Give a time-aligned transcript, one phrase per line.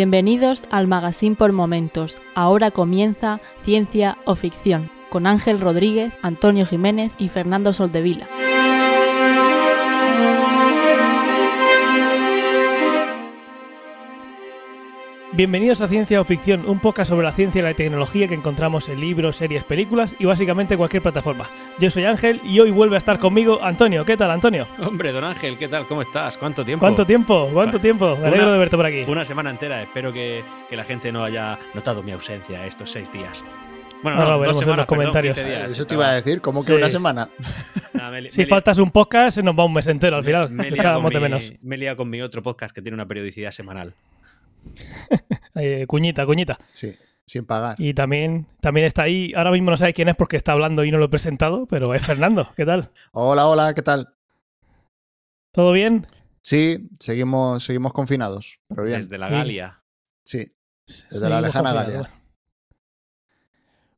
[0.00, 2.22] Bienvenidos al Magazine por Momentos.
[2.34, 8.26] Ahora comienza Ciencia o Ficción con Ángel Rodríguez, Antonio Jiménez y Fernando Soldevila.
[15.40, 18.90] Bienvenidos a Ciencia o Ficción, un podcast sobre la ciencia y la tecnología que encontramos
[18.90, 21.48] en libros, series, películas y básicamente cualquier plataforma.
[21.78, 24.04] Yo soy Ángel y hoy vuelve a estar conmigo Antonio.
[24.04, 24.66] ¿Qué tal, Antonio?
[24.82, 25.86] Hombre, don Ángel, ¿qué tal?
[25.86, 26.36] ¿Cómo estás?
[26.36, 26.80] ¿Cuánto tiempo?
[26.84, 27.48] ¿Cuánto tiempo?
[27.54, 28.18] ¿Cuánto tiempo?
[28.20, 29.04] Me alegro Una- de verte por aquí.
[29.08, 29.82] Una semana entera.
[29.82, 33.42] Espero que, que la gente no haya notado mi ausencia estos seis días.
[34.02, 35.36] Bueno, no, lo veremos dos en los semanas, perdón, comentarios.
[35.36, 35.70] 15 días.
[35.70, 36.76] Eso te iba a decir, ¿cómo que Sí.
[36.76, 37.30] una semana?
[37.94, 40.50] Me Si me faltas un podcast, nos va un mes entero al final.
[40.50, 41.52] me he liado Echábamos con de mi- menos.
[41.62, 43.94] me he liado con mi otro podcast que tiene una periodicidad semanal.
[45.56, 46.58] Eh, cuñita, cuñita.
[46.72, 46.94] Sí,
[47.26, 47.74] sin pagar.
[47.78, 50.90] Y también, también está ahí, ahora mismo no sabe quién es porque está hablando y
[50.92, 52.48] no lo he presentado, pero es Fernando.
[52.56, 52.90] ¿Qué tal?
[53.12, 54.14] Hola, hola, ¿qué tal?
[55.52, 56.06] ¿Todo bien?
[56.40, 59.00] Sí, seguimos, seguimos confinados, pero bien.
[59.00, 59.28] Desde la.
[59.28, 59.82] Galia.
[60.24, 60.38] Sí,
[60.86, 61.98] desde Seguimos la lejana Galia.
[61.98, 62.14] bueno.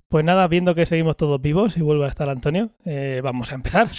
[0.09, 3.55] Pues nada, viendo que seguimos todos vivos y vuelve a estar Antonio, eh, vamos a
[3.55, 3.91] empezar.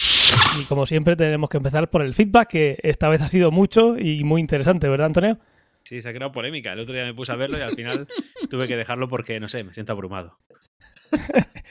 [0.59, 3.98] Y como siempre tenemos que empezar por el feedback, que esta vez ha sido mucho
[3.98, 5.39] y muy interesante, ¿verdad, Antonio?
[5.86, 6.73] Sí, se ha creado polémica.
[6.73, 8.08] El otro día me puse a verlo y al final
[8.50, 10.39] tuve que dejarlo porque, no sé, me siento abrumado.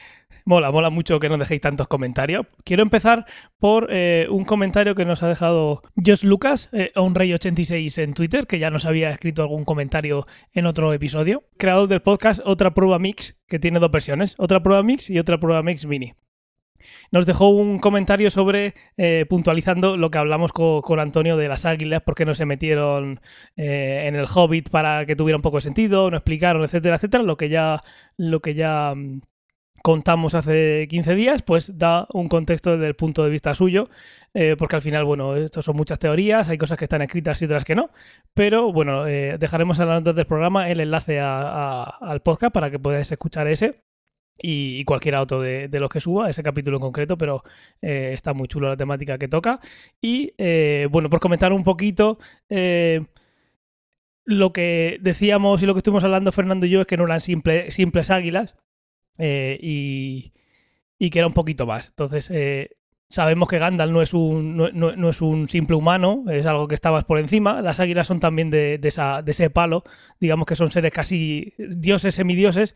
[0.45, 2.47] Mola, mola mucho que nos dejéis tantos comentarios.
[2.65, 3.27] Quiero empezar
[3.61, 8.59] por eh, un comentario que nos ha dejado Josh Lucas, eh, OnRay86 en Twitter, que
[8.59, 11.45] ya nos había escrito algún comentario en otro episodio.
[11.59, 15.39] Creador del podcast Otra Prueba Mix, que tiene dos versiones, Otra Prueba Mix y Otra
[15.39, 16.15] Prueba Mix Mini.
[17.11, 21.65] Nos dejó un comentario sobre, eh, puntualizando lo que hablamos co- con, Antonio de las
[21.65, 23.21] águilas, por qué no se metieron
[23.57, 27.23] eh, en el Hobbit para que tuviera un poco de sentido, no explicaron, etcétera, etcétera,
[27.25, 27.81] lo que ya,
[28.17, 29.21] lo que ya mm,
[29.83, 33.89] contamos hace 15 días, pues da un contexto desde el punto de vista suyo,
[34.33, 37.47] eh, porque al final, bueno, esto son muchas teorías, hay cosas que están escritas y
[37.47, 37.91] otras que no,
[38.33, 43.11] pero bueno, dejaremos en las notas del programa el enlace al podcast para que podáis
[43.11, 43.83] escuchar ese
[44.43, 47.45] y, cualquier otro de, los que suba, ese capítulo en concreto, pero
[47.81, 49.61] eh, está muy chulo la temática que toca.
[50.01, 53.05] Y eh, bueno, por comentar un poquito, eh,
[54.25, 57.21] lo que decíamos y lo que estuvimos hablando Fernando y yo es que no eran
[57.21, 58.57] simple- simples águilas
[59.19, 60.33] y,
[60.99, 61.89] y que era un poquito más.
[61.89, 62.71] Entonces, eh,
[63.11, 66.69] sabemos que Gandalf no es, un, no, no- no es un simple humano, es algo
[66.69, 67.61] que estabas por encima.
[67.63, 68.89] Las águilas son también de, de
[69.31, 69.85] ese palo,
[70.21, 72.75] digamos que son seres casi dioses, semidioses.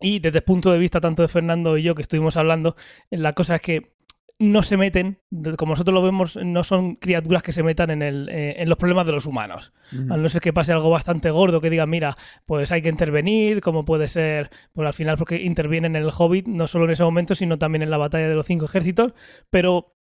[0.00, 2.76] Y desde el punto de vista tanto de Fernando y yo que estuvimos hablando,
[3.10, 3.94] la cosa es que
[4.40, 5.20] no se meten,
[5.56, 8.76] como nosotros lo vemos, no son criaturas que se metan en, el, eh, en los
[8.76, 9.72] problemas de los humanos.
[9.92, 13.60] A no ser que pase algo bastante gordo, que digan, mira, pues hay que intervenir,
[13.60, 17.04] como puede ser, pues al final porque intervienen en el Hobbit, no solo en ese
[17.04, 19.14] momento, sino también en la batalla de los cinco ejércitos,
[19.50, 19.94] pero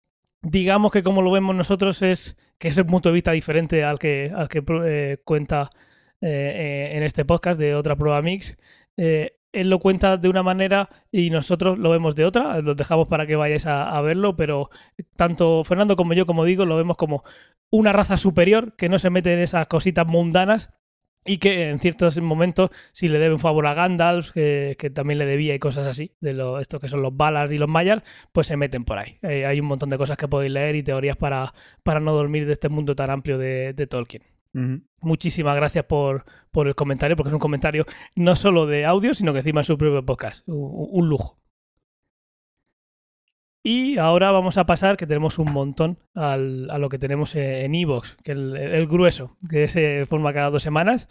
[0.42, 4.00] digamos que como lo vemos nosotros es que es un punto de vista diferente al
[4.00, 5.70] que, al que eh, cuenta
[6.22, 8.56] eh, eh, en este podcast de otra prueba mix.
[8.96, 13.08] Eh, él lo cuenta de una manera y nosotros lo vemos de otra, los dejamos
[13.08, 14.70] para que vayáis a, verlo, pero
[15.16, 17.24] tanto Fernando como yo, como digo, lo vemos como
[17.70, 20.70] una raza superior que no se mete en esas cositas mundanas
[21.24, 25.26] y que en ciertos momentos, si le debe un favor a Gandalf, que, también le
[25.26, 28.48] debía y cosas así, de lo, estos que son los Valar y los Mayar, pues
[28.48, 29.20] se meten por ahí.
[29.22, 32.48] Eh, hay un montón de cosas que podéis leer y teorías para, para no dormir
[32.48, 34.31] de este mundo tan amplio de Tolkien.
[35.02, 37.86] Muchísimas gracias por, por el comentario, porque es un comentario
[38.16, 40.48] no solo de audio, sino que encima es su propio podcast.
[40.48, 41.38] Un, un lujo.
[43.64, 47.76] Y ahora vamos a pasar, que tenemos un montón, al- a lo que tenemos en
[47.76, 51.08] Evox, que el, el grueso, que se forma cada dos semanas.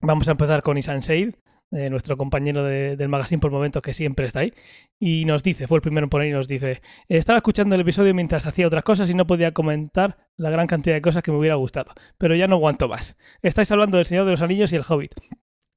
[0.00, 1.34] Vamos a empezar con Isan Seid,
[1.70, 4.52] nuestro compañero de- del magazine por momentos que siempre está ahí.
[4.98, 8.14] Y nos dice, fue el primero en poner y nos dice, estaba escuchando el episodio
[8.14, 11.38] mientras hacía otras cosas y no podía comentar la gran cantidad de cosas que me
[11.38, 13.16] hubiera gustado pero ya no aguanto más.
[13.42, 15.12] Estáis hablando del Señor de los Anillos y el Hobbit.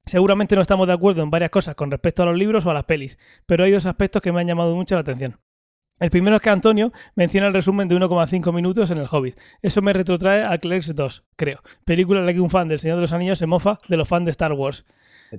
[0.06, 2.74] Seguramente no estamos de acuerdo en varias cosas con respecto a los libros o a
[2.74, 5.40] las pelis, pero hay dos aspectos que me han llamado mucho la atención.
[6.00, 9.38] El primero es que Antonio menciona el resumen de 1,5 minutos en el Hobbit.
[9.62, 11.60] Eso me retrotrae a Clerks 2, creo.
[11.84, 14.08] Película en la que un fan del Señor de los Anillos se mofa de los
[14.08, 14.86] fans de Star Wars.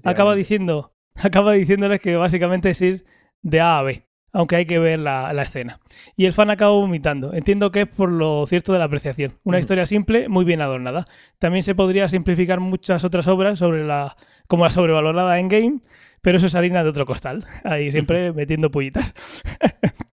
[0.05, 3.05] Acaba diciendo, acaba diciéndoles que básicamente es ir
[3.43, 5.81] de A a B, aunque hay que ver la, la escena.
[6.17, 7.33] Y el fan acaba vomitando.
[7.35, 9.39] Entiendo que es por lo cierto de la apreciación.
[9.45, 9.61] Una Ujú.
[9.61, 11.05] historia simple, muy bien adornada.
[11.39, 14.17] También se podría simplificar muchas otras obras sobre la
[14.47, 15.81] como la sobrevalorada Endgame,
[16.23, 17.45] pero eso es harina de otro costal.
[17.65, 19.13] Ahí siempre metiendo pullitas.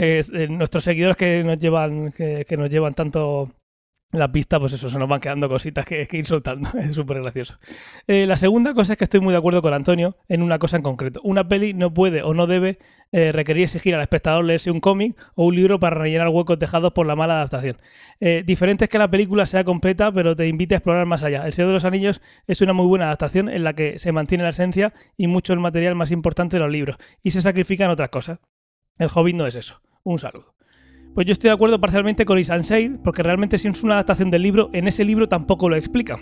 [0.00, 3.48] Eh, nuestros seguidores que nos llevan que, que nos llevan tanto
[4.10, 6.70] la pista, pues eso, se nos van quedando cositas que, que ir soltando.
[6.78, 7.58] Es súper gracioso.
[8.06, 10.76] Eh, la segunda cosa es que estoy muy de acuerdo con Antonio en una cosa
[10.76, 11.20] en concreto.
[11.24, 12.78] Una peli no puede o no debe
[13.12, 16.92] eh, requerir exigir al espectador leerse un cómic o un libro para rellenar huecos dejados
[16.92, 17.76] por la mala adaptación.
[18.20, 21.44] Eh, diferente es que la película sea completa, pero te invite a explorar más allá.
[21.44, 24.44] El Señor de los Anillos es una muy buena adaptación en la que se mantiene
[24.44, 28.08] la esencia y mucho el material más importante de los libros, y se sacrifican otras
[28.08, 28.38] cosas.
[28.98, 29.80] El Hobbit no es eso.
[30.02, 30.57] Un saludo.
[31.14, 34.42] Pues yo estoy de acuerdo parcialmente con Isansade, porque realmente si es una adaptación del
[34.42, 36.18] libro, en ese libro tampoco lo explica.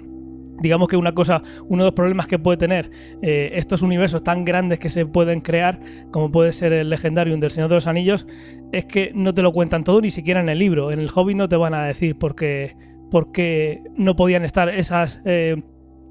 [0.60, 2.90] Digamos que una cosa, uno de los problemas que puede tener
[3.20, 5.80] eh, estos universos tan grandes que se pueden crear,
[6.10, 8.26] como puede ser el Legendarium del Señor de los Anillos,
[8.72, 10.90] es que no te lo cuentan todo ni siquiera en el libro.
[10.90, 12.74] En el Hobbit no te van a decir por qué,
[13.10, 15.62] por qué no podían estar esas eh,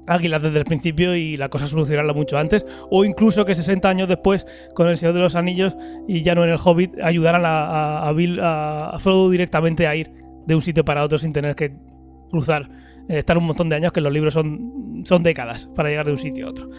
[0.06, 4.08] águilas desde el principio y la cosa solucionarla mucho antes, o incluso que 60 años
[4.08, 5.76] después, con el Señor de los Anillos
[6.06, 9.94] y ya no en el Hobbit, ayudaran a, a, Bill, a, a Frodo directamente a
[9.94, 10.10] ir
[10.46, 11.74] de un sitio para otro sin tener que
[12.30, 12.68] cruzar,
[13.08, 16.12] eh, estar un montón de años, que los libros son, son décadas para llegar de
[16.12, 16.70] un sitio a otro.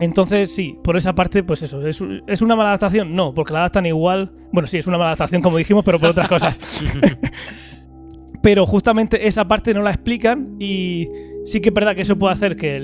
[0.00, 3.16] Entonces, sí, por esa parte, pues eso, ¿es, ¿es una mala adaptación?
[3.16, 4.30] No, porque la adaptan igual.
[4.52, 6.56] Bueno, sí, es una mala adaptación, como dijimos, pero por otras cosas.
[8.42, 11.08] pero justamente esa parte no la explican y
[11.48, 12.78] sí que es verdad que eso puede hacer que,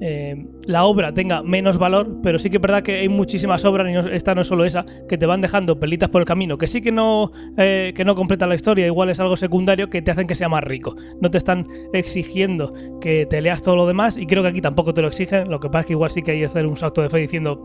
[0.00, 3.88] eh, la obra tenga menos valor, pero sí que es verdad que hay muchísimas obras,
[3.90, 6.66] y esta no es solo esa, que te van dejando pelitas por el camino, que
[6.68, 10.34] sí que no, eh, completan la historia, igual es algo secundario que te hacen que
[10.34, 10.96] sea más rico.
[11.20, 14.92] No te están exigiendo que te leas todo lo demás, y creo que aquí tampoco
[14.92, 16.76] te lo exigen, lo que pasa es que igual sí que hay que hacer un
[16.76, 17.62] salto de fe diciendo,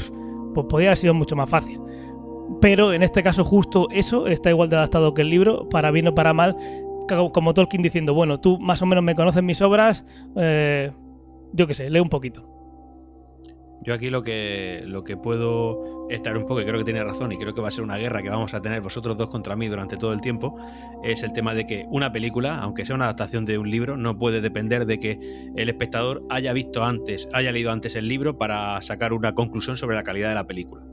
[0.53, 1.79] pues podría haber sido mucho más fácil.
[2.61, 6.07] Pero en este caso justo eso está igual de adaptado que el libro, para bien
[6.07, 6.55] o para mal,
[7.09, 10.91] como Tolkien diciendo, bueno, tú más o menos me conoces mis obras, eh,
[11.53, 12.45] yo qué sé, lee un poquito.
[13.81, 17.31] Yo aquí lo que, lo que puedo estar un poco, y creo que tiene razón,
[17.31, 19.55] y creo que va a ser una guerra que vamos a tener vosotros dos contra
[19.55, 20.57] mí durante todo el tiempo,
[21.03, 24.17] es el tema de que una película, aunque sea una adaptación de un libro, no
[24.17, 28.81] puede depender de que el espectador haya visto antes, haya leído antes el libro para
[28.81, 30.83] sacar una conclusión sobre la calidad de la película.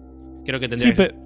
[0.44, 1.08] Creo que tendría sí, que...
[1.08, 1.25] Pero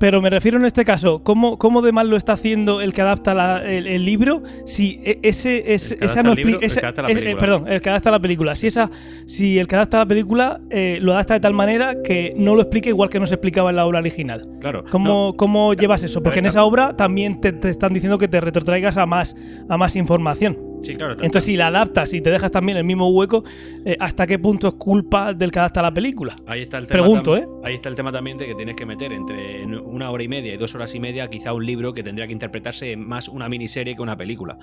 [0.00, 3.34] me refiero en este caso, ¿cómo, cómo de mal lo está haciendo el que adapta
[3.34, 4.42] la, el, el, libro?
[4.66, 6.66] Si ese, es, esa no explica.
[7.08, 8.54] Eh, perdón, el que adapta la película.
[8.54, 8.90] Si, esa,
[9.26, 12.62] si el que adapta la película eh, lo adapta de tal manera que no lo
[12.62, 14.48] explique igual que no se explicaba en la obra original.
[14.60, 14.84] Claro.
[14.90, 16.22] ¿Cómo, no, cómo llevas eso?
[16.22, 19.36] Porque en esa obra también te, te, están diciendo que te retrotraigas a más,
[19.68, 20.73] a más información.
[20.84, 21.14] Sí, claro.
[21.14, 23.44] Entonces, si la adaptas y te dejas también el mismo hueco,
[23.84, 26.36] eh, ¿hasta qué punto es culpa del que adapta la película?
[26.46, 27.00] Ahí está el tema.
[27.00, 27.46] Pregunto, ¿eh?
[27.64, 30.54] Ahí está el tema también de que tienes que meter entre una hora y media
[30.54, 33.94] y dos horas y media quizá un libro que tendría que interpretarse más una miniserie
[33.94, 34.58] que una película.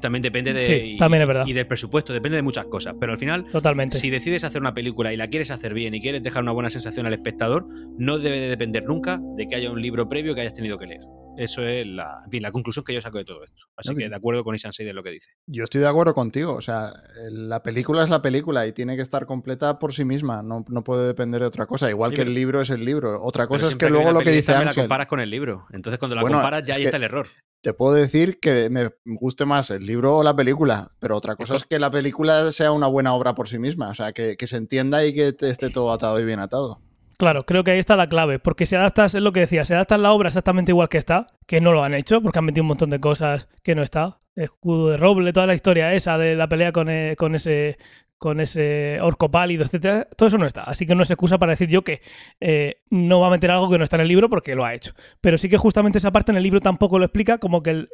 [0.00, 1.46] También depende de sí, y, también es verdad.
[1.46, 2.94] y del presupuesto, depende de muchas cosas.
[2.98, 3.98] Pero al final, Totalmente.
[3.98, 6.70] si decides hacer una película y la quieres hacer bien y quieres dejar una buena
[6.70, 7.66] sensación al espectador,
[7.98, 10.86] no debe de depender nunca de que haya un libro previo que hayas tenido que
[10.86, 11.00] leer.
[11.36, 13.64] Eso es la, en fin, la conclusión que yo saco de todo esto.
[13.76, 14.04] Así okay.
[14.04, 15.32] que de acuerdo con Isansei de lo que dice.
[15.46, 16.54] Yo estoy de acuerdo contigo.
[16.54, 16.92] O sea,
[17.30, 20.42] la película es la película y tiene que estar completa por sí misma.
[20.42, 21.90] No, no puede depender de otra cosa.
[21.90, 23.22] Igual sí, que el libro es el libro.
[23.22, 24.66] Otra cosa es que luego lo que dice Ángel...
[24.66, 25.66] la comparas con el libro.
[25.72, 27.26] Entonces cuando la bueno, comparas ya ahí está el error.
[27.66, 31.56] Te puedo decir que me guste más el libro o la película, pero otra cosa
[31.56, 33.88] es que la película sea una buena obra por sí misma.
[33.88, 36.80] O sea, que, que se entienda y que esté todo atado y bien atado.
[37.18, 39.72] Claro, creo que ahí está la clave, porque si adaptas, es lo que decía, si
[39.72, 42.62] adaptas la obra exactamente igual que está, que no lo han hecho, porque han metido
[42.62, 46.36] un montón de cosas que no está, escudo de roble, toda la historia esa de
[46.36, 47.78] la pelea con, eh, con ese
[48.18, 50.62] con ese orco pálido, etcétera, todo eso no está.
[50.62, 52.00] Así que no es excusa para decir yo que
[52.40, 54.74] eh, no va a meter algo que no está en el libro porque lo ha
[54.74, 54.94] hecho.
[55.20, 57.88] Pero sí que justamente esa parte en el libro tampoco lo explica, como que el,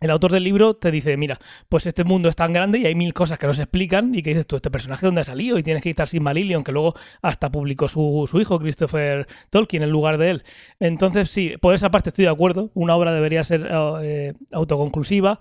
[0.00, 2.94] el autor del libro te dice, mira, pues este mundo es tan grande y hay
[2.94, 5.58] mil cosas que no se explican y que dices tú, este personaje dónde ha salido
[5.58, 9.82] y tienes que estar sin Marillion, que luego hasta publicó su, su, hijo, Christopher Tolkien,
[9.82, 10.44] en lugar de él.
[10.78, 13.68] Entonces, sí, por esa parte estoy de acuerdo, una obra debería ser
[14.02, 15.38] eh, autoconclusiva.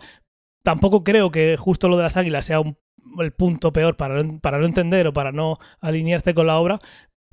[0.63, 2.77] Tampoco creo que justo lo de las águilas sea un,
[3.19, 6.79] el punto peor para, para no entender o para no alinearse con la obra,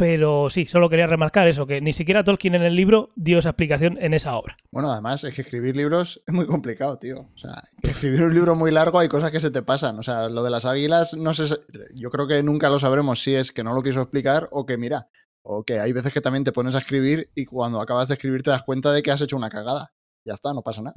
[0.00, 3.50] pero sí, solo quería remarcar eso, que ni siquiera Tolkien en el libro dio esa
[3.50, 4.57] explicación en esa obra.
[4.71, 7.28] Bueno, además es que escribir libros es muy complicado, tío.
[7.35, 9.99] O sea, escribir un libro muy largo hay cosas que se te pasan.
[9.99, 11.54] O sea, lo de las águilas, no sé,
[11.95, 14.78] yo creo que nunca lo sabremos si es que no lo quiso explicar o que,
[14.78, 15.11] mira,
[15.42, 18.42] o que hay veces que también te pones a escribir y cuando acabas de escribir
[18.42, 19.92] te das cuenta de que has hecho una cagada.
[20.25, 20.97] Ya está, no pasa nada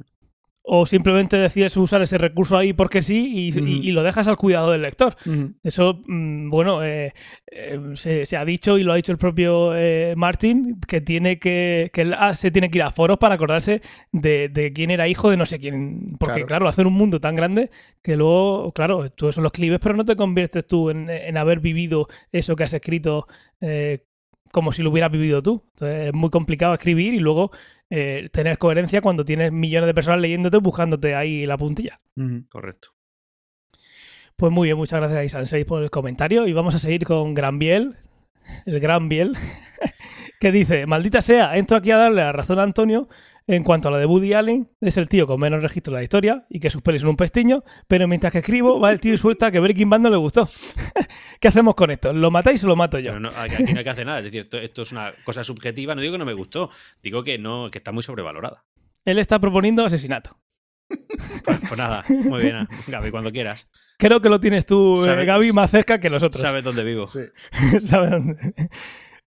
[0.66, 3.68] o simplemente decides usar ese recurso ahí porque sí y, -huh.
[3.68, 5.14] y, y lo dejas al cuidado del lector.
[5.62, 7.12] Eso, mmm, bueno, eh,
[7.52, 11.38] eh, se, se, ha dicho y lo ha dicho el propio eh, Martin que tiene
[11.38, 14.90] que, que él, ah, se tiene que ir a foros para acordarse de, de, quién
[14.90, 16.16] era hijo de no sé quién.
[16.18, 16.46] Porque, claro.
[16.46, 17.70] claro, hacer un mundo tan grande
[18.02, 21.60] que luego, claro, tú eso lo escribes, pero no te conviertes tú en, en haber
[21.60, 23.26] vivido eso que has escrito
[23.60, 23.98] eh,
[24.54, 25.64] como si lo hubieras vivido tú.
[25.70, 27.50] Entonces, es muy complicado escribir y luego
[27.90, 32.00] eh, tener coherencia cuando tienes millones de personas leyéndote buscándote ahí la puntilla.
[32.48, 32.90] Correcto.
[34.36, 37.34] Pues muy bien, muchas gracias a Isansei por el comentario y vamos a seguir con
[37.34, 37.96] Gran Biel,
[38.64, 39.36] el Gran Biel,
[40.40, 43.08] que dice, maldita sea, entro aquí a darle la razón a Antonio
[43.46, 46.02] en cuanto a lo de Woody Allen, es el tío con menos registro de la
[46.02, 49.14] historia y que sus pelis son un pestiño, pero mientras que escribo va el tío
[49.14, 50.48] y suelta que Breaking Bad no le gustó.
[51.40, 52.12] ¿Qué hacemos con esto?
[52.12, 53.18] ¿Lo matáis o lo mato yo?
[53.20, 54.18] No, aquí no hay que hacer nada.
[54.18, 55.94] Es decir, esto, esto es una cosa subjetiva.
[55.94, 56.70] No digo que no me gustó,
[57.02, 58.64] digo que no, que está muy sobrevalorada.
[59.04, 60.38] Él está proponiendo asesinato.
[61.44, 63.68] Pues, pues nada, muy bien, Gaby, cuando quieras.
[63.98, 66.40] Creo que lo tienes tú, eh, Gaby, más cerca que los otros.
[66.40, 67.06] Sabes dónde vivo.
[67.06, 67.20] Sí.
[67.86, 68.54] ¿Sabe dónde?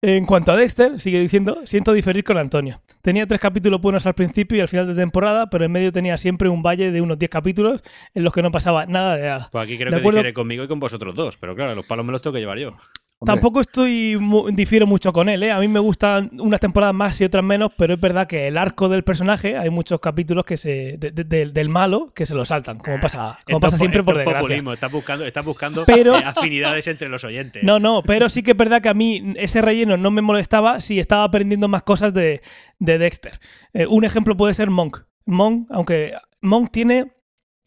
[0.06, 2.78] En cuanto a Dexter, sigue diciendo, siento diferir con Antonio.
[3.00, 6.18] Tenía tres capítulos buenos al principio y al final de temporada, pero en medio tenía
[6.18, 7.80] siempre un valle de unos 10 capítulos
[8.12, 9.48] en los que no pasaba nada de nada.
[9.50, 10.18] Pues aquí creo De que acuerdo.
[10.18, 11.38] difiere conmigo y con vosotros dos.
[11.38, 12.76] Pero claro, los palos me los tengo que llevar yo.
[13.20, 14.18] Hombre, Tampoco estoy
[14.52, 15.50] difiero mucho con él, ¿eh?
[15.52, 18.58] A mí me gustan unas temporadas más y otras menos, pero es verdad que el
[18.58, 22.34] arco del personaje, hay muchos capítulos que se de- de- del- del malo que se
[22.34, 24.40] lo saltan, como pasa, como Esto pasa siempre por es desgracia.
[24.40, 24.72] populismo.
[24.74, 27.62] Estás buscando, estás buscando Pero- afinidades entre los oyentes.
[27.62, 30.80] No, no, pero sí que es verdad que a mí ese relleno no me molestaba
[30.82, 32.42] si estaba aprendiendo más cosas de,
[32.80, 33.38] de Dexter.
[33.72, 34.98] Eh, un ejemplo puede ser Monk.
[35.24, 37.12] Monk, aunque Monk tiene.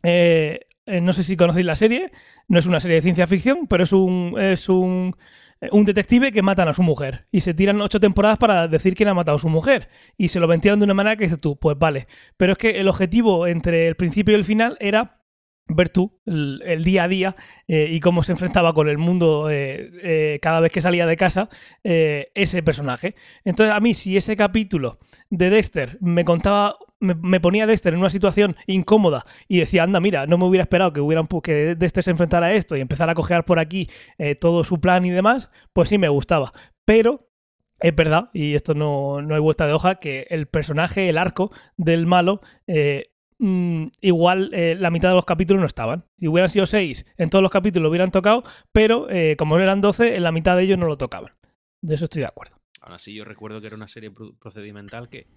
[0.03, 2.11] eh, eh, no sé si conocéis la serie,
[2.47, 4.35] no es una serie de ciencia ficción, pero es un.
[4.39, 5.15] Es un
[5.59, 8.93] eh, un detective que matan a su mujer y se tiran ocho temporadas para decir
[8.93, 11.41] quién ha matado a su mujer y se lo ventilan de una manera que dices
[11.41, 15.23] tú, pues vale, pero es que el objetivo entre el principio y el final era
[15.67, 17.35] ver tú el, día a día
[17.67, 19.49] eh, y cómo se enfrentaba con el mundo
[20.41, 21.49] cada vez que salía de casa
[21.83, 23.15] ese personaje.
[23.43, 24.99] Entonces a mí si ese capítulo
[25.31, 29.99] de Dexter me contaba, me, ponía a Dexter en una situación incómoda y decía, anda,
[29.99, 33.11] mira, no me hubiera esperado que, hubieran, que Dexter se enfrentara a esto y empezara
[33.11, 36.51] a cojear por aquí eh, todo su plan y demás, pues sí me gustaba.
[36.85, 37.29] Pero
[37.79, 41.51] es verdad, y esto no, no hay vuelta de hoja, que el personaje, el arco
[41.77, 43.03] del malo, eh,
[43.37, 46.05] mm, igual eh, la mitad de los capítulos no estaban.
[46.17, 49.81] Si hubieran sido seis, en todos los capítulos lo hubieran tocado, pero como no eran
[49.81, 51.31] 12, en la mitad de ellos no lo tocaban.
[51.81, 52.55] De eso estoy de acuerdo.
[52.81, 55.27] Aún así, yo recuerdo que era una serie pro- procedimental que,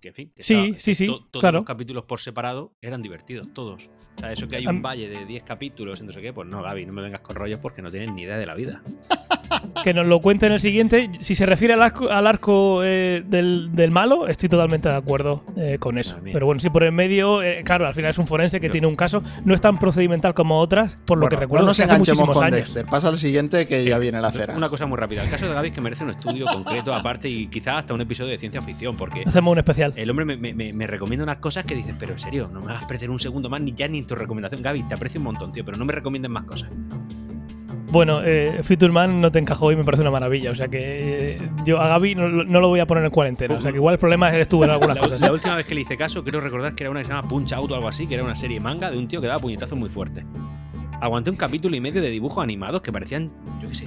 [0.00, 1.58] que en fin, que Sí, estaba- sí, sí, to- todos claro.
[1.58, 3.90] los capítulos por separado eran divertidos, todos.
[4.16, 6.48] O sea, eso que hay un valle de 10 capítulos y no sé qué, pues
[6.48, 8.82] no, Gaby, no me vengas con rollos porque no tienes ni idea de la vida.
[9.84, 11.10] Que nos lo cuente en el siguiente.
[11.20, 15.42] Si se refiere al arco, al arco eh, del, del malo, estoy totalmente de acuerdo
[15.56, 16.16] eh, con eso.
[16.22, 18.86] Pero bueno, si por el medio, eh, claro, al final es un forense que tiene
[18.86, 21.64] un caso, no es tan procedimental como otras, por lo Bueno, que recuerdo.
[21.64, 22.56] no nos enganchemos con años.
[22.56, 22.86] Dexter.
[22.86, 24.54] Pasa al siguiente que ya viene la cera.
[24.56, 25.24] Una cosa muy rápida.
[25.24, 28.00] El caso de Gaby es que merece un estudio concreto aparte y quizás hasta un
[28.02, 29.92] episodio de ciencia ficción, porque Hacemos un especial.
[29.96, 32.60] el hombre me, me- me- me recomienda unas cosas que dices, pero en serio, no
[32.60, 34.62] me hagas perder un segundo más ni ya ni en tu recomendación.
[34.62, 36.68] Gaby, te aprecio un montón, tío, pero no me recomienden más cosas.
[37.90, 40.50] Bueno, eh, Future Man no te encajó y me parece una maravilla.
[40.50, 43.56] O sea que eh, yo a Gaby no, no lo voy a poner en cuarentena.
[43.56, 45.20] O sea que igual el problema eres tú en algunas La, cosas.
[45.20, 45.32] la ¿eh?
[45.32, 47.52] última vez que le hice caso, creo recordar que era una que se llama Punch
[47.52, 49.78] Out o algo así, que era una serie manga de un tío que daba puñetazos
[49.78, 50.24] muy fuerte.
[51.00, 53.86] Aguanté un capítulo y medio de dibujos animados que parecían, yo qué sé.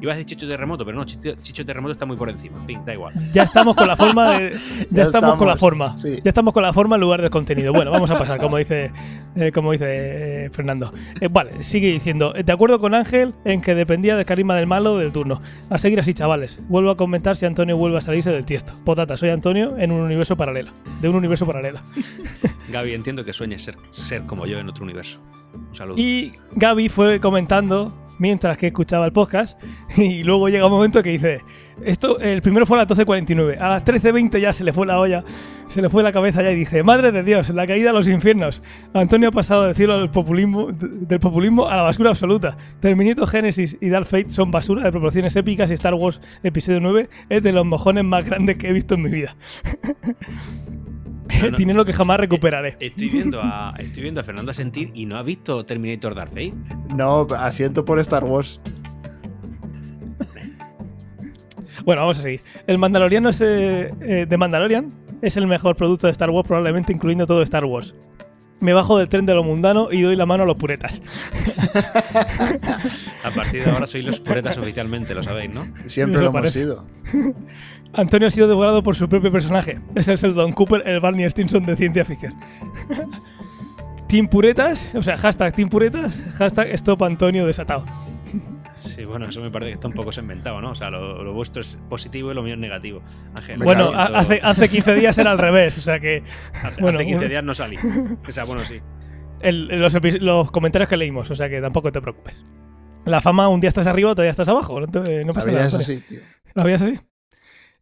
[0.00, 2.58] Iba a decir Chicho Terremoto, pero no, Chicho, Chicho Terremoto está muy por encima.
[2.58, 3.12] En fin, da igual.
[3.32, 4.52] Ya estamos con la forma de.
[4.90, 5.96] Ya, Ya estamos, con la forma.
[5.98, 6.20] sí.
[6.24, 7.72] Ya estamos con la forma en lugar del contenido.
[7.72, 8.92] Bueno, vamos a pasar, como dice,
[9.34, 10.92] eh, como dice eh, Fernando.
[11.20, 12.32] Eh, vale, sigue diciendo.
[12.32, 15.40] De acuerdo con Ángel en que dependía del carisma del malo del turno.
[15.68, 16.58] A seguir así, chavales.
[16.68, 18.74] Vuelvo a comentar si Antonio vuelve a salirse del tiesto.
[18.84, 20.70] Potata, soy Antonio en un universo paralelo.
[21.00, 21.80] De un universo paralelo.
[22.70, 25.18] Gaby, entiendo que sueñes ser, ser como yo en otro universo.
[25.54, 25.98] Un saludo.
[25.98, 29.60] Y Gaby fue comentando mientras que escuchaba el podcast
[29.96, 31.38] y luego llega un momento que dice,
[31.84, 34.98] esto el primero fue a las 12.49, a las 13.20 ya se le fue la
[34.98, 35.24] olla,
[35.68, 38.08] se le fue la cabeza ya y dice, madre de Dios, la caída a los
[38.08, 38.62] infiernos.
[38.94, 42.56] Antonio ha pasado del cielo al populismo, del populismo a la basura absoluta.
[42.80, 47.08] Terminator Genesis y Dark Fate son basura de proporciones épicas y Star Wars Episodio 9
[47.28, 49.36] es de los mojones más grandes que he visto en mi vida.
[51.42, 51.56] No, no.
[51.56, 52.76] Dinero que jamás recuperaré.
[52.80, 56.54] Estoy viendo, a, estoy viendo a Fernando Sentir y no ha visto Terminator Dark Fate.
[56.96, 58.60] No, asiento por Star Wars.
[61.84, 62.40] Bueno, vamos a seguir.
[62.66, 64.90] El Mandaloriano es, eh, eh, de Mandalorian
[65.22, 67.94] es el mejor producto de Star Wars, probablemente incluyendo todo Star Wars.
[68.60, 71.00] Me bajo del tren de lo mundano y doy la mano a los puretas.
[73.24, 75.68] A partir de ahora sois los puretas oficialmente, lo sabéis, ¿no?
[75.86, 76.86] Siempre Eso lo hemos sido.
[77.94, 79.80] Antonio ha sido devorado por su propio personaje.
[79.94, 82.34] Es el Sheldon Cooper, el Barney Stinson de ciencia ficción.
[84.08, 87.84] Team Puretas, o sea, hashtag Team Puretas, hashtag Stop Antonio desatado.
[88.80, 90.70] Sí, bueno, eso me parece que está un poco segmentado, ¿no?
[90.70, 93.02] O sea, lo, lo vuestro es positivo y lo mío es negativo.
[93.36, 96.22] Ángel, Bueno, hace, hace 15 días era al revés, o sea que
[96.62, 97.28] Hace, bueno, hace 15 bueno.
[97.30, 97.76] días no salí.
[98.26, 98.80] O sea, bueno, sí.
[99.40, 99.68] el-
[100.20, 102.42] los, comentarios que leímos, o sea que tampoco te preocupes.
[103.04, 104.80] La fama, un día estás arriba, otro día estás abajo.
[104.80, 105.68] No, te- no La pasa vida nada.
[105.68, 106.20] es así, tío.
[106.54, 107.00] ¿La vida es así?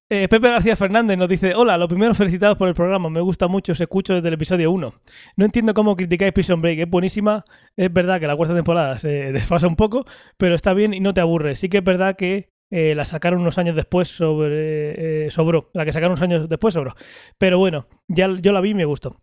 [0.08, 3.48] Eh, Pepe García Fernández nos dice, hola, lo primero felicitados por el programa, me gusta
[3.48, 4.94] mucho, os escucho desde el episodio 1.
[5.36, 7.44] No entiendo cómo criticáis Prison Break, es buenísima,
[7.76, 10.04] es verdad que la cuarta temporada se desfasa un poco,
[10.36, 11.56] pero está bien y no te aburre.
[11.56, 15.26] Sí que es verdad que eh, la sacaron unos años después sobre...
[15.26, 16.94] Eh, sobró, la que sacaron unos años después sobró.
[17.36, 19.20] Pero bueno, ya yo la vi y me gustó.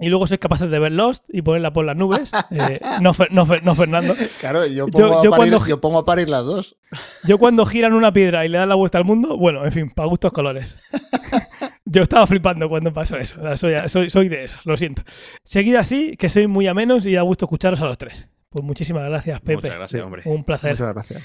[0.00, 2.30] Y luego sois capaces de ver Lost y ponerla por las nubes.
[2.50, 4.14] Eh, no, Fer- no, Fer- no, Fernando.
[4.40, 6.76] Claro, yo pongo, yo parir, cuando- yo pongo a parir las dos.
[7.24, 9.90] Yo cuando giran una piedra y le dan la vuelta al mundo, bueno, en fin,
[9.90, 10.78] para gustos colores.
[11.84, 13.36] Yo estaba flipando cuando pasó eso.
[13.38, 15.02] O sea, Soy, soy, soy de esos, lo siento.
[15.44, 18.28] Seguid así, que soy muy amenos y da gusto escucharos a los tres.
[18.48, 19.56] Pues muchísimas gracias, Pepe.
[19.56, 20.22] Muchas gracias, hombre.
[20.24, 20.70] Un placer.
[20.72, 21.22] Muchas gracias.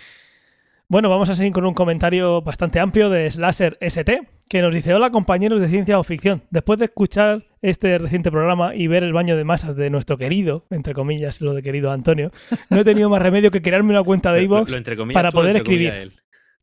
[0.90, 4.94] Bueno, vamos a seguir con un comentario bastante amplio de Slasher ST, que nos dice,
[4.94, 6.42] hola compañeros de ciencia o ficción.
[6.50, 10.66] Después de escuchar este reciente programa y ver el baño de masas de nuestro querido,
[10.70, 12.32] entre comillas, lo de querido Antonio,
[12.70, 15.58] no he tenido más remedio que crearme una cuenta de iVoox, entrecomillas para lo poder
[15.58, 15.94] escribir.
[15.94, 16.13] él.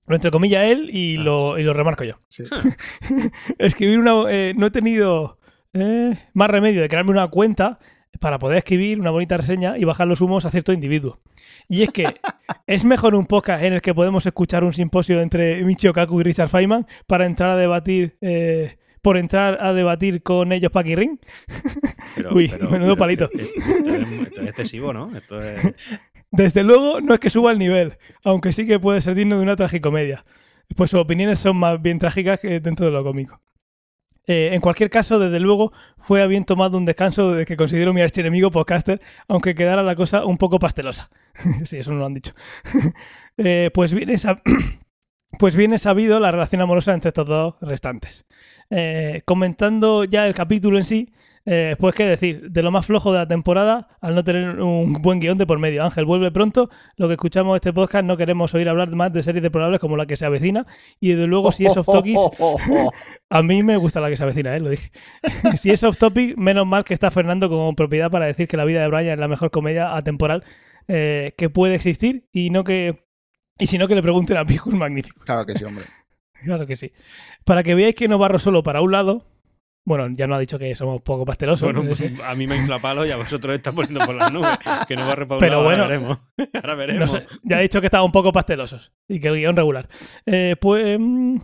[0.06, 1.22] lo entre comillas él y, Ah.
[1.22, 2.14] lo, y lo remarco yo.
[2.28, 2.44] Sí.
[3.58, 4.24] Escribir una...
[4.30, 5.38] eh, no he tenido
[5.72, 7.78] eh, más remedio de crearme una cuenta
[8.21, 11.21] para poder escribir una bonita reseña y bajar los humos a cierto individuo.
[11.68, 12.04] Y es que
[12.66, 16.25] es mejor un podcast en el que podemos escuchar un simposio entre Michio Kaku y
[16.25, 18.16] Richard Feynman para entrar a debatir...
[18.21, 21.18] eh, por entrar a debatir con ellos Paki Ring.
[22.14, 23.28] Pero- Uy, pero- menudo pero- palito.
[23.35, 25.14] Esto es, esto es excesivo, ¿no?
[25.14, 25.75] Esto es...
[26.30, 29.42] Desde luego no es que suba el nivel, aunque sí que puede ser digno de
[29.42, 30.25] una tragicomedia.
[30.75, 33.42] Pues sus opiniones son más bien trágicas que dentro de lo cómico.
[34.26, 37.92] Eh, en cualquier caso, desde luego, fue a bien tomado un descanso de que considero
[37.92, 41.10] mi archienemigo podcaster, aunque quedara la cosa un poco pastelosa.
[41.64, 42.32] sí, eso no lo han dicho.
[43.36, 44.42] Eh, pues bien, he sab-
[45.38, 48.26] pues bien he sabido la relación amorosa entre estos dos restantes.
[48.70, 51.12] Eh, comentando ya el capítulo en sí,
[51.46, 54.94] eh, pues qué decir, de lo más flojo de la temporada, al no tener un
[54.94, 55.84] buen guion de por medio.
[55.84, 59.42] Ángel vuelve pronto, lo que escuchamos este podcast no queremos oír hablar más de series
[59.42, 60.66] deplorables como la que se avecina,
[61.00, 62.16] y desde luego si es off topic,
[63.30, 64.60] a mí me gusta la que se avecina, ¿eh?
[64.60, 64.90] lo dije.
[65.56, 68.64] si es off topic, menos mal que está Fernando con propiedad para decir que la
[68.64, 70.44] vida de Brian es la mejor comedia atemporal
[70.88, 73.04] eh, que puede existir, y no que...
[73.58, 75.24] Y si no, que le pregunten a Pijus Magnífico.
[75.24, 75.85] Claro que sí, hombre.
[76.44, 76.92] Claro que sí.
[77.46, 79.24] Para que veáis que no barro solo para un lado.
[79.87, 81.62] Bueno, ya no ha dicho que somos poco pastelosos.
[81.73, 84.57] Bueno, pues, a mí me infla palo y a vosotros está poniendo por las nubes.
[84.88, 85.88] Que no va a reparar Pero Ahora bueno.
[85.88, 86.18] veremos.
[86.55, 87.11] Ahora No veremos.
[87.11, 89.88] sé, ya he dicho que estaba un poco pastelosos y que el guion regular.
[90.27, 90.99] Eh, pues.
[90.99, 91.37] mm,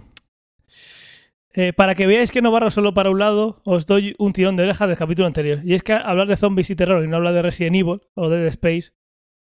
[1.53, 4.55] eh, para que veáis que no barro solo para un lado, os doy un tirón
[4.57, 5.61] de oreja del capítulo anterior.
[5.65, 8.29] Y es que hablar de zombies y terror y no hablar de Resident Evil o
[8.31, 8.93] de Dead Space,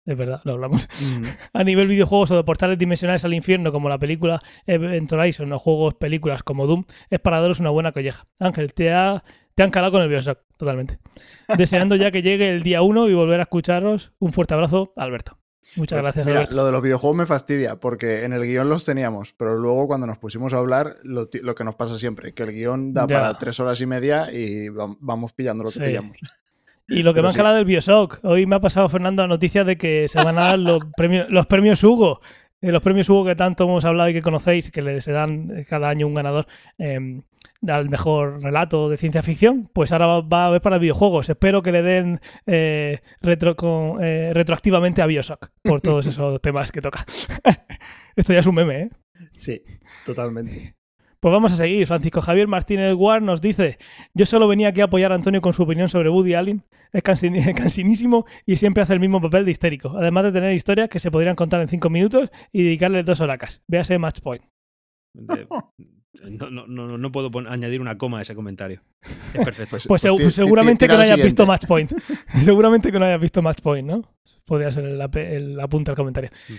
[0.05, 0.88] es verdad, lo hablamos.
[1.01, 1.25] Mm.
[1.53, 5.59] A nivel videojuegos o de portales dimensionales al infierno, como la película Event Horizon o
[5.59, 8.27] juegos, películas como Doom, es para daros una buena colleja.
[8.38, 9.23] Ángel, te, ha,
[9.55, 10.99] te han calado con el Bioshock, totalmente.
[11.57, 14.12] Deseando ya que llegue el día 1 y volver a escucharos.
[14.19, 15.38] Un fuerte abrazo, Alberto.
[15.77, 16.57] Muchas gracias, Mira, Alberto.
[16.57, 20.07] lo de los videojuegos me fastidia, porque en el guion los teníamos, pero luego cuando
[20.07, 23.21] nos pusimos a hablar, lo, lo que nos pasa siempre, que el guion da Ya.
[23.21, 25.85] para tres horas y media y va- vamos pillando lo que Sí.
[25.85, 26.19] pillamos.
[26.88, 27.37] Y lo que pero me han sí.
[27.38, 28.21] calado del Bioshock.
[28.25, 31.27] Hoy me ha pasado, Fernando, la noticia de que se van a dar los premios,
[31.31, 32.21] los premios Hugo.
[32.61, 35.51] Eh, los premios Hugo que tanto hemos hablado y que conocéis, que le- se dan
[35.57, 36.47] eh, cada año un ganador
[36.79, 37.21] eh,
[37.66, 41.29] al mejor relato de ciencia ficción, pues ahora va, va a haber para videojuegos.
[41.29, 46.71] Espero que le den eh, retro, con- eh, retroactivamente a Bioshock por todos esos temas
[46.73, 47.05] que toca.
[48.16, 48.90] Esto ya es un meme, ¿eh?
[49.37, 49.62] Sí,
[50.05, 50.75] totalmente.
[51.23, 51.87] Pues vamos a seguir.
[51.87, 53.79] Francisco Javier Martínez Guar nos dice:
[54.13, 56.65] Yo solo venía aquí a apoyar a Antonio con su opinión sobre Woody Allen.
[56.93, 59.97] Es cansin- cansinísimo y siempre hace el mismo papel de histérico.
[59.97, 63.63] Además de tener historias que se podrían contar en cinco minutos y dedicarle dos horacas.
[63.69, 64.43] Véase Match Point.
[65.15, 68.83] No, no, no, no puedo añadir una coma a ese comentario.
[69.03, 69.71] Es perfecto.
[69.71, 71.47] Pues, Pues, pues seguramente que no hayas visto.
[71.47, 71.93] Match Point.
[72.43, 74.03] seguramente que no hayas visto Match Point, ¿no?
[74.45, 76.31] Podría ser el, el apunte al comentario.
[76.49, 76.53] Mm.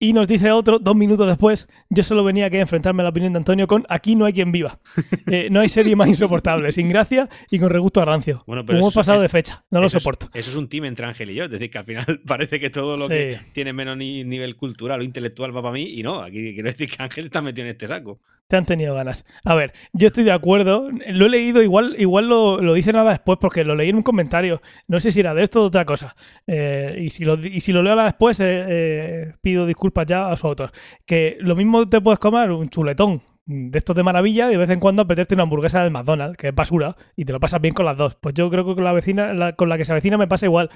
[0.00, 3.10] Y nos dice otro, dos minutos después, yo solo venía aquí a enfrentarme a la
[3.10, 4.78] opinión de Antonio con Aquí no hay quien viva.
[5.30, 8.44] Eh, no hay serie más insoportable, sin gracia y con regusto a rancio.
[8.46, 10.30] Bueno, pero Hemos pasado es- de fecha, no lo Eso es- soporto.
[10.32, 11.44] eso es un team entre Ángel y yo.
[11.44, 13.08] Es decir, que al final parece que todo lo Sí.
[13.10, 16.22] que tiene menos ni- nivel cultural o intelectual va para mí y no.
[16.22, 18.20] Aquí quiero decir que Ángel está metido en este saco.
[18.48, 19.26] Te han tenido ganas.
[19.44, 20.88] A ver, yo estoy de acuerdo.
[21.08, 24.02] Lo he leído, igual, igual lo, lo dice nada después, porque lo leí en un
[24.02, 24.62] comentario.
[24.86, 26.16] No sé si era de esto o de otra cosa.
[26.46, 30.32] Eh, y, si lo, y si lo leo ahora después, eh, eh, pido disculpas ya
[30.32, 30.72] a su autor.
[31.04, 34.70] Que lo mismo te puedes comer un chuletón de estos de maravilla y de vez
[34.70, 37.74] en cuando apetece una hamburguesa del McDonald's, que es basura, y te lo pasas bien
[37.74, 38.14] con las dos.
[38.14, 40.70] Pues yo creo que con la vecina, con la que se avecina me pasa igual.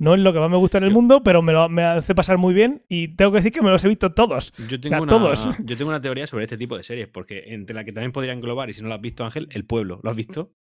[0.00, 1.82] No es lo que más me gusta en el Yo- mundo, pero me, lo, me
[1.84, 4.52] hace pasar muy bien y tengo que decir que me los he visto todos.
[4.68, 5.46] Yo tengo, sea, una, todos.
[5.64, 8.32] yo tengo una teoría sobre este tipo de series, porque entre la que también podría
[8.32, 10.00] englobar, y si no lo has visto, Ángel, El Pueblo.
[10.02, 10.52] ¿Lo has visto?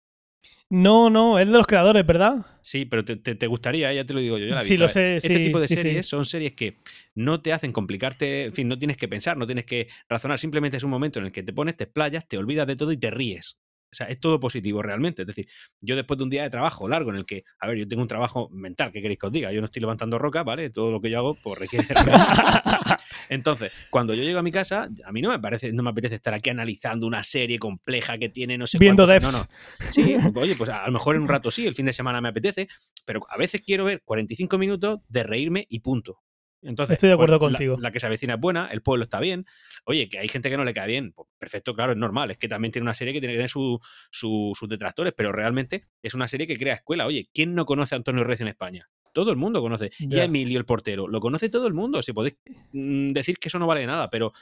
[0.70, 2.46] No, no, es de los creadores, ¿verdad?
[2.62, 4.46] Sí, pero te, te- te gustaría, ya te lo digo yo.
[4.48, 4.84] la Sí, visto.
[4.84, 6.10] lo sé, Este sí, tipo de sí, series sí.
[6.10, 6.78] son series que
[7.16, 10.78] no te hacen complicarte, en fin, no tienes que pensar, no tienes que razonar, simplemente
[10.78, 12.98] es un momento en el que te pones, te explayas, te olvidas de todo y
[12.98, 13.60] te ríes.
[13.92, 15.24] O sea, es todo positivo realmente.
[15.24, 15.48] Es decir,
[15.82, 18.02] yo después de un día de trabajo largo en el que, a ver, yo tengo
[18.02, 19.52] un trabajo mental, ¿qué queréis que os diga?
[19.52, 20.70] Yo no estoy levantando roca, ¿vale?
[20.70, 21.88] Todo lo que yo hago, pues requiere.
[23.30, 26.16] Entonces, cuando yo llego a mi casa, a mí no me parece, no me apetece
[26.16, 29.32] estar aquí analizando una serie compleja que tiene no sé Viendo cuántos-.
[29.32, 29.48] No, no.
[29.92, 32.30] Sí, oye, pues a lo mejor en un rato sí, el fin de semana me
[32.30, 32.68] apetece,
[33.06, 36.20] pero a veces quiero ver 45 minutos de reírme y punto.
[36.62, 37.78] Entonces, Estoy de acuerdo pues, la- contigo.
[37.80, 39.46] La, que se avecina es buena, el pueblo está bien.
[39.86, 41.14] Oye, que hay gente que no le cae bien.
[41.14, 42.32] Pues perfecto, claro, es normal.
[42.32, 43.80] Es que también tiene una serie que tiene que tener su-
[44.12, 47.06] su- sus detractores, pero realmente es una serie que crea escuela.
[47.06, 48.90] Oye, ¿quién no conoce a Antonio Recio en España?
[49.14, 49.92] Todo el mundo conoce.
[50.00, 50.22] Y Ya.
[50.22, 51.08] a Emilio el portero.
[51.08, 52.02] Lo conoce todo el mundo.
[52.02, 52.36] Si podéis
[52.74, 54.34] mm, decir que eso no vale nada, pero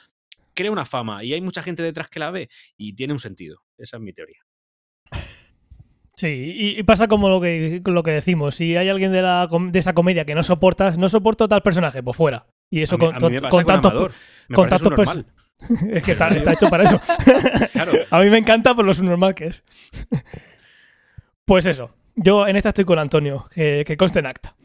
[0.54, 3.62] crea una fama y hay mucha gente detrás que la ve y tiene un sentido.
[3.78, 4.40] Esa es mi teoría.
[6.18, 8.56] Sí, y, y pasa como lo que, lo que decimos.
[8.56, 12.02] Si hay alguien de, la, de esa comedia que no soportas, no soporto tal personaje,
[12.02, 12.46] pues fuera.
[12.70, 13.90] Y eso a mí, con, a mí me con tantos.
[13.92, 14.12] Amador.
[14.48, 14.92] Me con tantos
[15.92, 17.00] es que está, está hecho para eso.
[17.72, 17.92] Claro.
[18.10, 19.62] A mí me encanta por lo subnormal que es.
[21.44, 21.94] Pues eso.
[22.16, 24.56] Yo en esta estoy con Antonio, que, que conste en acta.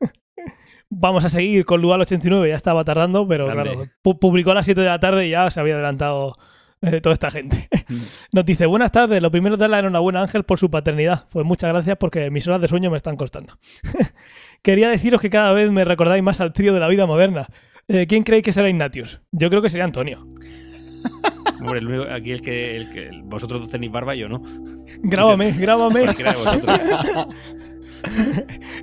[0.90, 3.72] Vamos a seguir con Lual 89, ya estaba tardando, pero Grande.
[3.72, 6.36] claro, pu- publicó a las 7 de la tarde y ya se había adelantado
[6.92, 7.68] eh, toda esta gente.
[8.32, 11.26] Nos dice, buenas tardes, lo primero es dar la enhorabuena a Ángel por su paternidad.
[11.30, 13.54] Pues muchas gracias porque mis horas de sueño me están costando.
[14.62, 17.46] Quería deciros que cada vez me recordáis más al trío de la vida moderna.
[17.88, 19.20] Eh, ¿Quién creéis que será Ignatius?
[19.30, 20.26] Yo creo que sería Antonio.
[21.60, 24.42] Hombre, el único- aquí el que, el que- vosotros dos tenéis barba yo no.
[25.02, 26.06] Grábame, grábame.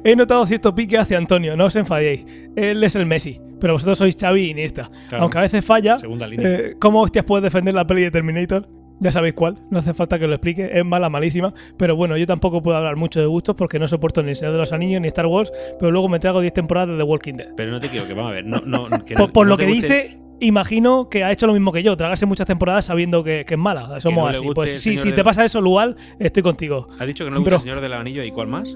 [0.03, 2.25] He notado cierto pique hacia Antonio, no os enfadéis.
[2.55, 4.89] Él es el Messi, pero vosotros sois Xavi y Iniesta.
[5.07, 5.23] Claro.
[5.23, 6.45] Aunque a veces falla, Segunda línea.
[6.49, 8.67] eh, ¿cómo hostias puedes defender la peli de Terminator?
[8.99, 11.53] Ya sabéis cuál, no hace falta que lo explique, es mala, malísima.
[11.77, 14.51] Pero bueno, yo tampoco puedo hablar mucho de gustos porque no soporto ni El Señor
[14.53, 17.33] de los Anillos ni Star Wars, pero luego me trago 10 temporadas de The Walking
[17.33, 17.47] Dead.
[17.57, 18.45] Pero no te equivoques, vamos a ver.
[18.45, 21.53] No, no, que Por, no- por lo que guste- dice, imagino que ha hecho lo
[21.53, 23.99] mismo que yo, tragarse muchas temporadas sabiendo que, que es mala.
[24.01, 24.47] Somos no le así.
[24.53, 26.87] Pues sí, si de- te pasa eso, Lual, estoy contigo.
[26.99, 27.57] Ha dicho que no le gusta Bro.
[27.57, 28.75] el Señor del Anillo y cuál más.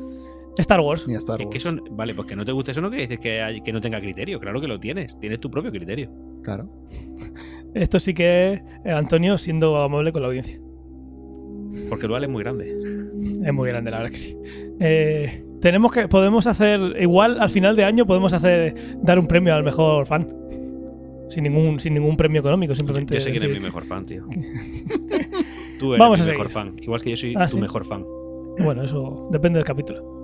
[0.62, 1.08] Star Wars.
[1.08, 1.52] Ni a Star Es Wars.
[1.52, 3.74] que eso, vale, pues que no te guste eso no quiere decir que, hay- que
[3.74, 4.40] no tenga criterio.
[4.40, 5.18] Claro que lo tienes.
[5.20, 6.10] Tienes tu propio criterio.
[6.44, 6.70] Claro.
[7.74, 10.60] Esto sí que es eh, Antonio siendo amable con la audiencia.
[11.90, 12.70] Porque Dual es muy grande.
[13.44, 14.38] Es muy grande, la verdad que sí.
[14.80, 19.54] Eh, tenemos que, podemos hacer, igual al final de año podemos hacer, dar un premio
[19.54, 20.34] al mejor fan.
[21.28, 23.16] Sin ningún, sin ningún premio económico, simplemente.
[23.16, 24.26] Yo sé quién es mi mejor fan, tío.
[25.80, 26.76] Tú eres Vamos mi a mejor fan.
[26.82, 27.62] Igual que yo soy Ah, tu ¿sí?
[27.62, 28.06] mejor fan.
[28.60, 30.15] Bueno, eso depende del capítulo.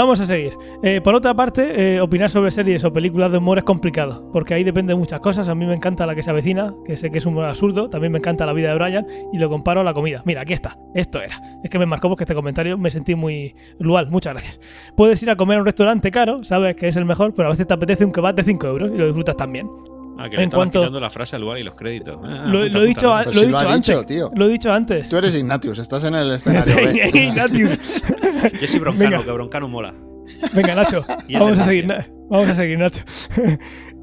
[0.00, 0.56] Vamos a seguir.
[0.82, 4.54] Eh, por otra parte, eh, opinar sobre series o películas de humor es complicado, porque
[4.54, 5.46] ahí depende de muchas cosas.
[5.46, 7.90] A mí me encanta la que se avecina, que sé que es humor absurdo.
[7.90, 10.22] También me encanta la vida de Brian y lo comparo a la comida.
[10.24, 10.78] Mira, aquí está.
[10.94, 11.38] Esto era.
[11.62, 14.10] Es que me marcó porque este comentario me sentí muy lual.
[14.10, 14.58] Muchas gracias.
[14.96, 17.50] Puedes ir a comer a un restaurante caro, sabes que es el mejor, pero a
[17.50, 19.68] veces te apetece un kebab de 5 euros y lo disfrutas también.
[20.22, 22.16] Ah, que le En cuanto- quitando la frase al Dual y los créditos.
[22.22, 23.86] Ah, lo, apunta, lo he dicho, a- Pues lo he si lo dicho ha antes.
[23.96, 24.30] dicho, tío.
[24.34, 25.08] Lo he dicho antes.
[25.08, 27.10] Tú eres Ignatius, estás en el escenario B.
[27.14, 27.78] Ignatius.
[28.60, 29.24] Yo soy broncano, Venga.
[29.24, 29.94] que broncano mola.
[30.52, 31.86] Venga, Nacho, vamos a seguir,
[32.28, 33.02] vamos a seguir, Nacho.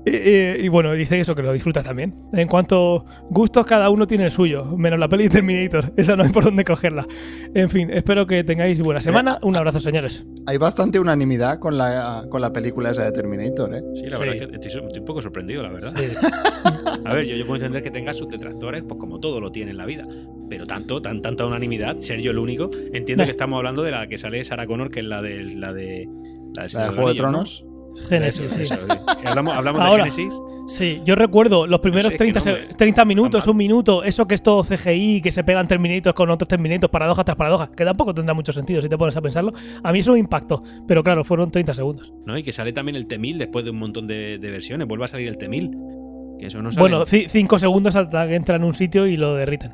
[0.07, 2.13] Y, y- bueno, dice eso, que lo disfrutas también.
[2.33, 5.93] En cuanto gustos, cada uno tiene el suyo, menos la peli de Terminator.
[5.97, 7.07] Esa no hay por dónde cogerla.
[7.53, 9.37] En fin, espero que tengáis buena semana.
[9.41, 10.25] Un abrazo, señores.
[10.45, 13.81] Hay bastante unanimidad con la, con la película esa de Terminator, ¿eh?
[13.95, 14.19] Sí, la Sí.
[14.19, 15.93] verdad es que estoy, estoy un poco sorprendido, la verdad.
[15.95, 16.05] Sí.
[17.05, 19.71] A ver, yo, yo puedo entender que tenga sus detractores, pues como todo lo tiene
[19.71, 20.03] en la vida.
[20.49, 22.69] Pero tanto, tan, tanta unanimidad, ser yo el único.
[22.93, 23.25] Entiendo Nah.
[23.25, 26.07] que estamos hablando de la que sale Sarah Connor, que es la de la de
[26.55, 27.66] la de, La de Juego de Anillos, ¿no?
[28.09, 28.63] Génesis, sí.
[28.63, 28.97] eso, sí.
[29.25, 30.05] Hablamos, hablamos Ahora.
[30.05, 30.39] de Génesis.
[30.67, 34.03] Sí, yo recuerdo los primeros es que 30, no se- me- 30 minutos, un minuto,
[34.03, 37.69] eso que es todo CGI, que se pegan Terminators con otros Terminators, paradojas tras paradojas,
[37.69, 39.53] que tampoco tendrá mucho sentido si te pones a pensarlo.
[39.81, 42.11] A mí eso me impactó, pero claro, fueron 30 segundos.
[42.25, 42.37] ¿no?
[42.37, 44.87] Y que sale también el T-1000 después de un montón de, de versiones.
[44.89, 46.37] Vuelve a salir el T-1000.
[46.37, 46.81] Que eso no sale.
[46.81, 49.71] Bueno, 5 segundos hasta que entra en un sitio y lo derriten.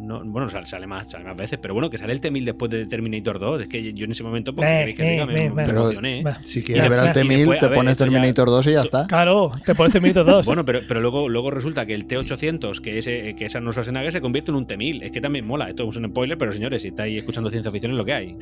[0.00, 1.58] No, bueno sale, sale más, sale más veces.
[1.60, 3.62] Pero bueno, que sale el T-1000 después de Terminator 2.
[3.62, 5.80] Es que yo en ese momento, pues, Eh, que diga, me, eh, me eh, Pero-
[5.82, 6.22] emocioné.
[6.22, 6.38] Va.
[6.42, 7.10] Si quieres ver al ya.
[7.10, 9.06] Y T-1000, después, te ver, pones esto ya- Terminator 2 y ya está.
[9.06, 10.46] Claro, te pones Terminator 2.
[10.46, 13.72] Bueno, pero, pero luego, luego resulta que el T800, que es, eh, que es Arnold
[13.74, 15.02] Schwarzenegger, se convierte en un T1000.
[15.02, 15.68] Es que también mola.
[15.70, 18.36] Esto es un spoiler, pero señores, si estáis escuchando ciencia ficción es lo que hay.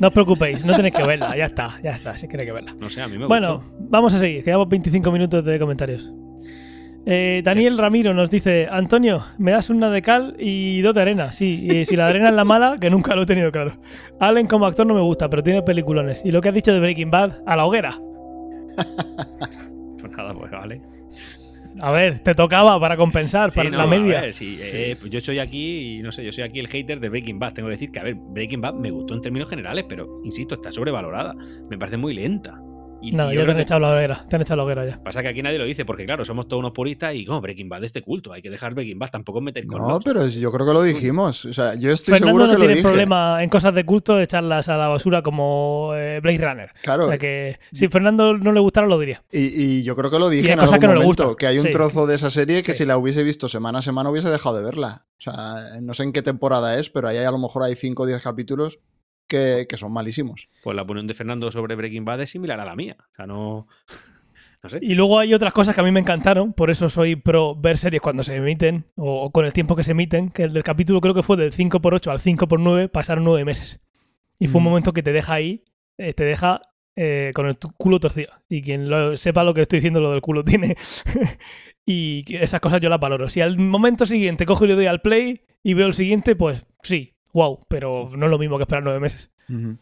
[0.00, 2.74] No os preocupéis, no tenéis que verla, ya está, ya está, si queréis que verla.
[2.78, 3.72] No sé, a mí me Bueno, gustó.
[3.90, 6.10] vamos a seguir, quedamos 25 minutos de comentarios.
[7.10, 11.32] Eh, Daniel Ramiro nos dice, Antonio, me das una de cal y dos de arena.
[11.32, 13.78] Sí, y si la de arena es la mala, que nunca lo he tenido claro.
[14.20, 16.20] Allen como actor no me gusta, pero tiene peliculones.
[16.24, 17.98] Y lo que has dicho de Breaking Bad, a la hoguera.
[20.00, 20.82] Pues nada, pues vale.
[21.80, 24.20] A ver, te tocaba para compensar, Sí, para no, la a media.
[24.20, 27.08] ver, sí, eh, pues yo soy aquí no sé, yo soy aquí el hater de
[27.08, 27.54] Breaking Bad.
[27.54, 30.56] Tengo que decir que, a ver, Breaking Bad me gustó en términos generales, pero insisto,
[30.56, 31.34] está sobrevalorada.
[31.70, 32.60] Me parece muy lenta.
[33.00, 34.26] Y, No, y ya te han que- echado la hoguera.
[34.28, 35.00] Te han echado la hoguera ya.
[35.02, 37.68] Pasa que aquí nadie lo dice, porque claro, somos todos unos puristas y como Breaking
[37.68, 40.26] Bad es de culto, hay que dejar Breaking Bad, tampoco meter con No, los- pero
[40.26, 41.44] yo creo que lo dijimos.
[41.44, 42.82] O sea, yo estoy Fernando seguro no que lo tiene dije.
[42.88, 46.70] problema en cosas de culto de echarlas a la basura como eh, Blade Runner.
[46.82, 47.04] Claro.
[47.06, 49.22] O sea que si Fernando no le gustara, lo diría.
[49.30, 51.00] Y, y yo creo que lo Y dije hay en cosas algún que no le
[51.00, 51.36] momento, gustan.
[51.36, 51.70] que hay un Sí.
[51.70, 52.78] trozo de esa serie que Sí.
[52.78, 55.04] si la hubiese visto semana a semana hubiese dejado de verla.
[55.18, 55.34] O sea,
[55.82, 58.20] no sé en qué temporada es, pero ahí a lo mejor hay 5 o 10
[58.22, 58.80] capítulos
[59.28, 60.48] que, que son malísimos.
[60.62, 62.96] Pues la opinión de Fernando sobre Breaking Bad es similar a la mía.
[62.98, 63.68] O sea, no.
[64.60, 64.80] No sé.
[64.82, 67.78] Y luego hay otras cosas que a mí me encantaron, por eso soy pro ver
[67.78, 71.00] series cuando se emiten o, con el tiempo que se emiten, que el del capítulo
[71.00, 73.78] creo que fue del 5x8 al 5x9, pasaron nueve meses.
[74.40, 74.68] Y fue un Mm.
[74.68, 75.62] momento que te deja ahí,
[75.96, 76.60] eh, te deja
[76.96, 78.32] eh, con el culo torcido.
[78.48, 80.76] Y quien lo, sepa lo que estoy diciendo, lo del culo tiene.
[81.86, 83.28] y que esas cosas yo las valoro.
[83.28, 86.66] Si al momento siguiente cojo y le doy al play y veo el siguiente, pues
[86.82, 89.30] sí, wow, pero no es lo mismo que esperar nueve meses.
[89.48, 89.78] Bien.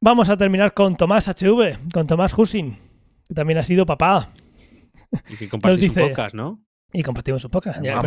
[0.00, 2.78] Vamos a terminar con Tomás HV, con Tomás Husin,
[3.28, 4.32] que también ha sido papá.
[5.28, 6.60] Y que compartís dice- un podcast, ¿no?
[6.92, 7.80] Y compartimos su podcast.
[7.84, 8.02] Ya,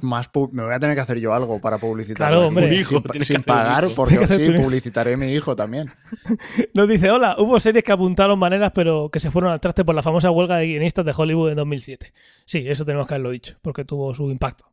[0.00, 2.28] Más- me voy a tener que hacer yo algo para publicitar.
[2.30, 2.66] Claro, hombre.
[2.66, 3.94] Un hijo, sin, un pagar, hijo.
[3.94, 5.90] porque sí, un publicitaré a mi hijo también.
[6.74, 9.94] Nos dice, hola, hubo series que apuntaron maneras pero que se fueron al traste por
[9.94, 12.12] la famosa huelga de guionistas de Hollywood en 2007.
[12.46, 14.64] Sí, eso tenemos que haberlo dicho, porque tuvo su impacto.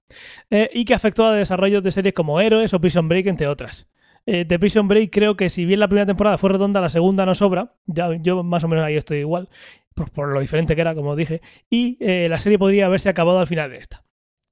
[0.49, 3.87] Eh, y que afectó a desarrollos de series como Héroes o Prison Break, entre otras.
[4.25, 7.25] Eh, de Prison Break creo que si bien la primera temporada fue redonda, la segunda
[7.25, 7.73] no sobra.
[7.87, 9.49] Ya, yo más o menos ahí estoy igual,
[9.99, 11.41] por, por lo diferente que era, como dije.
[11.69, 14.03] Y eh, la serie podría haberse acabado al final de esta.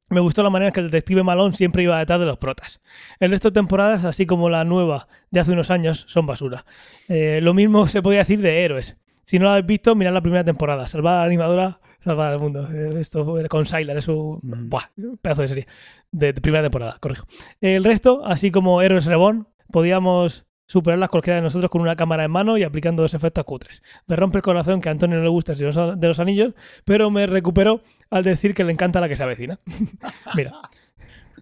[0.10, 2.81] Me gustó la manera en que el detective Malone siempre iba detrás de los protas.
[3.19, 6.65] El resto de temporadas, así como la nueva de hace unos años, son basura.
[7.10, 8.97] Eh, lo mismo se podía decir de Héroes.
[9.25, 10.88] Si no lo habéis visto, mirad la primera temporada.
[10.88, 12.67] Salvar a la animadora, salvar al mundo.
[12.73, 15.67] Eh, Esto con Sylar, es un buah, pedazo de serie.
[16.12, 17.25] De, de primera temporada, corrijo.
[17.60, 22.32] El resto, así como Héroes Reborn, podíamos superarlas cualquiera de nosotros con una cámara en
[22.32, 23.82] mano y aplicando dos efectos cutres.
[24.06, 26.53] Me rompe el corazón que a Antonio no le gusta el Señor de los Anillos,
[26.86, 29.60] pero me recupero al decir que le encanta la que se avecina.
[30.36, 30.51] Mira.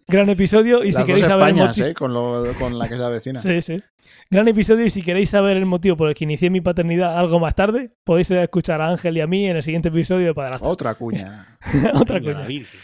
[0.08, 1.94] Gran episodio y Las si queréis dos saber el Españas, motivo- ¿eh?
[1.96, 3.42] Con, lo- con la que se avecina.
[3.42, 3.82] Sí, sí.
[4.30, 7.40] Gran episodio y si queréis saber el motivo por el que inicié mi paternidad algo
[7.40, 10.28] más tarde, podéis ir a escuchar a Ángel y a mí en el siguiente episodio
[10.28, 10.64] de Padrazo.
[10.66, 11.58] Otra cuña.
[11.96, 12.80] Otra Virgen.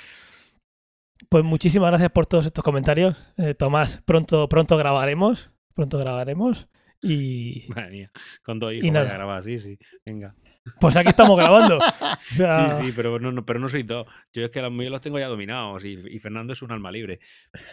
[1.30, 3.15] Pues muchísimas gracias por todos estos comentarios.
[3.38, 5.51] Eh, Tomás, pronto, pronto grabaremos.
[5.75, 6.67] Pronto grabaremos.
[7.03, 8.12] Y Madre mía,
[8.43, 9.05] con dos Y hijos nada.
[9.05, 9.77] voy a grabar, sí, sí.
[10.05, 10.36] Venga.
[10.79, 11.79] pues aquí estamos grabando.
[12.31, 14.07] O sea, Sí, sí, pero no, no, pero no soy dos.
[14.31, 16.91] Yo es que los míos los tengo ya dominados y, y Fernando es un alma
[16.91, 17.19] libre.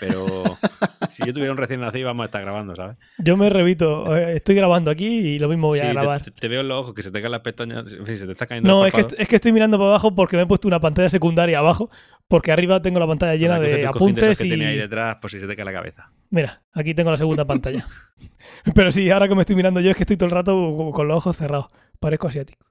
[0.01, 0.25] Pero
[1.09, 2.97] si yo tuviera un recién nacido, vamos a estar grabando, ¿sabes?
[3.19, 4.17] Yo me revito.
[4.17, 6.23] eh, Estoy grabando aquí y lo mismo voy Sí, a grabar.
[6.23, 7.89] Te, te veo en los ojos que se te caen las pestañas.
[7.89, 10.43] Se te está cayendo No, es que, es que estoy mirando para abajo porque me
[10.43, 11.89] he puesto una pantalla secundaria abajo.
[12.29, 14.51] Porque arriba tengo la pantalla llena de apuntes que y.
[14.51, 16.13] tenía ahí detrás por si se te cae la cabeza.
[16.31, 17.87] Mira, aquí tengo la segunda pantalla.
[18.75, 21.09] Pero sí, ahora que me estoy mirando yo es que estoy todo el rato con-
[21.09, 21.69] los ojos cerrados.
[21.99, 22.67] Parezco asiático.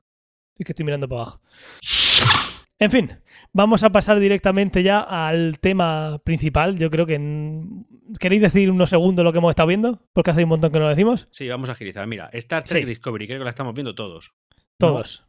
[0.57, 1.41] Es que estoy mirando para abajo.
[2.79, 3.11] En fin,
[3.53, 6.77] vamos a pasar directamente ya al tema principal.
[6.77, 7.15] Yo creo que...
[7.15, 7.87] en-
[8.19, 10.03] ¿Queréis decir unos segundos lo que hemos estado viendo?
[10.13, 11.27] Porque hace un montón que no lo decimos.
[11.31, 12.05] Sí, vamos a agilizar.
[12.05, 12.87] Mira, Star Trek Sí.
[12.89, 14.33] Discovery, creo que la estamos viendo todos.
[14.77, 15.25] Todos.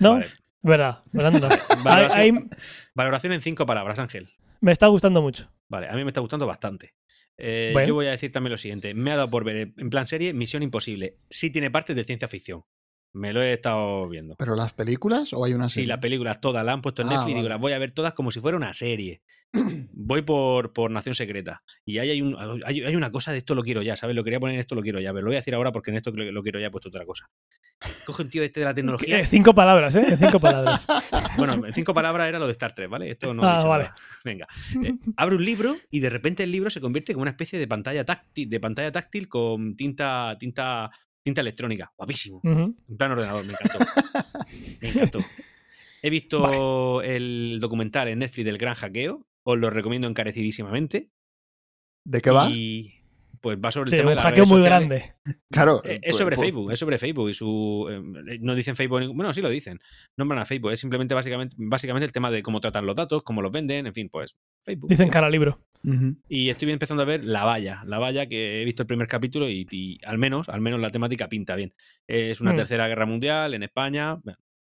[0.00, 0.14] ¿no?
[0.14, 0.26] Vale.
[0.62, 1.02] ¿Verdad?
[1.12, 1.58] ¿Verdad?
[1.84, 2.50] Valoración,
[2.94, 4.30] valoración en cinco palabras, Ángel.
[4.60, 5.50] me está gustando mucho.
[5.68, 6.94] Vale, a mí me está gustando bastante.
[7.38, 7.88] Eh, Bueno.
[7.88, 8.94] Yo voy a decir también lo siguiente.
[8.94, 11.16] Me ha dado por ver, en plan serie, Misión Imposible.
[11.30, 12.64] Sí tiene partes de ciencia ficción.
[13.14, 14.36] Me lo he estado viendo.
[14.38, 15.88] ¿Pero las películas o hay una Sí, serie?
[15.88, 17.92] las películas todas las han puesto en Ah, Netflix y digo, las voy a ver
[17.92, 19.20] todas como si fuera una serie.
[19.92, 21.62] Voy por, por Nación Secreta.
[21.84, 24.16] Y ahí hay, un, hay, hay una cosa de esto lo quiero ya, ¿sabes?
[24.16, 25.90] Lo quería poner en esto lo quiero ya, pero lo voy a decir ahora porque
[25.90, 27.28] en esto lo, lo quiero ya he puesto otra cosa.
[28.06, 29.20] Coge un tío este de la tecnología.
[29.20, 30.16] Eh, cinco palabras, ¿eh?
[30.18, 30.86] Cinco palabras.
[31.36, 33.10] Bueno, en cinco palabras era lo de Star Trek, ¿vale?
[33.10, 33.42] Esto no.
[33.42, 33.84] he Ah, dicho vale.
[33.84, 33.96] nada.
[34.24, 34.46] Venga.
[34.84, 37.66] Eh, abre un libro y de repente el libro se convierte como una especie de
[37.68, 40.90] pantalla táctil, de pantalla táctil con tinta, tinta,
[41.22, 41.92] tinta electrónica.
[41.96, 42.40] Guapísimo.
[42.42, 42.76] Ujú.
[42.88, 43.78] En plan ordenador, me encantó.
[44.80, 45.18] Me encantó.
[46.02, 49.26] He visto el documental en Netflix del gran hackeo.
[49.44, 51.10] Os lo recomiendo encarecidísimamente.
[52.04, 52.48] ¿De qué va?
[52.50, 53.01] Y
[53.42, 54.88] pues va sobre el tema un de las hackeo muy sociales.
[54.88, 55.14] grande.
[55.50, 55.82] Claro.
[55.84, 57.86] Eh, pues- es sobre pues- Facebook, es sobre Facebook y su.
[57.90, 59.80] eh, no dicen Facebook, bueno, sí lo dicen.
[60.16, 63.42] Nombran a Facebook, es simplemente básicamente, básicamente el tema de cómo tratan los datos, cómo
[63.42, 64.88] los venden, en fin, pues Facebook.
[64.88, 65.60] Dicen cara libro.
[66.28, 69.50] Y estoy empezando a ver La Valla, La Valla, que he visto el primer capítulo
[69.50, 71.74] y, y al menos, al menos la temática pinta bien.
[72.06, 72.56] Es una Mm.
[72.56, 74.18] tercera guerra mundial en España.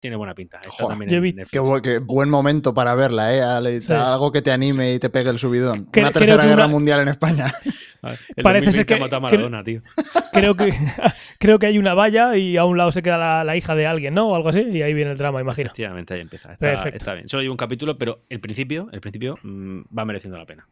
[0.00, 0.58] Tiene buena pinta.
[0.58, 1.50] Está Joder, también yo en Netflix.
[1.50, 3.80] Qué, bu- qué buen momento para verla, ¿eh?
[3.80, 3.92] Sí.
[3.92, 5.90] Algo que te anime y te pegue el subidón.
[5.90, 7.46] Cre- Una tercera guerra una- mundial en España.
[8.02, 9.80] A ver, el Parece ser 2020 que- mató a que- Maradona, tío.
[10.32, 10.72] Creo que,
[11.40, 13.88] creo que hay una valla y a un lado se queda la, la hija de
[13.88, 14.28] alguien, ¿no?
[14.28, 15.66] O algo así, y ahí viene el drama, imagino.
[15.66, 16.52] Efectivamente, ahí empieza.
[16.52, 16.96] Está, Perfecto.
[16.98, 17.28] está bien.
[17.28, 20.68] Solo llevo un capítulo, pero el principio, el principio mm, va mereciendo la pena.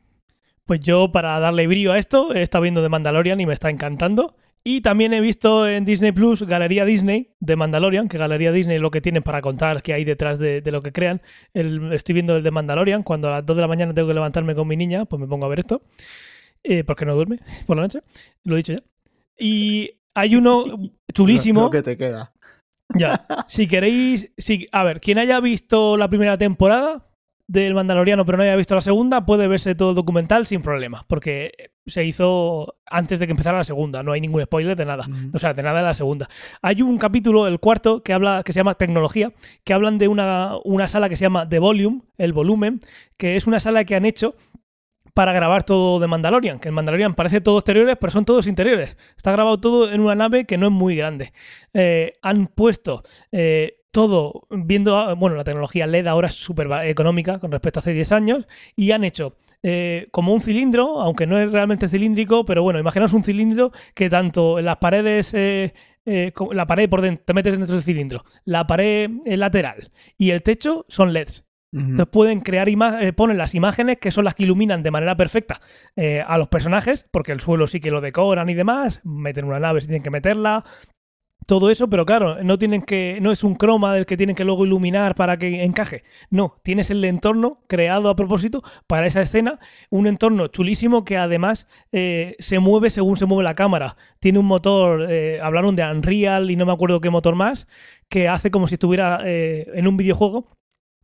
[0.67, 3.71] Pues yo, para darle brío a esto, he estado viendo The Mandalorian y me está
[3.71, 4.37] encantando.
[4.69, 8.83] Y también he visto en Disney Plus Galería Disney de Mandalorian, que Galería Disney es
[8.83, 11.23] lo que tienen para contar qué hay detrás de, de lo que crean.
[11.55, 14.15] El- estoy viendo el de Mandalorian, cuando a las 2 de la mañana tengo que
[14.15, 15.83] levantarme con mi niña, pues me pongo a ver esto,
[16.65, 18.01] eh, porque no duerme por la noche,
[18.43, 18.83] lo he dicho ya.
[19.39, 20.65] Y hay uno
[21.15, 21.61] chulísimo.
[21.63, 22.33] Lo que te queda.
[22.97, 23.25] Ya.
[23.47, 24.33] Si queréis.
[24.37, 27.07] Si, a ver, quien haya visto la primera temporada
[27.47, 31.05] del Mandaloriano pero no haya visto la segunda, puede verse todo el documental sin problema.
[31.07, 31.53] Porque
[31.87, 34.03] se hizo antes de que empezara la segunda.
[34.03, 35.07] No hay ningún spoiler de nada.
[35.33, 36.29] O sea, de nada de la segunda.
[36.62, 39.33] Hay un capítulo, el cuarto, que habla, que se llama Tecnología,
[39.64, 42.81] que hablan de una, una sala que se llama The Volume, el volumen,
[43.16, 44.35] que es una sala que han hecho
[45.14, 48.99] para grabar todo de Mandalorian, que el Mandalorian parece todo exteriores, pero son todos interiores.
[49.16, 51.33] Está grabado todo en una nave que no es muy grande.
[51.72, 57.51] Eh, han puesto eh, todo, viendo, bueno, la tecnología LED ahora es súper económica con
[57.51, 58.46] respecto a hace 10 años,
[58.77, 63.12] y han hecho eh, como un cilindro, aunque no es realmente cilíndrico, pero bueno, imaginaos
[63.12, 65.33] un cilindro que tanto en las paredes...
[65.35, 65.75] eh,
[66.09, 70.40] eh, la pared por dentro, te metes dentro del cilindro, la pared lateral y el
[70.40, 71.45] techo son LEDs.
[71.73, 75.61] Entonces pueden crear imágenes, ponen las imágenes que son las que iluminan de manera perfecta
[75.95, 79.61] eh, a los personajes, porque el suelo sí que lo decoran y demás, meten una
[79.61, 80.64] nave si tienen que meterla,
[81.47, 84.45] todo eso, pero claro, no tienen que, no es un croma del que tienen que
[84.45, 86.05] luego iluminar para que encaje.
[86.31, 89.59] No, tienes el entorno creado a propósito para esa escena,
[89.91, 93.97] un entorno chulísimo que además eh, se mueve según se mueve la cámara.
[94.21, 97.67] Tiene un motor, eh, hablaron de Unreal y no me acuerdo qué motor más,
[98.09, 100.45] que hace como si estuviera eh, en un videojuego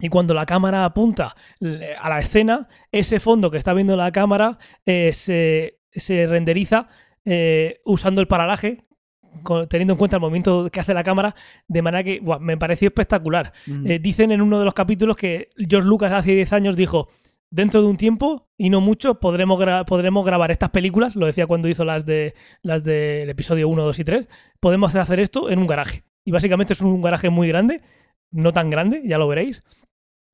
[0.02, 4.11] y cuando la cámara apunta eh, a la escena, ese fondo que está viendo la
[4.11, 6.88] cámara eh, se, se renderiza
[7.24, 8.85] eh, usando el paralaje,
[9.68, 11.34] teniendo en cuenta el movimiento que hace la cámara,
[11.68, 13.52] de manera que me pareció espectacular.
[13.66, 13.86] Ujú.
[13.86, 17.08] Eh, dicen en uno de los capítulos que George Lucas hace 10 años dijo,
[17.50, 21.46] dentro de un tiempo, y no mucho, podremos, gra- podremos grabar estas películas, lo decía
[21.46, 24.28] cuando hizo las, de, las del episodio 1, 2 y 3,
[24.60, 26.02] podemos hacer esto en un garaje.
[26.24, 27.82] Y básicamente es un garaje muy grande,
[28.30, 29.62] no tan grande, ya lo veréis.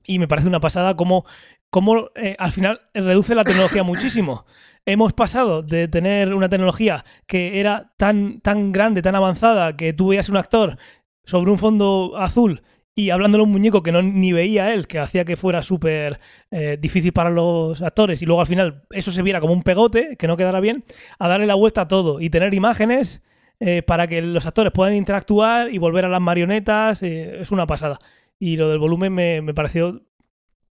[0.05, 1.25] Y me parece una pasada como,
[1.69, 4.45] como eh, al final reduce la tecnología muchísimo.
[4.91, 10.07] Hemos pasado de tener una tecnología que era tan, tan grande, tan avanzada, que tú
[10.07, 10.79] veías un actor
[11.23, 12.63] sobre un fondo azul
[12.95, 16.19] y hablándole a un muñeco que no ni veía él, que hacía que fuera súper
[16.49, 20.15] eh, difícil para los actores, y luego al final eso se viera como un pegote,
[20.17, 20.83] que no quedara bien,
[21.19, 23.21] a darle la vuelta a todo y tener imágenes
[23.59, 27.67] eh, para que los actores puedan interactuar y volver a las marionetas, eh, es una
[27.67, 27.99] pasada.
[28.39, 30.01] Y lo del volumen me, me pareció,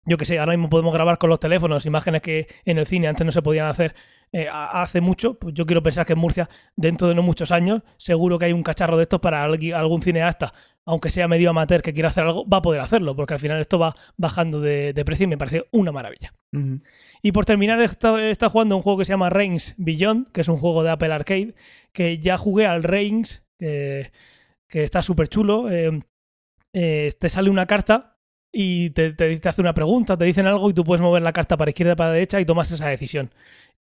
[0.06, 3.08] yo que sé, ahora mismo podemos grabar con los teléfonos imágenes que en el cine
[3.08, 3.96] antes no se podían hacer
[4.32, 5.40] eh, hace mucho.
[5.40, 8.54] Pues yo quiero pensar que en Murcia, dentro de no muchos años, seguro que hay
[8.54, 10.54] un cacharro de estos para algún cineasta,
[10.86, 13.60] aunque sea medio amateur que quiera hacer algo, va a poder hacerlo, porque al final
[13.60, 16.34] esto va bajando de, de precio y me pareció una maravilla.
[17.22, 20.58] Y por terminar, estado jugando un juego que se llama Reigns Beyond, que es un
[20.58, 21.56] juego de Apple Arcade,
[21.92, 24.12] que ya jugué al Reigns, que,
[24.70, 25.70] que está súper chulo.
[25.70, 26.00] eh,
[26.74, 28.15] eh, te sale una carta
[28.58, 31.34] y te, te- te hace una pregunta, te dicen algo y tú puedes mover la
[31.34, 33.32] carta para izquierda para derecha y tomas esa decisión.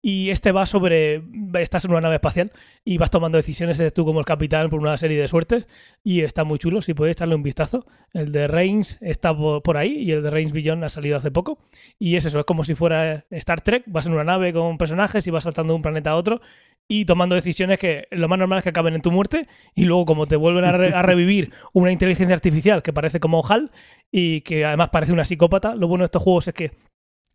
[0.02, 1.24] Y este va sobre.
[1.60, 2.52] Estás en una nave espacial
[2.84, 5.68] y vas tomando decisiones, eres tú como el capitán por una serie de suertes.
[6.04, 7.88] Y está muy chulo, si puedes echarle un vistazo.
[8.14, 11.32] El de Reigns está por, por ahí y el de Reigns Beyond ha salido hace
[11.32, 11.58] poco.
[11.98, 13.84] Y es eso, es como si fuera Star Trek.
[13.88, 16.42] Vas en una nave con personajes y vas saltando de un planeta a otro
[16.88, 19.48] y tomando decisiones que lo más normal es que acaben en tu muerte.
[19.74, 23.44] Y luego, como te vuelven a, re- a revivir una inteligencia artificial que parece como
[23.46, 23.72] HAL
[24.12, 26.72] y que además parece una psicópata, lo bueno de estos juegos es que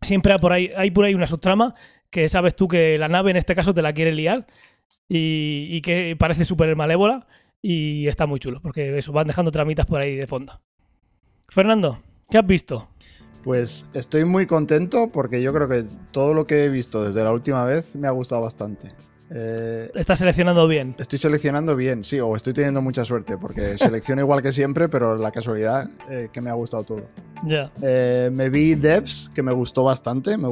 [0.01, 1.75] siempre hay por ahí, hay por ahí una subtrama
[2.09, 4.47] que sabes tú que la nave en este caso te la quiere liar
[5.07, 7.27] y, y que parece súper malévola
[7.61, 10.61] y está muy chulo porque eso, van dejando tramitas por ahí de fondo.
[11.49, 12.89] Fernando, ¿qué has visto?
[13.43, 17.31] Pues estoy muy contento porque yo creo que todo lo que he visto desde la
[17.31, 18.89] última vez me ha gustado bastante.
[19.33, 20.93] Eh, Estás seleccionando bien.
[20.97, 25.15] estoy seleccionando bien, sí, o estoy teniendo mucha suerte porque selecciono igual que siempre, pero
[25.15, 27.03] la casualidad eh, que me ha gustado todo.
[27.45, 27.71] Ya.
[27.81, 30.37] Eh, me vi Devs, que me gustó bastante.
[30.37, 30.49] me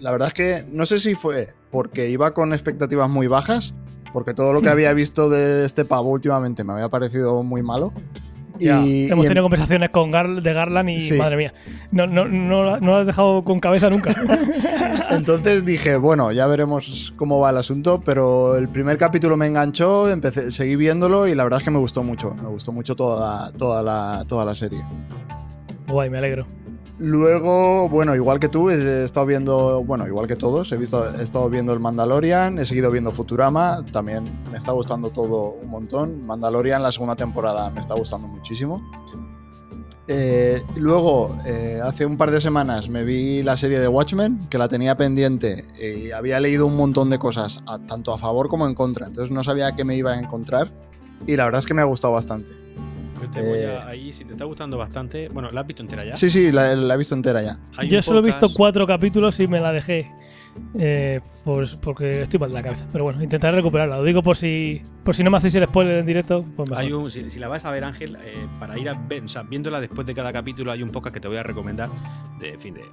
[0.00, 3.72] la verdad es que no sé si fue porque iba con expectativas muy bajas,
[4.12, 7.92] porque todo lo que había visto de este pavo últimamente me había parecido muy malo.
[8.62, 11.14] Ya, Y- hemos y tenido en- conversaciones con Gar de Garland y Sí.
[11.14, 11.54] madre mía,
[11.90, 14.14] no, no, no, no lo has dejado con cabeza nunca.
[15.10, 20.08] Entonces dije, bueno, ya veremos cómo va el asunto, pero el primer capítulo me enganchó,
[20.10, 23.52] empecé, seguí viéndolo y la verdad es que me gustó mucho, me gustó mucho toda,
[23.52, 24.82] toda, la, toda la serie.
[25.88, 26.46] Guay, me alegro.
[27.04, 31.24] Luego, bueno, igual que tú, he estado viendo, bueno, igual que todos, he, visto, he
[31.24, 36.24] estado viendo el Mandalorian, he seguido viendo Futurama, también me está gustando todo un montón.
[36.24, 38.88] Mandalorian, la segunda temporada, me está gustando muchísimo.
[40.06, 44.56] Eh, luego, eh, hace un par de semanas me vi la serie de Watchmen, que
[44.56, 48.76] la tenía pendiente y había leído un montón de cosas, tanto a favor como en
[48.76, 50.68] contra, entonces no sabía qué me iba a encontrar
[51.26, 52.62] y la verdad es que me ha gustado bastante.
[53.22, 55.28] Yo te voy Eh, a- ahí, si te está gustando bastante.
[55.28, 56.16] Bueno, ¿la has visto entera ya?
[56.16, 57.56] Sí, sí, la, la he visto entera ya.
[57.88, 60.10] Yo solo he visto cuatro capítulos y me la dejé.
[60.78, 62.86] Eh, pues porque estoy mal de la cabeza.
[62.92, 63.98] Pero bueno, intentaré recuperarla.
[63.98, 66.44] Lo digo por si por si no me hacéis el spoiler en directo.
[66.56, 66.84] Pues mejor.
[66.84, 69.28] Hay un, si, si la vas a ver, Ángel, eh, para ir a ver, o
[69.28, 71.88] sea, viéndola después de cada capítulo, hay un podcast que te voy a recomendar
[72.38, 72.84] de, en fin, de,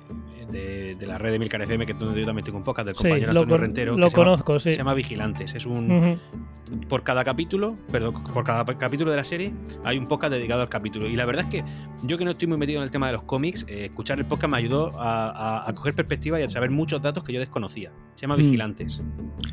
[0.51, 2.87] de, de la red de Milcar FM, que es donde yo también tengo un podcast
[2.87, 3.91] del Sí, compañero lo, Antonio con- Rentero.
[3.93, 4.71] lo llama- conozco, sí.
[4.71, 5.53] Se llama Vigilantes.
[5.55, 6.19] Es un.
[6.87, 9.51] Por cada capítulo, perdón, por cada capítulo de la serie,
[9.83, 11.07] hay un podcast dedicado al capítulo.
[11.07, 11.63] Y la verdad es que
[12.03, 14.25] yo que no estoy muy metido en el tema de los cómics, eh, escuchar el
[14.25, 15.29] podcast me ayudó a,
[15.63, 17.91] a- a coger perspectiva y a saber muchos datos que yo desconocía.
[18.15, 18.39] Se llama Mm.
[18.39, 19.01] Vigilantes.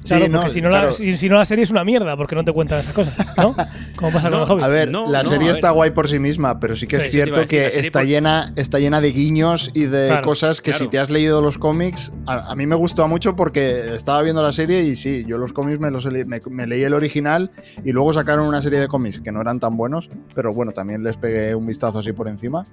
[0.06, 2.34] Claro, Sí, porque si, no la, si, si no la serie es una mierda, porque
[2.34, 3.54] no te cuentan esas cosas, ¿no?
[3.96, 4.64] Como pasa con los hobbies.
[4.64, 5.74] A ver, No, la no, serie está ver.
[5.76, 8.78] guay por sí misma, pero sí que Sí, es cierto que está, por- llena, está
[8.80, 10.84] llena de guiños y de Claro, cosas que claro.
[10.84, 14.42] si te has leído los cómics, a, a mí me gustó mucho porque estaba viendo
[14.42, 16.94] la serie y sí, yo los cómics me, los he le- me, me leí el
[16.94, 17.52] original
[17.84, 21.04] y luego sacaron una serie de cómics que no eran tan buenos, pero bueno, también
[21.04, 22.64] les pegué un vistazo así por encima.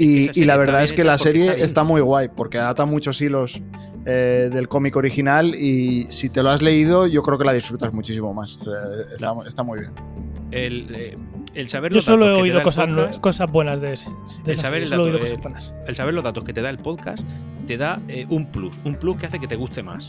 [0.00, 3.60] Y, la verdad es que la serie está muy guay porque ata muchos hilos
[4.06, 7.92] eh, del cómic original y si te lo has leído yo creo que la disfrutas
[7.92, 8.58] muchísimo más.
[9.12, 9.92] Está, está muy bien.
[10.50, 11.16] El, eh,
[11.54, 14.08] el saber Yo solo he datos oído cosas, podcast- nue- cosas buenas de ese.
[14.44, 15.74] De El saber serie, el solo he oído dato, cosas buenas.
[15.86, 17.22] el saber los datos que te da el podcast
[17.66, 20.08] te da eh, un plus, un plus que hace que te guste más.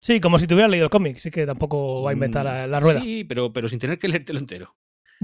[0.00, 2.66] Sí, como si te hubieras leído el cómic, sí que tampoco va a inventar la,
[2.66, 2.98] la rueda.
[2.98, 4.74] Mm, Sí, pero, pero sin tener que leértelo entero.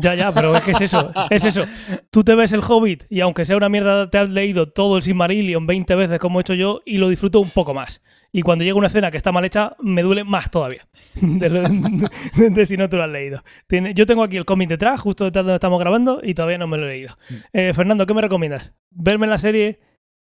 [0.00, 1.64] Ya, ya, pero es que es eso, es eso.
[2.10, 5.02] Tú te ves el Hobbit y aunque sea una mierda, te has leído todo el
[5.02, 8.00] Silmarillion 20 veces como he hecho yo y lo disfruto un poco más.
[8.30, 10.86] Y cuando llega una escena que está mal hecha, me duele más todavía.
[11.20, 13.42] De, lo- de- de si no te lo has leído.
[13.66, 16.58] Tiene- yo tengo aquí el cómic detrás, justo detrás de donde estamos grabando, y todavía
[16.58, 17.16] no me lo he leído.
[17.30, 17.34] Mm.
[17.54, 18.72] Eh, Fernando, ¿qué me recomiendas?
[18.90, 19.80] ¿Verme la serie,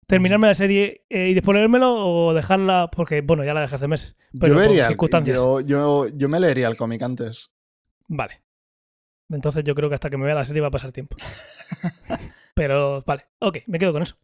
[0.07, 2.91] terminarme la serie eh, y después leérmelo o dejarla?
[2.93, 4.17] Porque, bueno, ya la dejé hace meses.
[4.39, 5.37] Pero yo por vería, circunstancias.
[5.37, 7.51] yo, yo, yo me leería el cómic antes.
[8.07, 8.43] Vale.
[9.31, 11.17] Entonces yo creo que hasta que me vea la serie va a pasar tiempo.
[12.55, 14.17] Pero vale, ok, me quedo con eso.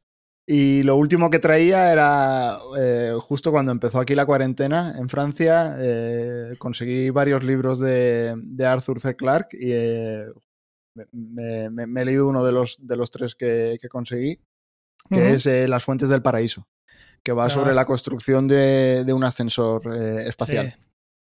[0.47, 5.75] Y lo último que traía era eh, justo cuando empezó aquí la cuarentena en Francia,
[5.79, 9.17] eh, conseguí varios libros de, de Arthur C.
[9.17, 10.27] Clarke y eh,
[11.13, 14.39] me, me- me he leído uno de los, de los tres que, que conseguí,
[15.09, 16.69] que es eh, Las Fuentes del Paraíso,
[17.23, 17.51] que va Ah.
[17.51, 20.73] sobre la construcción de, de un ascensor eh, espacial.
[20.73, 20.84] Sí.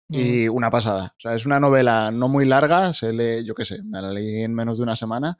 [0.09, 1.13] Y una pasada.
[1.17, 4.11] O sea, es una novela no muy larga, se lee, yo qué sé, me la
[4.11, 5.37] leí en menos de una semana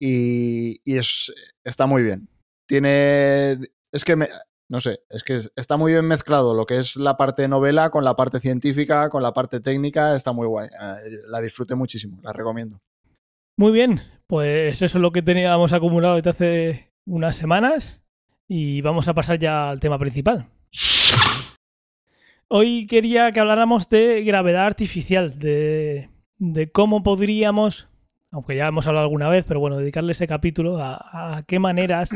[0.00, 1.32] y, y es,
[1.64, 2.28] está muy bien.
[2.66, 3.58] Tiene.
[3.92, 4.28] Es que me.
[4.70, 7.88] No sé, es que es- está muy bien mezclado lo que es la parte novela
[7.90, 10.66] con la parte científica, con la parte técnica, está muy guay.
[10.68, 12.78] Eh, La disfruté muchísimo, la recomiendo.
[13.56, 17.98] Muy bien, pues eso es lo que teníamos acumulado desde hace unas semanas
[18.46, 20.50] y vamos a pasar ya al tema principal.
[22.50, 27.88] Hoy quería que habláramos de gravedad artificial, de, de cómo podríamos,
[28.30, 32.08] aunque ya hemos hablado alguna vez, pero bueno, dedicarle ese capítulo a, a qué maneras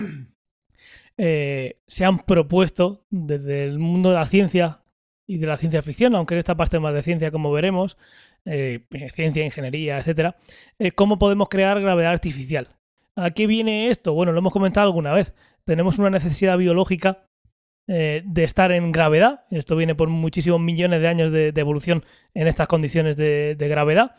[1.18, 4.80] eh, se han propuesto desde el mundo de la ciencia
[5.26, 7.98] y de la ciencia ficción, aunque en esta parte más de ciencia, como veremos,
[8.46, 10.36] eh, ciencia, ingeniería, etcétera,
[10.78, 12.68] eh, cómo podemos crear gravedad artificial.
[13.16, 14.14] ¿A qué viene esto?
[14.14, 15.34] Bueno, lo hemos comentado alguna vez.
[15.64, 17.28] Tenemos una necesidad biológica
[17.88, 19.44] eh, de estar en gravedad.
[19.50, 22.04] Esto viene por muchísimos millones de años de, de evolución
[22.34, 24.16] en estas condiciones de, de gravedad.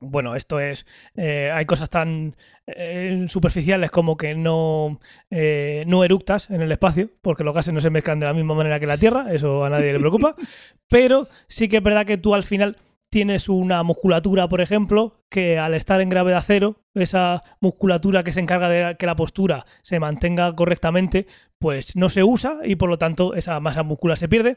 [0.00, 0.86] Bueno, esto es.
[1.16, 2.36] eh, hay cosas tan
[2.66, 7.80] eh, superficiales como que no, eh, no eructas en el espacio, porque los gases no
[7.80, 10.34] se mezclan de la misma manera que la Tierra, eso a nadie le preocupa.
[10.88, 12.76] Pero sí que es verdad que tú al final
[13.14, 18.40] tienes una musculatura, por ejemplo, que al estar en gravedad cero, esa musculatura que se
[18.40, 21.28] encarga de que la postura se mantenga correctamente,
[21.60, 24.56] pues no se usa y por lo tanto esa masa muscular se pierde.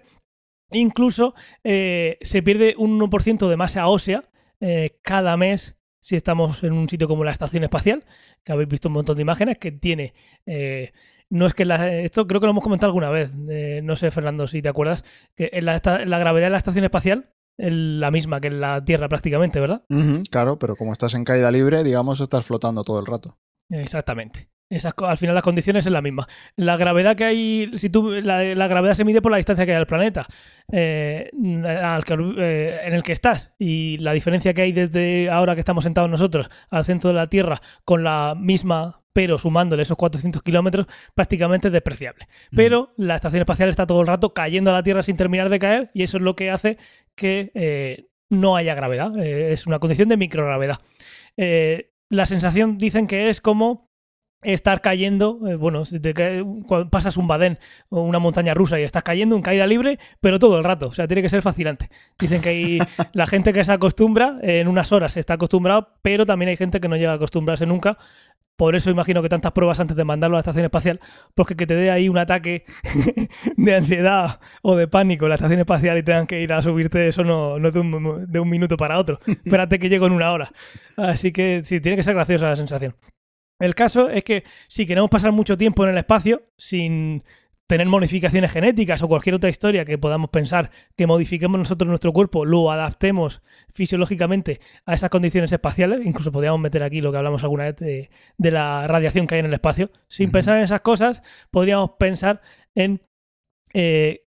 [0.71, 4.23] Incluso eh, se pierde un 1% de masa ósea
[4.59, 8.05] eh, cada mes si estamos en un sitio como la estación espacial,
[8.43, 10.15] que habéis visto un montón de imágenes, que tiene...
[10.47, 10.93] eh,
[11.29, 14.47] no es que la- esto creo que lo hemos comentado alguna vez, no sé Fernando
[14.47, 15.03] si te acuerdas,
[15.35, 15.79] que en la
[16.19, 19.83] gravedad de la estación espacial la misma que en la Tierra prácticamente, ¿verdad?
[20.29, 23.37] Claro, pero como estás en caída libre, digamos, estás flotando todo el rato.
[23.69, 24.49] Exactamente.
[24.69, 26.27] Esas, al final las condiciones es la misma.
[26.57, 29.71] La gravedad que hay, si tú, la, la gravedad se mide por la distancia que
[29.71, 30.27] hay al planeta
[30.73, 31.29] eh,
[31.83, 35.61] al que- eh, en el que estás y la diferencia que hay desde ahora que
[35.61, 40.41] estamos sentados nosotros al centro de la Tierra con la misma, pero sumándole esos 400
[40.43, 40.85] kilómetros,
[41.15, 42.27] prácticamente es despreciable.
[42.53, 45.59] Pero la estación espacial está todo el rato cayendo a la Tierra sin terminar de
[45.59, 46.77] caer y eso es lo que hace
[47.17, 49.17] que eh, no haya gravedad.
[49.17, 50.79] Eh, es una condición de microgravedad.
[51.35, 53.86] Eh, la sensación dicen que es como
[54.53, 57.57] estar cayendo, eh, bueno, si te cae- cuando pasas un badén
[57.89, 60.91] o una montaña rusa y estás cayendo en caída libre, pero todo el rato, o
[60.93, 61.89] sea, tiene que ser fascinante.
[62.19, 62.79] Dicen que hay
[63.13, 66.79] la gente que se acostumbra, eh, en unas horas está acostumbrado, pero también hay gente
[66.79, 67.97] que no llega a acostumbrarse nunca.
[68.55, 70.99] Por eso imagino que tantas pruebas antes de mandarlo a la estación espacial,
[71.35, 72.65] porque que te dé ahí un ataque
[73.55, 77.07] de ansiedad o de pánico en la estación espacial y tengan que ir a subirte,
[77.07, 79.19] eso no, no de un, de un minuto para otro.
[79.27, 80.51] Espérate que llego en una hora.
[80.95, 82.95] Así que sí, tiene que ser graciosa la sensación.
[83.59, 87.23] El caso es que si queremos pasar mucho tiempo en el espacio sin
[87.67, 92.45] tener modificaciones genéticas o cualquier otra historia que podamos pensar que modifiquemos nosotros nuestro cuerpo,
[92.45, 93.41] lo adaptemos
[93.73, 98.09] fisiológicamente a esas condiciones espaciales, incluso podríamos meter aquí lo que hablamos alguna vez de,
[98.37, 102.41] de la radiación que hay en el espacio, sin pensar en esas cosas, podríamos pensar
[102.73, 103.01] en
[103.73, 104.27] eh,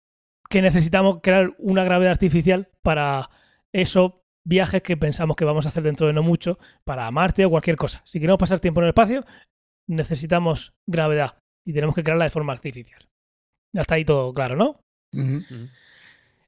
[0.50, 3.30] que necesitamos crear una gravedad artificial para
[3.72, 4.14] esos
[4.48, 7.76] viajes que pensamos que vamos a hacer dentro de no mucho, para Marte o cualquier
[7.76, 8.02] cosa.
[8.06, 9.26] Si queremos pasar tiempo en el espacio,
[9.88, 13.06] necesitamos gravedad y tenemos que crearla de forma artificial.
[13.76, 14.80] Ya está ahí todo claro, ¿no?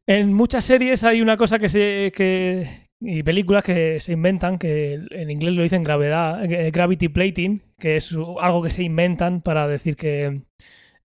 [0.07, 2.11] En muchas series hay una cosa que se.
[2.15, 7.61] Que, y películas que se inventan, que en inglés lo dicen gravedad, eh, gravity plating,
[7.77, 10.41] que es algo que se inventan para decir que,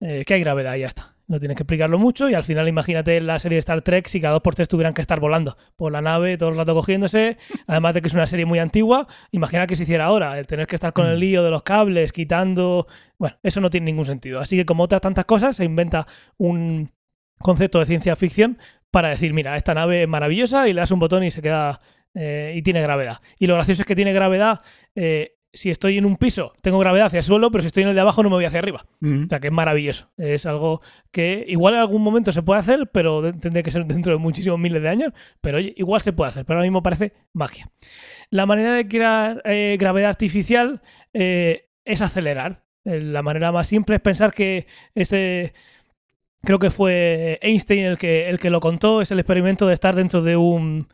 [0.00, 1.11] eh, que hay gravedad y ya está.
[1.28, 4.20] No tienes que explicarlo mucho y al final imagínate la serie de Star Trek si
[4.20, 7.38] cada dos por tres tuvieran que estar volando por la nave todo el rato cogiéndose,
[7.66, 10.66] además de que es una serie muy antigua, imagina que se hiciera ahora, el tener
[10.66, 12.86] que estar con el lío de los cables, quitando...
[13.18, 14.40] Bueno, eso no tiene ningún sentido.
[14.40, 16.06] Así que como otras tantas cosas, se inventa
[16.38, 16.90] un
[17.38, 18.58] concepto de ciencia ficción
[18.90, 21.78] para decir, mira, esta nave es maravillosa y le das un botón y se queda
[22.14, 23.20] eh, y tiene gravedad.
[23.38, 24.60] Y lo gracioso es que tiene gravedad,
[24.94, 27.90] eh, si estoy en un piso, tengo gravedad hacia el suelo, pero si estoy en
[27.90, 28.86] el de abajo no me voy hacia arriba.
[29.02, 30.10] O sea, que es maravilloso.
[30.16, 30.80] Es algo
[31.10, 34.58] que igual en algún momento se puede hacer, pero tendría que ser dentro de muchísimos
[34.58, 35.12] miles de años.
[35.40, 37.70] Pero oye, igual se puede hacer, pero ahora mismo parece magia.
[38.30, 40.80] La manera de crear eh, gravedad artificial
[41.12, 42.64] eh, es acelerar.
[42.84, 45.52] Eh, La manera más simple es pensar que ese...
[46.44, 49.94] Creo que fue Einstein el que, el que lo contó, es el experimento de estar
[49.94, 50.88] dentro de un,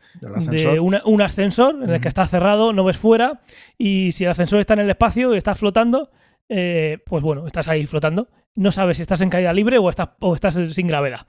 [0.51, 3.41] de una- un ascensor en el que está cerrado, no ves fuera,
[3.77, 6.11] y si el ascensor está en el espacio y estás flotando,
[6.49, 8.27] eh, pues bueno, estás ahí flotando.
[8.55, 11.21] No sabes si estás en caída libre o estás, o estás sin gravedad.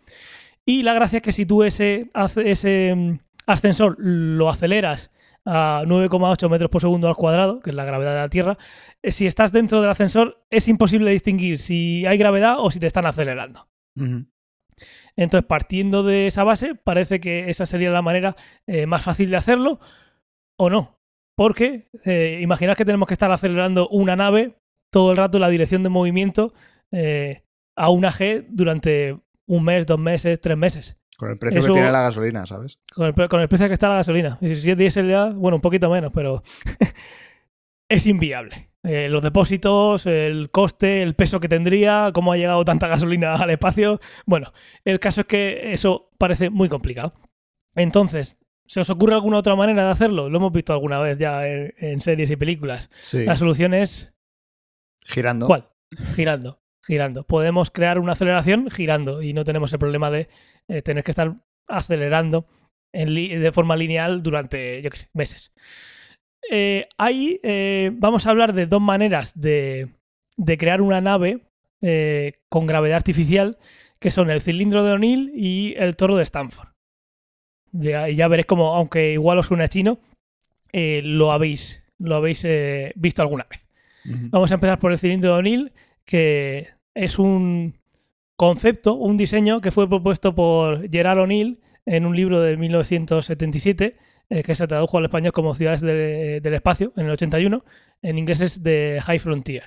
[0.66, 2.10] Y la gracia es que si tú ese,
[2.44, 5.10] ese mm, ascensor lo aceleras
[5.46, 8.58] a 9,8 metros por segundo al cuadrado, que es la gravedad de la Tierra,
[9.02, 12.86] eh, si estás dentro del ascensor es imposible distinguir si hay gravedad o si te
[12.86, 13.66] están acelerando.
[15.16, 18.36] Entonces, partiendo de esa base, parece que esa sería la manera
[18.66, 19.80] eh, más fácil de hacerlo,
[20.56, 20.98] o no.
[21.36, 24.56] Porque eh, imaginad que tenemos que estar acelerando una nave
[24.90, 26.52] todo el rato en la dirección de movimiento
[26.92, 27.44] eh,
[27.76, 30.96] a una G durante un mes, dos meses, tres meses.
[31.16, 32.78] Con el precio Eso- que tiene la gasolina, ¿sabes?
[32.94, 34.38] Con el, con el precio que está la gasolina.
[34.40, 36.42] Y si es diésel ya, bueno, un poquito menos, pero
[37.90, 38.69] es inviable.
[38.82, 43.50] Eh, los depósitos, el coste, el peso que tendría, cómo ha llegado tanta gasolina al
[43.50, 44.00] espacio.
[44.26, 44.52] Bueno,
[44.84, 47.12] el caso es que eso parece muy complicado.
[47.74, 50.28] Entonces, ¿se os ocurre alguna otra manera de hacerlo?
[50.30, 52.90] Lo hemos visto alguna vez ya en, en series y películas.
[53.00, 53.24] Sí.
[53.24, 54.12] La solución es
[55.10, 55.46] Girando.
[55.46, 55.68] ¿Cuál?
[56.14, 57.24] Girando, girando.
[57.24, 60.28] Podemos crear una aceleración girando y no tenemos el problema de
[60.68, 62.46] eh, tener que estar acelerando
[62.92, 65.52] en de forma lineal durante, yo qué sé, meses.
[66.52, 69.88] Eh, ahí eh, vamos a hablar de dos maneras de,
[70.36, 71.46] de crear una nave
[71.80, 73.56] eh, con gravedad artificial,
[74.00, 76.70] que son el cilindro de O'Neill y el toro de Stanford.
[77.70, 80.00] Ya, y ya veréis como, aunque igual os suena chino,
[80.72, 82.44] lo habéis, lo habéis
[82.96, 83.68] visto alguna vez.
[84.04, 85.72] Vamos a empezar por el cilindro de O'Neill,
[86.04, 87.78] que es un
[88.34, 93.96] concepto, un diseño que fue propuesto por Gerard O'Neill en un libro de 1977,
[94.30, 97.64] eh, que se tradujo al español como Ciudades de- del Espacio, en el 81.
[98.02, 99.64] En inglés es The High Frontier.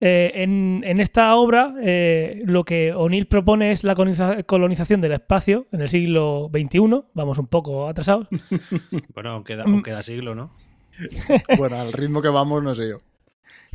[0.00, 5.12] Eh, en, en esta obra, eh, lo que O'Neill propone es la coloniza- colonización del
[5.12, 7.04] espacio en el siglo XXI.
[7.14, 8.26] Vamos un poco atrasados.
[9.14, 9.70] Bueno, aún queda, Mm.
[9.72, 10.52] aún queda siglo, ¿no?
[11.58, 12.98] Bueno, al ritmo que vamos, no sé yo.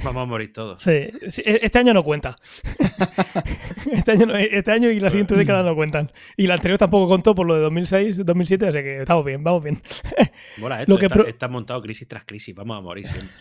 [0.03, 0.79] Vamos a morir todos.
[0.81, 2.35] Sí, sí, este año no cuenta.
[3.91, 6.11] este, año, no- este año y la siguiente década no cuentan.
[6.37, 9.63] Y la anterior tampoco contó por lo de 2006, 2007, así que estamos bien, vamos
[9.63, 9.81] bien.
[10.57, 12.53] Mola esto, Lo que está, pro- está montado crisis tras crisis.
[12.55, 13.05] Vamos a morir.
[13.07, 13.37] siempre, o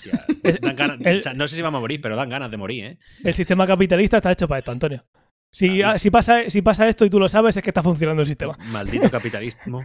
[0.50, 2.50] sea, dan ganas- El- o sea, no sé si vamos a morir, pero dan ganas
[2.50, 2.98] de morir, ¿eh?
[3.24, 5.04] El sistema capitalista está hecho para esto, Antonio.
[5.52, 8.22] Si, ah, si, pasa, si pasa esto y tú lo sabes, es que está funcionando
[8.22, 8.56] el sistema.
[8.70, 9.84] Maldito capitalismo.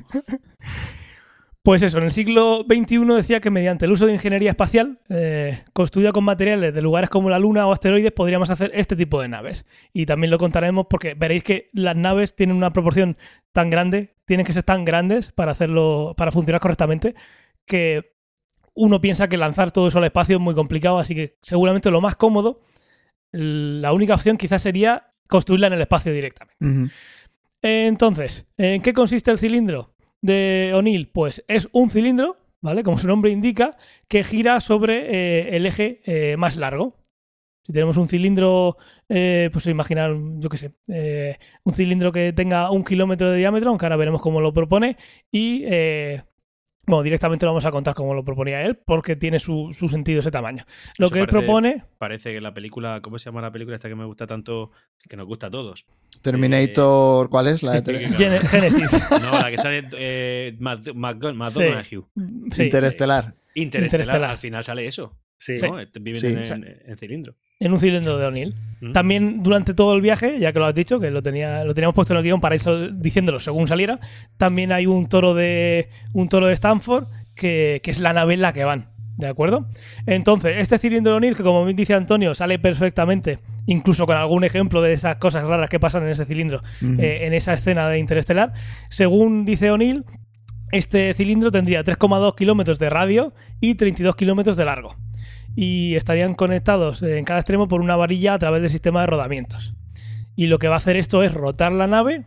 [1.65, 5.63] Pues eso, en el siglo XXI decía que mediante el uso de ingeniería espacial, eh,
[5.73, 9.29] construida con materiales de lugares como la Luna o asteroides, podríamos hacer este tipo de
[9.29, 9.65] naves.
[9.91, 13.17] Y también lo contaremos porque veréis que las naves tienen una proporción
[13.51, 17.15] tan grande, tienen que ser tan grandes para hacerlo, para funcionar correctamente,
[17.65, 18.13] que
[18.75, 21.99] uno piensa que lanzar todo eso al espacio es muy complicado, así que seguramente lo
[21.99, 22.61] más cómodo,
[23.31, 26.91] la única opción quizás sería construirla en el espacio directamente.
[27.63, 31.07] Entonces, ¿en qué consiste el cilindro de O'Neill?
[31.07, 32.83] Pues es un cilindro, ¿vale?
[32.83, 36.95] Como su nombre indica, que gira sobre eh, el eje eh, más largo.
[37.63, 38.77] Si tenemos un cilindro,
[39.09, 43.85] eh, pues imaginar, yo qué sé, un cilindro que tenga un kilómetro de diámetro, aunque
[43.85, 44.97] ahora veremos cómo lo propone,
[45.31, 45.65] y
[46.87, 50.19] bueno, directamente lo vamos a contar cómo lo proponía él, porque tiene su, su sentido
[50.19, 50.65] ese tamaño.
[50.97, 53.75] Lo Eso que él parece- propone, Parece que la película, ¿cómo se llama la película
[53.75, 54.71] esta que me gusta tanto?
[55.09, 55.85] Que nos gusta a todos.
[56.21, 57.63] Terminator, ¿cuál es?
[57.63, 58.91] La de Ter- Gene- Génesis.
[59.21, 61.51] No, la que sale eh, Mad- McDonagh.
[61.85, 61.95] Sí.
[62.63, 63.33] Interestelar.
[63.55, 63.55] Interestelar.
[63.55, 64.23] Interestelar.
[64.31, 65.13] Al final sale eso.
[65.37, 65.57] Sí.
[65.61, 65.77] ¿no?
[66.01, 66.27] Viven Sí.
[66.27, 67.35] en, en- en cilindro.
[67.59, 68.55] en un cilindro de O'Neill.
[68.81, 68.91] Mm.
[68.93, 71.95] También durante todo el viaje, ya que lo has dicho, que lo, tenía, lo teníamos
[71.95, 72.61] puesto en el guion para ir
[72.95, 73.99] diciéndolo según saliera,
[74.37, 78.41] también hay un toro de un toro de Stanford que, que es la nave en
[78.41, 78.89] la que van.
[79.17, 79.69] ¿De acuerdo?
[80.07, 84.43] Entonces, este cilindro de O'Neill, que como bien dice Antonio, sale perfectamente, incluso con algún
[84.43, 86.61] ejemplo de esas cosas raras que pasan en ese cilindro,
[86.99, 88.51] eh, en esa escena de Interestelar,
[88.89, 90.03] según dice O'Neill,
[90.77, 94.95] este cilindro tendría 3,2 kilómetros de radio y 32 kilómetros de largo.
[95.55, 99.73] Y estarían conectados en cada extremo por una varilla a través del sistema de rodamientos.
[100.35, 102.25] Y lo que va a hacer esto es rotar la nave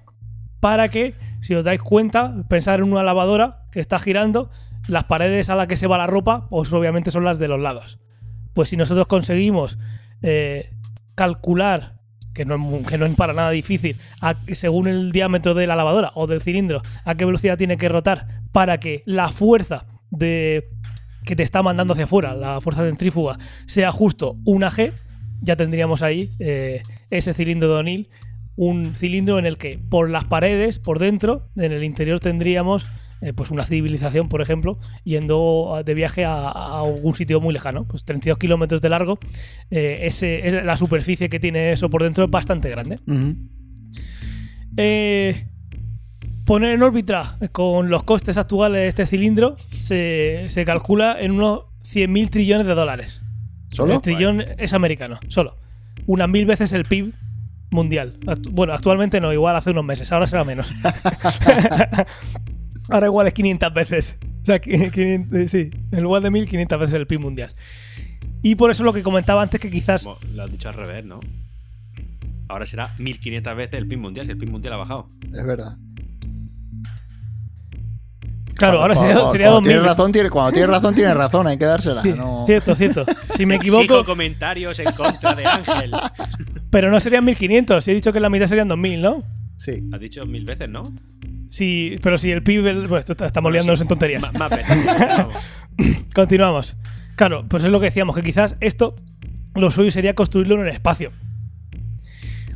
[0.61, 4.51] para que, si os dais cuenta, pensar en una lavadora que está girando,
[4.88, 7.61] las paredes a las que se va la ropa, pues obviamente son las de los
[7.61, 7.99] lados.
[8.55, 9.78] Pues si nosotros conseguimos
[10.22, 10.70] eh,
[11.14, 11.97] calcular,
[12.39, 12.57] que no,
[12.89, 16.41] que no es para nada difícil, a- según el diámetro de la lavadora o del
[16.41, 20.68] cilindro, a qué velocidad tiene que rotar para que la fuerza de
[21.24, 24.93] que te está mandando hacia afuera, la fuerza centrífuga, sea justo una G,
[25.41, 28.09] ya tendríamos ahí eh, ese cilindro de O'Neill,
[28.55, 32.86] un cilindro en el que por las paredes, por dentro, en el interior tendríamos
[33.21, 37.85] eh, pues una civilización, por ejemplo, yendo de viaje a, a algún sitio muy lejano,
[37.85, 39.19] pues 32 kilómetros de largo,
[39.71, 42.97] eh, ese, es- la superficie que tiene eso por dentro es bastante grande.
[44.77, 45.47] Eh,
[46.45, 51.62] poner en órbita con los costes actuales de este cilindro se, se calcula en unos
[51.85, 53.23] 100.000 trillones de dólares.
[53.71, 53.95] ¿Solo?
[53.97, 55.57] El trillón es americano, solo.
[56.07, 57.12] Unas mil veces el PIB
[57.71, 58.14] mundial.
[58.51, 60.73] Bueno, actualmente no, igual hace unos meses, ahora será menos.
[62.89, 64.16] ahora igual es 500 veces.
[64.43, 67.55] O sea, qui- 500, eh, sí, en lugar de 1000, 500 veces el PIB mundial.
[68.43, 71.05] Y por eso lo que comentaba antes que quizás Como lo has dicho al revés,
[71.05, 71.20] ¿no?
[72.49, 75.11] Ahora será 1500 veces el PIB mundial, si el PIB mundial ha bajado.
[75.24, 75.76] Es verdad.
[78.55, 79.70] Claro, ahora Cuando- sería, cuando- sería cuando 2000.
[79.72, 82.03] Tienes razón, tiene, cuando tienes razón, tienes razón, hay que dársela.
[82.03, 83.05] Sí, no- Cierto, cierto.
[83.36, 85.93] Si me Exijo equivoco, comentarios en contra de Ángel.
[86.70, 87.84] pero no serían 1500.
[87.84, 89.22] Si he dicho que la mitad serían 2000, ¿no?
[89.57, 89.82] Sí.
[89.93, 90.93] Has dicho mil veces, ¿no?
[91.51, 92.66] Sí, pero si el PIB.
[92.66, 94.22] el- Bueno, esto estamos liándonos en tonterías.
[95.76, 96.05] Sí.
[96.14, 96.76] Continuamos.
[97.16, 98.94] Claro, pues es lo que decíamos, que quizás esto
[99.55, 101.11] lo suyo sería construirlo en el espacio.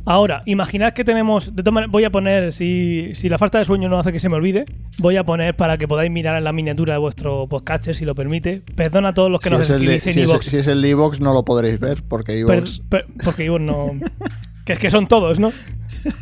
[0.05, 1.55] Ahora, imaginad que tenemos.
[1.55, 4.19] De todas maneras, voy a poner, si, si la falta de sueño no hace que
[4.19, 4.65] se me olvide,
[4.97, 8.13] voy a poner para que podáis mirar en la miniatura de vuestro podcast, si lo
[8.13, 8.61] permite.
[8.75, 10.89] Perdona a todos los que Si nos es, de- si, es, si es el de
[10.89, 12.81] Evox, no lo podréis ver, porque Evox.
[13.23, 13.91] porque iVoox no.
[14.65, 15.53] que es que son todos, ¿no?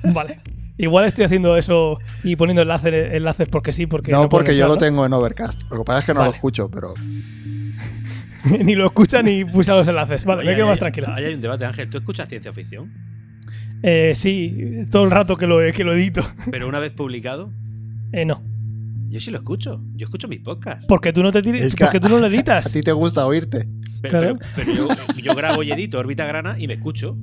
[0.13, 0.39] Vale.
[0.81, 4.11] Igual estoy haciendo eso y poniendo enlaces, enlaces porque sí, porque.
[4.11, 4.77] No, porque yo lo ¿no?
[4.77, 5.61] tengo en Overcast.
[5.71, 6.31] Lo que pasa es que no Vale.
[6.31, 6.93] lo escucho, pero.
[8.63, 10.25] ni lo escucha ni pulsa los enlaces.
[10.25, 11.07] Vale, me quedo más tranquilo.
[11.13, 11.89] Ahí hay un debate, Ángel.
[11.89, 12.91] ¿Tú escuchas ciencia ficción?
[13.83, 16.21] Eh, sí, todo el rato que lo, que lo edito.
[16.51, 17.51] Pero una vez publicado,
[18.11, 18.41] Eh, no.
[19.09, 19.81] yo sí lo escucho.
[19.95, 20.85] Yo escucho mis podcasts.
[20.87, 22.71] Porque tú no te tires, Es que porque tú no lo A editas.
[22.71, 23.67] ti te gusta oírte.
[24.01, 24.37] Pero, Claro.
[24.55, 27.15] pero- pero yo, yo grabo y edito órbita grana y me escucho.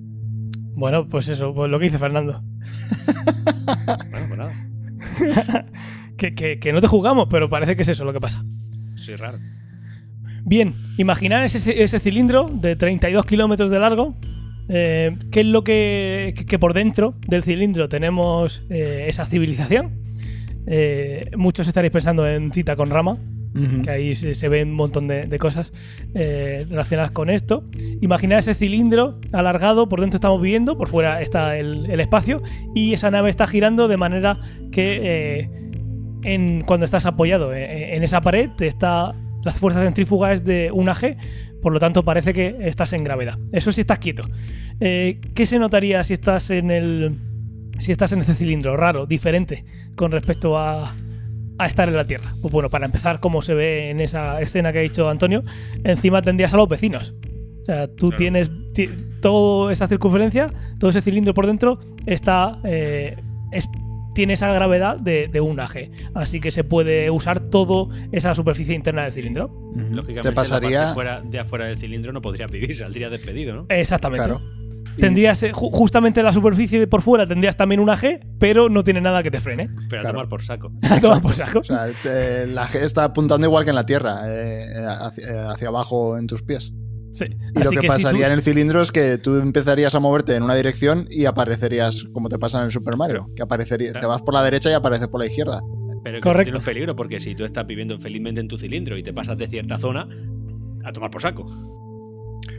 [0.78, 2.40] Bueno, pues eso, pues lo que dice Fernando.
[4.10, 5.66] Bueno, pues nada.
[6.16, 8.42] Que, que- que no te jugamos, pero parece que es eso lo que pasa.
[8.96, 9.38] Soy raro.
[10.44, 14.16] Bien, imaginad ese, ese cilindro de 32 kilómetros de largo.
[14.68, 20.00] Eh, ¿Qué es lo que, que- que por dentro del cilindro tenemos eh, esa civilización?
[20.66, 23.16] Eh, muchos estaréis pensando en cita con Rama,
[23.82, 25.72] que ahí se, ven un montón de, cosas
[26.14, 27.64] eh, relacionadas con esto.
[28.00, 32.42] Imaginad ese cilindro alargado, por dentro estamos viviendo, por fuera está el, espacio,
[32.74, 34.38] y esa nave está girando de manera
[34.70, 35.48] que
[36.22, 40.70] eh, cuando estás apoyado en, en esa pared, te está, las fuerzas centrífugas es de
[40.72, 41.16] 1 G,
[41.60, 43.38] por lo tanto parece que estás en gravedad.
[43.52, 44.28] Eso sí estás quieto.
[44.80, 47.16] Eh, ¿Qué se notaría si estás en el...
[47.80, 50.92] Si estás en ese cilindro, raro, diferente con respecto a,
[51.58, 52.34] a estar en la Tierra.
[52.40, 55.42] Pues bueno, para empezar, como se ve en esa escena que ha dicho Antonio,
[55.84, 57.14] encima tendrías a los vecinos.
[57.62, 58.16] O sea, tú Claro.
[58.16, 58.88] tienes ti-
[59.20, 60.48] toda esa circunferencia,
[60.78, 63.16] todo ese cilindro por dentro está eh,
[63.52, 63.68] es-
[64.14, 65.90] tiene esa gravedad de, de un AG.
[66.14, 69.48] Así que se puede usar toda esa superficie interna del cilindro.
[69.90, 70.70] Lógicamente, Te pasaría.
[70.70, 73.66] la parte fuera, de afuera del cilindro no podría vivir, saldría despedido, ¿no?
[73.68, 74.26] Exactamente.
[74.26, 74.40] Claro.
[75.00, 78.84] Tendrías eh, ju- justamente la superficie de por fuera tendrías también un AG, pero no
[78.84, 79.68] tiene nada que te frene.
[79.88, 80.12] Pero a Claro.
[80.16, 80.70] tomar por saco.
[80.90, 81.60] A tomar por saco.
[81.60, 84.64] O sea, te- la G está apuntando igual que en la Tierra, eh,
[85.00, 86.72] hacia, eh, hacia abajo en tus pies.
[87.10, 87.24] Sí.
[87.54, 90.36] Y lo que, si pasaría tú- en el cilindro es que tú empezarías a moverte
[90.36, 94.06] en una dirección y aparecerías, como te pasa en el Super Mario, que aparecería, te
[94.06, 95.60] vas por la derecha y apareces por la izquierda.
[96.04, 96.44] Pero que Correcto.
[96.44, 99.36] tiene un peligro porque si tú estás viviendo felizmente en tu cilindro y te pasas
[99.38, 100.06] de cierta zona,
[100.84, 101.46] a tomar por saco.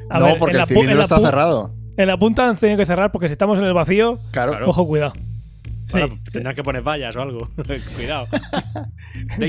[0.09, 1.75] a no, ver, porque en la el cilindro la está pu- cerrado.
[1.99, 4.57] En la punta han tenido que cerrar porque si estamos en el vacío, Claro.
[4.69, 5.13] Ojo, cuidado.
[5.85, 6.31] Sí, Bueno, sí.
[6.33, 7.49] tendrás que poner vallas o algo.
[7.95, 8.27] Cuidado.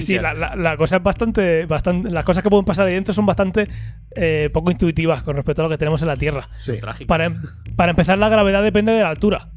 [0.02, 2.10] Sí, la, la- la cosa es bastante, bastante.
[2.10, 3.68] Las cosas que pueden pasar ahí dentro son bastante
[4.16, 6.48] eh, poco intuitivas con respecto a lo que tenemos en la Tierra.
[6.58, 6.78] Sí.
[6.80, 7.06] Trágico.
[7.08, 7.40] Para, em-
[7.76, 9.50] para empezar, la gravedad depende de la altura.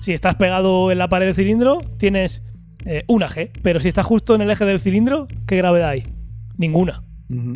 [0.00, 2.42] Si estás pegado en la pared del cilindro, tienes
[2.84, 3.50] eh, una G.
[3.62, 6.04] Pero si estás justo en el eje del cilindro, ¿qué gravedad hay?
[6.58, 7.02] Ninguna.
[7.30, 7.54] Ujú.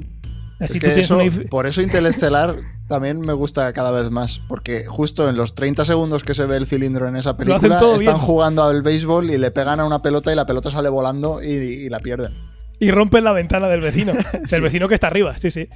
[0.60, 2.56] Así tú eso- una por eso Interestelar
[2.88, 6.56] también me gusta cada vez más, porque justo en los 30 segundos que se ve
[6.56, 8.14] el cilindro en esa película, están bien.
[8.16, 11.48] jugando al béisbol y le pegan a una pelota y la pelota sale volando y,
[11.48, 12.32] y la pierden.
[12.80, 14.12] y rompes la ventana del vecino.
[14.50, 15.68] Del vecino que está arriba, sí, sí.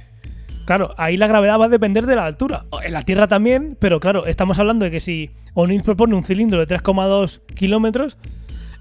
[0.65, 2.63] Claro, ahí la gravedad va a depender de la altura.
[2.83, 6.59] En la Tierra también, pero claro, estamos hablando de que si O'Neill propone un cilindro
[6.65, 8.17] de 3,2 kilómetros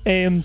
[0.05, 0.43] eh,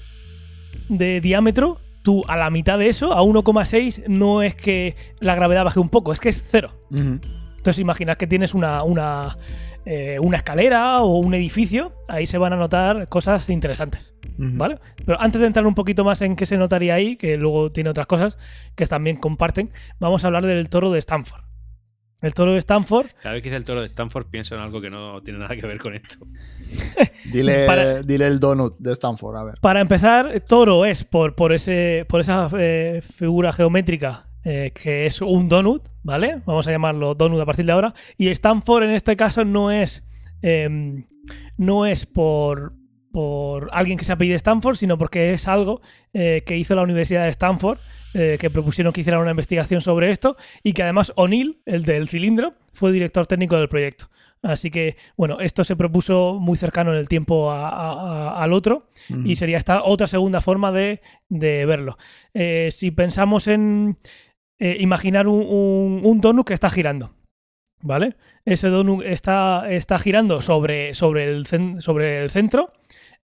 [0.90, 5.66] de diámetro, tú a la mitad de eso, a 1,6, no es que la gravedad
[5.66, 6.72] baje un poco, es que es cero.
[6.92, 9.38] Entonces imaginad que tienes una, una,
[9.86, 14.14] eh, una escalera o un edificio, ahí se van a notar cosas interesantes.
[14.40, 14.78] ¿Vale?
[15.04, 17.90] Pero antes de entrar un poquito más en qué se notaría ahí, que luego tiene
[17.90, 18.38] otras cosas
[18.76, 21.47] que también comparten, vamos a hablar del toro de Stanford.
[22.22, 24.82] El toro de Stanford, Cada vez que dice el toro de Stanford pienso en algo
[24.82, 26.18] que no tiene nada que ver con esto.
[27.32, 29.54] Dile, Para- dile el donut de Stanford, a ver.
[29.62, 35.22] para empezar, toro es por, por, ese, por esa eh, figura geométrica eh, que es
[35.22, 36.42] un donut, ¿vale?
[36.46, 37.94] Vamos a llamarlo donut a partir de ahora.
[38.18, 40.04] Y Stanford en este caso no es,
[40.42, 41.04] eh,
[41.58, 42.74] no es por,
[43.12, 45.82] por alguien que se apellide Stanford, sino porque es algo
[46.14, 47.78] eh, que hizo la Universidad de Stanford,
[48.18, 52.10] eh, que propusieron que hicieran una investigación sobre esto y que además O'Neill, el del
[52.10, 54.10] cilindro, fue director técnico del proyecto.
[54.44, 57.92] Así que, bueno, esto se propuso muy cercano en el tiempo a- a-
[58.38, 58.88] a- al otro
[59.26, 61.98] y sería esta otra segunda forma de, de verlo.
[62.34, 63.98] Eh, si pensamos en
[64.60, 67.14] eh, imaginar un, un, un donut que está girando,
[67.82, 68.16] ¿vale?
[68.46, 71.46] Ese donut está, está girando sobre, sobre, el,
[71.82, 72.72] sobre el centro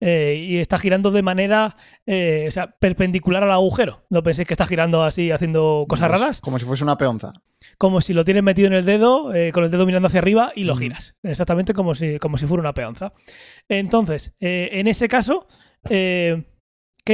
[0.06, 4.04] eh, y está girando de manera eh, o sea, perpendicular al agujero.
[4.10, 7.32] No penséis que está girando así, haciendo cosas Pues, raras, Como si fuese una peonza.
[7.78, 10.52] como si lo tienes metido en el dedo, eh, con el dedo mirando hacia arriba
[10.56, 10.82] y lo Ujú.
[10.82, 11.16] giras.
[11.24, 13.14] Exactamente como si, como si fuera una peonza.
[13.70, 15.48] Entonces, en ese caso,
[15.88, 16.46] ¿qué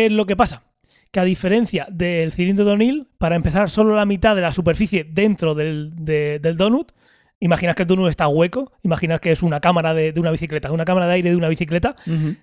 [0.05, 0.63] es lo que pasa?
[1.11, 5.03] Que a diferencia del cilindro de O'Neill, para empezar solo la mitad de la superficie
[5.03, 6.91] dentro del, de- del donut,
[7.39, 10.71] imaginad que el donut está hueco, imaginad que es una cámara de, de una bicicleta,
[10.71, 11.95] una cámara de aire de una bicicleta.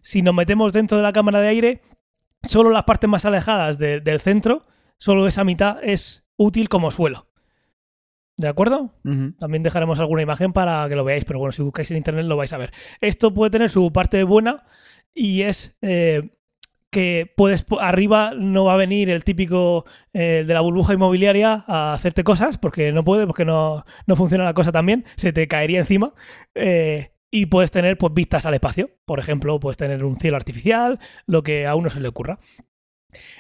[0.03, 1.83] Si nos metemos dentro de la cámara de aire,
[2.49, 4.65] solo las partes más alejadas de- del centro,
[4.99, 7.27] solo esa mitad es útil como suelo.
[8.39, 8.93] ¿De acuerdo?
[9.39, 12.37] También dejaremos alguna imagen para que lo veáis, pero bueno, si buscáis en internet lo
[12.37, 12.73] vais a ver.
[13.01, 14.65] Esto puede tener su parte buena
[15.15, 16.36] y es eh,
[16.91, 21.93] que puedes arriba no va a venir el típico eh, de la burbuja inmobiliaria a
[21.93, 25.49] hacerte cosas porque no puede, porque no, no funciona la cosa tan bien, se te
[25.49, 26.15] caería encima.
[26.55, 28.91] eh, y puedes tener pues vistas al espacio.
[29.05, 32.39] Por ejemplo, puedes tener un cielo artificial, lo que a uno se le ocurra.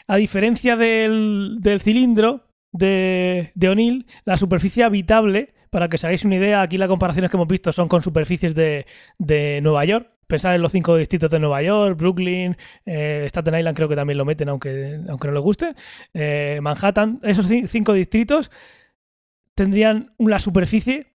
[0.06, 6.24] A diferencia del, del cilindro de, de O'Neill, la superficie habitable, para que os hagáis
[6.24, 8.86] una idea, aquí las comparaciones que hemos visto son con superficies de,
[9.18, 10.10] de Nueva York.
[10.26, 14.18] Pensad en los cinco distritos de Nueva York, Brooklyn, eh, Staten Island creo que también
[14.18, 15.74] lo meten, aunque, aunque no les guste.
[16.14, 18.50] eh, Manhattan, esos ci- cinco distritos
[19.54, 21.14] tendrían una superficie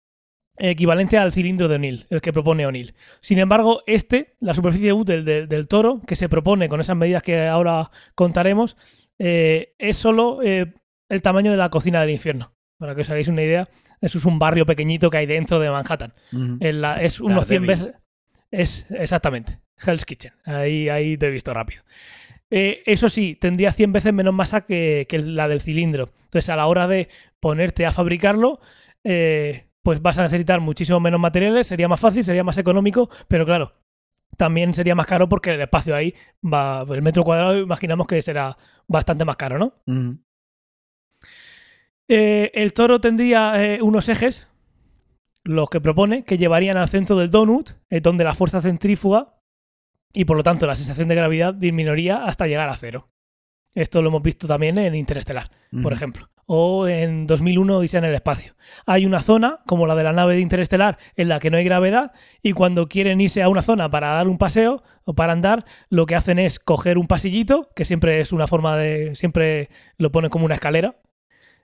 [0.57, 2.93] equivalente al cilindro de O'Neill, el que propone O'Neill.
[3.21, 7.23] Sin embargo, este, la superficie útil de- del toro, que se propone con esas medidas
[7.23, 8.75] que ahora contaremos,
[9.17, 12.53] eh, es solo el tamaño de la cocina del infierno.
[12.77, 13.67] Para que os hagáis una idea,
[13.99, 16.13] eso es un barrio pequeñito que hay dentro de Manhattan.
[16.61, 17.85] En la- es unos 100 Daredevil.
[17.93, 18.01] veces.
[18.51, 19.59] Es exactamente.
[19.85, 20.33] Hell's Kitchen.
[20.45, 21.83] Ahí, ahí te he visto rápido.
[22.49, 26.11] Eh, eso sí, tendría 100 veces menos masa que, que la del cilindro.
[26.25, 28.59] Entonces, a la hora de ponerte a fabricarlo,
[29.03, 33.45] eh, pues vas a necesitar muchísimo menos materiales, sería más fácil, sería más económico, pero
[33.45, 33.73] claro,
[34.35, 38.57] también sería más caro porque el espacio ahí va, el metro cuadrado imaginamos que será
[38.87, 39.73] bastante más caro, ¿no?
[42.07, 44.47] Eh, el toro tendría unos ejes,
[45.49, 49.39] los que propone, que llevarían al centro del donut, eh, donde la fuerza centrífuga
[50.13, 53.09] y por lo tanto la sensación de gravedad disminuiría hasta llegar a cero.
[53.73, 55.49] Esto lo hemos visto también en Interestelar,
[55.81, 56.29] por ejemplo.
[56.45, 58.55] O en 2001 Odisea en el espacio.
[58.85, 61.63] Hay una zona, como la de la nave de Interestelar, en la que no hay
[61.63, 62.11] gravedad
[62.43, 66.05] y cuando quieren irse a una zona para dar un paseo o para andar, lo
[66.05, 69.15] que hacen es coger un pasillito, que siempre es una forma de...
[69.15, 70.95] siempre lo ponen como una escalera,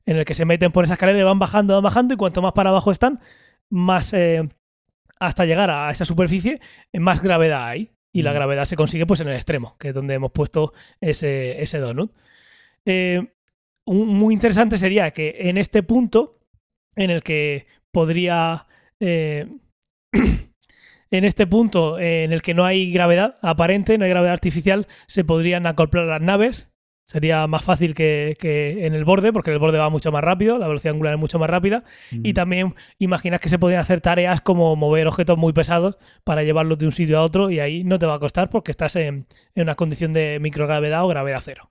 [0.07, 2.41] en el que se meten por esa escalera y van bajando, van bajando y cuanto
[2.41, 3.19] más para abajo están,
[3.69, 4.13] más...
[4.13, 4.47] eh,
[5.19, 6.59] hasta llegar a esa superficie,
[6.91, 7.91] eh, más gravedad hay.
[8.13, 8.35] Y la Mm.
[8.35, 12.13] gravedad se consigue pues en el extremo, que es donde hemos puesto ese, ese donut.
[12.85, 13.33] Eh,
[13.85, 16.39] un- muy interesante sería que en este punto,
[16.95, 18.67] en el que podría.
[18.99, 19.47] eh,
[21.11, 25.23] en este punto en el que no hay gravedad aparente, no hay gravedad artificial, se
[25.23, 26.67] podrían acoplar las naves.
[27.05, 30.57] Sería más fácil que, que en el borde, porque el borde va mucho más rápido,
[30.57, 31.83] la velocidad angular es mucho más rápida.
[32.11, 36.79] Y también imaginas que se podrían hacer tareas como mover objetos muy pesados para llevarlos
[36.79, 39.27] de un sitio a otro y ahí no te va a costar porque estás en,
[39.53, 41.69] en una condición de microgravedad o gravedad cero.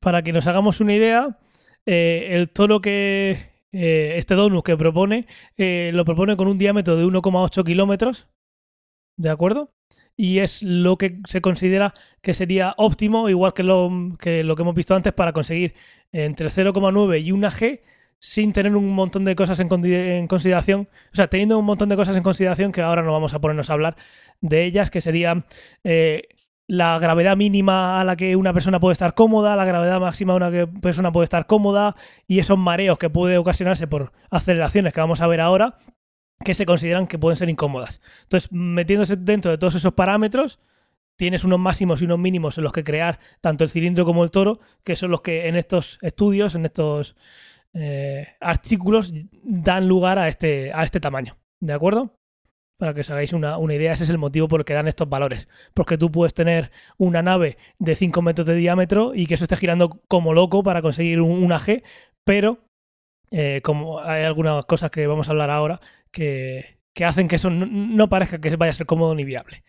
[0.00, 1.38] Para que nos hagamos una idea,
[1.86, 5.26] eh, el toro que eh, este donut que propone
[5.56, 8.28] eh, lo propone con un diámetro de 1,8 kilómetros,
[9.16, 9.72] ¿de acuerdo?
[10.20, 14.62] Y es lo que se considera que sería óptimo, igual que lo que, lo que
[14.62, 15.74] hemos visto antes, para conseguir
[16.10, 17.80] entre 0,9 y 1 G
[18.18, 22.16] sin tener un montón de cosas en, consideración, o sea, teniendo un montón de cosas
[22.16, 23.96] en consideración que ahora no vamos a ponernos a hablar
[24.40, 25.44] de ellas, que serían
[25.84, 26.22] eh,
[26.66, 30.40] la gravedad mínima a la que una persona puede estar cómoda, la gravedad máxima a
[30.40, 31.94] la que una persona puede estar cómoda
[32.26, 35.78] y esos mareos que puede ocasionarse por aceleraciones que vamos a ver ahora,
[36.44, 38.00] que se consideran que pueden ser incómodas.
[38.22, 40.60] Entonces, metiéndose dentro de todos esos parámetros,
[41.16, 44.30] tienes unos máximos y unos mínimos en los que crear tanto el cilindro como el
[44.30, 47.16] toro, que son los que en estos estudios, en estos
[47.74, 49.12] eh, artículos,
[49.42, 51.36] dan lugar a este, a este tamaño.
[51.60, 52.14] ¿De acuerdo?
[52.78, 54.86] Para que os hagáis una, una idea, ese es el motivo por el que dan
[54.86, 55.48] estos valores.
[55.74, 59.56] Porque tú puedes tener una nave de 5 metros de diámetro y que eso esté
[59.56, 61.82] girando como loco para conseguir un, una G,
[62.24, 62.60] pero
[63.32, 65.80] eh, como hay algunas cosas que vamos a hablar ahora
[66.10, 69.62] que, hacen que eso no, parezca que vaya a ser cómodo ni viable.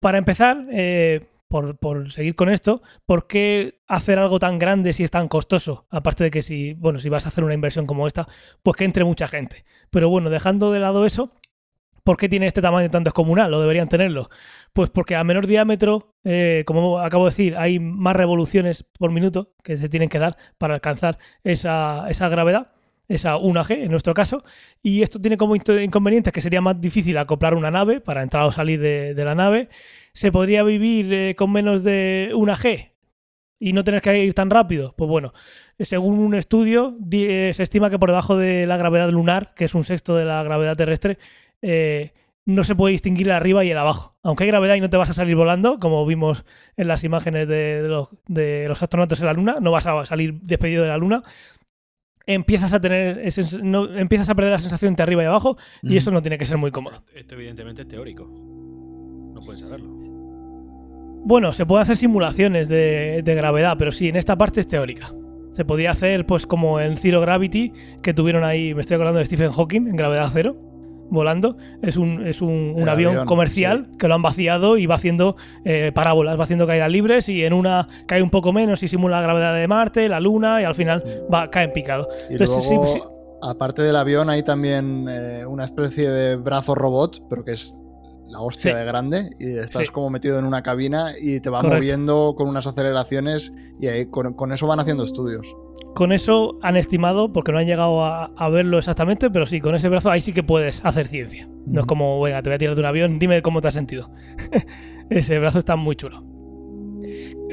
[0.00, 5.10] Para empezar, eh, por, seguir con esto, ¿por qué hacer algo tan grande si es
[5.10, 5.86] tan costoso?
[5.90, 8.28] Aparte de que si, bueno, si vas a hacer una inversión como esta,
[8.62, 9.64] pues que entre mucha gente.
[9.90, 11.32] Pero bueno, dejando de lado eso,
[12.04, 13.52] ¿por qué tiene este tamaño tan descomunal?
[13.54, 14.28] ¿O deberían tenerlo?
[14.74, 19.54] Pues porque a menor diámetro, eh, como acabo de decir, hay más revoluciones por minuto
[19.64, 22.72] que se tienen que dar para alcanzar esa gravedad
[23.08, 24.44] esa 1G en nuestro caso,
[24.82, 28.44] y esto tiene como into- inconveniente que sería más difícil acoplar una nave para entrar
[28.44, 29.68] o salir de, la nave.
[30.12, 32.90] ¿Se podría vivir eh, con menos de 1G
[33.60, 34.94] y no tener que ir tan rápido?
[34.96, 35.32] Pues bueno,
[35.78, 39.64] según un estudio, di- eh, se estima que por debajo de la gravedad lunar, que
[39.64, 41.18] es un sexto de la gravedad terrestre,
[41.62, 42.12] eh,
[42.44, 44.16] no se puede distinguir el arriba y el abajo.
[44.22, 46.44] Aunque hay gravedad y no te vas a salir volando, como vimos
[46.76, 50.04] en las imágenes de, de los, de los astronautas en la Luna, no vas a
[50.06, 51.22] salir despedido de la Luna,
[52.34, 55.96] empiezas a tener ese- no, empiezas a perder la sensación de arriba y abajo y
[55.96, 57.02] eso no tiene que ser muy cómodo.
[57.14, 58.24] Esto evidentemente es teórico.
[59.34, 59.88] No puedes saberlo.
[61.24, 65.12] Bueno, se pueden hacer simulaciones de, de gravedad, pero sí, en esta parte es teórica.
[65.52, 67.72] Se podría hacer, pues, como en Zero Gravity,
[68.02, 70.56] que tuvieron ahí, me estoy acordando de Stephen Hawking, en gravedad cero,
[71.10, 71.56] volando.
[71.82, 75.36] Es un, es un, un avión, avión, comercial que lo han vaciado y va haciendo
[75.64, 79.16] eh, parábolas, va haciendo caídas libres y en una cae un poco menos y simula
[79.18, 81.02] la gravedad de Marte, la Luna y al final
[81.32, 82.08] va, cae en picado.
[82.28, 83.00] Y Entonces, sí, luego, sí,
[83.42, 87.74] aparte del avión, hay también eh, una especie de brazo robot, pero que es
[88.28, 88.78] la hostia Sí.
[88.78, 89.88] de grande, y estás Sí.
[89.88, 91.76] como metido en una cabina y te va Correcto.
[91.76, 95.46] moviendo con unas aceleraciones, y ahí con, con eso van haciendo estudios.
[95.98, 99.74] Con eso han estimado, porque no han llegado a, a verlo exactamente, pero sí, con
[99.74, 101.48] ese brazo ahí sí que puedes hacer ciencia.
[101.66, 103.74] No es como, venga, te voy a tirar de un avión, dime cómo te has
[103.74, 104.08] sentido.
[105.10, 106.24] ese brazo está muy chulo.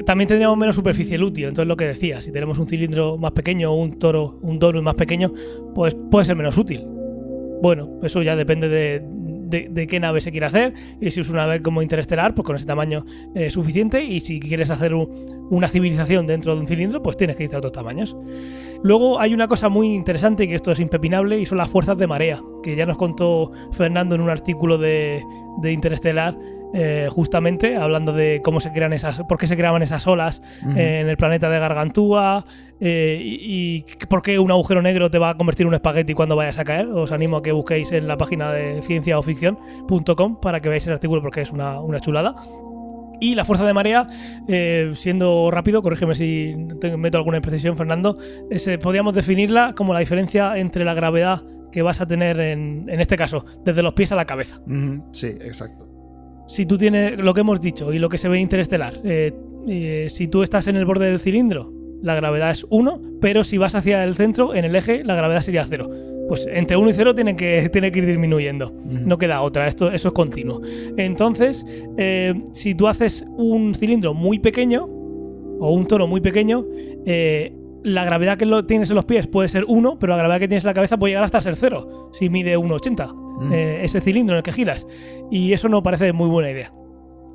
[0.04, 3.72] También tendríamos menos superficie lútil, entonces lo que decía, si tenemos un cilindro más pequeño
[3.72, 5.34] o un toro, un donut más pequeño,
[5.74, 6.86] pues puede ser menos útil.
[7.60, 9.02] Bueno, eso ya depende de,
[9.46, 10.74] de, de qué nave se quiere hacer.
[11.00, 14.02] Y si es una nave como interestelar, pues con ese tamaño es suficiente.
[14.04, 17.54] Y si quieres hacer un- una civilización dentro de un cilindro, pues tienes que irte
[17.56, 18.16] a otros tamaños.
[18.82, 21.96] Luego hay una cosa muy interesante y que esto es impepinable y son las fuerzas
[21.96, 25.22] de marea, que ya nos contó Fernando en un artículo de,
[25.62, 26.36] de Interestelar,
[26.74, 30.42] eh, justamente hablando de cómo se crean esas, por qué se creaban esas olas
[30.76, 32.44] eh, en el planeta de Gargantúa
[32.80, 36.14] eh, y, y por qué un agujero negro te va a convertir en un espagueti
[36.14, 36.88] cuando vayas a caer.
[36.88, 41.22] Os animo a que busquéis en la página de cienciaoficción.com para que veáis el artículo
[41.22, 42.34] porque es una, una chulada.
[43.18, 44.06] Y la fuerza de marea,
[44.46, 48.18] eh, siendo rápido, corrígeme si te meto alguna imprecisión, Fernando,
[48.50, 53.00] ese, podríamos definirla como la diferencia entre la gravedad que vas a tener en, en
[53.00, 54.60] este caso, desde los pies a la cabeza.
[55.12, 55.88] Sí, exacto.
[56.46, 59.34] Si tú tienes lo que hemos dicho y lo que se ve interestelar, eh,
[59.66, 61.72] eh, si tú estás en el borde del cilindro,
[62.02, 65.40] la gravedad es 1, pero si vas hacia el centro, en el eje, la gravedad
[65.42, 65.90] sería 0.
[66.28, 68.72] Pues entre 1 y 0 tiene que, tiene que ir disminuyendo.
[69.04, 70.60] No queda otra, esto, eso es continuo.
[70.96, 71.64] Entonces,
[71.96, 76.64] eh, si tú haces un cilindro muy pequeño, o un toro muy pequeño,
[77.06, 80.40] eh, la gravedad que lo tienes en los pies puede ser 1, pero la gravedad
[80.40, 83.52] que tienes en la cabeza puede llegar hasta ser 0, si mide 1,80 Mm.
[83.52, 84.86] eh, ese cilindro en el que giras.
[85.30, 86.72] Y eso no parece muy buena idea.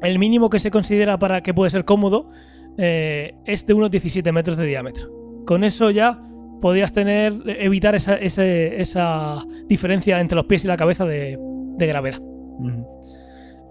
[0.01, 2.31] El mínimo que se considera para que puede ser cómodo
[2.77, 5.09] eh, es de unos 17 metros de diámetro.
[5.45, 6.21] Con eso ya
[6.61, 11.37] podrías tener, evitar esa, diferencia entre los pies y la cabeza de,
[11.77, 12.21] de gravedad.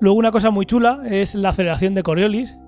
[0.01, 2.59] Luego una cosa muy chula es la aceleración de Coriolis,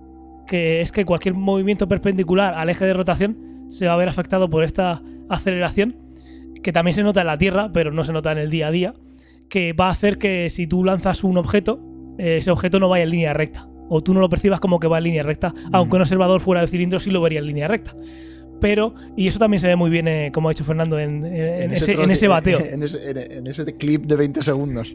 [0.47, 4.51] que es que cualquier movimiento perpendicular al eje de rotación se va a ver afectado
[4.51, 5.97] por esta aceleración,
[6.63, 8.71] que también se nota en la Tierra, pero no se nota en el día a
[8.71, 8.95] día,
[9.49, 11.81] que va a hacer que si tú lanzas un objeto,
[12.19, 14.87] eh, ese objeto no vaya en línea recta, o tú no lo percibas como que
[14.89, 17.69] va en línea recta, aunque un observador fuera del cilindro sí lo vería en línea
[17.69, 17.95] recta.
[18.61, 21.73] Pero, y eso también se ve muy bien, eh, como ha dicho Fernando, en, en
[21.73, 22.59] ese, trozo- en ese bateo.
[22.73, 24.95] En ese, en- en ese clip de 20 segundos.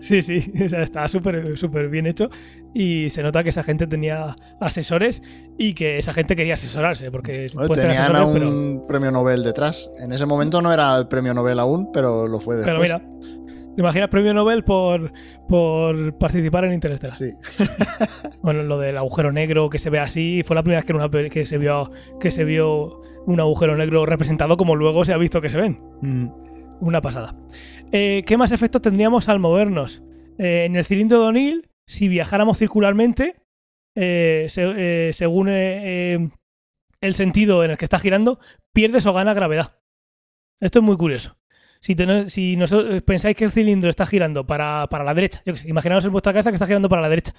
[0.00, 2.30] Sí, sí, o sea, está súper súper bien hecho
[2.72, 5.20] y se nota que esa gente tenía asesores
[5.58, 9.90] y que esa gente quería asesorarse porque Bueno, tenían a un premio Nobel detrás.
[9.98, 12.76] En ese momento no era el premio Nobel aún, pero lo fue después.
[12.78, 13.02] pero mira,
[13.78, 15.12] ¿te imaginas premio Nobel por,
[15.48, 17.16] por participar en Interestelar?
[17.16, 17.30] Sí.
[18.42, 21.08] Bueno, lo del agujero negro que se ve así fue la primera vez que, una
[21.46, 25.50] se vio que se vio un agujero negro representado como luego se ha visto que
[25.50, 25.76] se ven.
[26.02, 26.76] Ujú.
[26.80, 27.34] Una pasada.
[27.92, 30.02] Eh, ¿Qué más efectos tendríamos al movernos?
[30.38, 33.36] Eh, en el cilindro de O'Neill, si viajáramos circularmente,
[33.94, 38.40] eh, se- según el sentido en el que está girando,
[38.72, 39.78] pierdes o ganas gravedad.
[40.60, 41.37] Esto es muy curioso.
[41.80, 45.52] Si, tenéis- si noso- pensáis que el cilindro está girando para, para la derecha, yo
[45.54, 47.34] qué sé, imaginaos en vuestra cabeza que está girando para la derecha.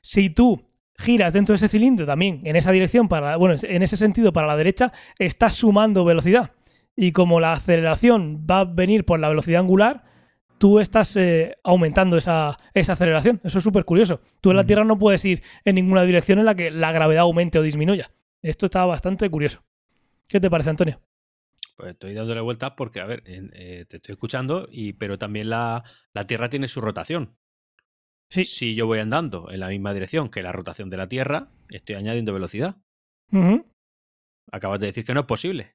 [0.00, 0.66] Si tú
[0.98, 4.46] giras dentro de ese cilindro también en esa dirección, para, bueno, en ese sentido para
[4.46, 6.50] la derecha, estás sumando velocidad.
[6.96, 10.04] Y como la aceleración va a venir por la velocidad angular,
[10.58, 13.40] tú estás eh, aumentando esa, esa aceleración.
[13.42, 14.20] Eso es súper curioso.
[14.40, 14.66] Tú en la Mm.
[14.66, 18.10] Tierra no puedes ir en ninguna dirección en la que la gravedad aumente o disminuya.
[18.42, 19.64] Esto está bastante curioso.
[20.28, 21.00] ¿Qué te parece, Antonio?
[21.76, 25.50] Pues estoy dándole vueltas porque, a ver, en- eh, te estoy escuchando, y, pero también
[25.50, 27.36] la, la Tierra tiene su rotación.
[28.30, 28.44] Sí.
[28.44, 31.96] Si yo voy andando en la misma dirección que la rotación de la Tierra, estoy
[31.96, 32.76] añadiendo velocidad.
[34.52, 35.74] Acabas de decir que no es posible.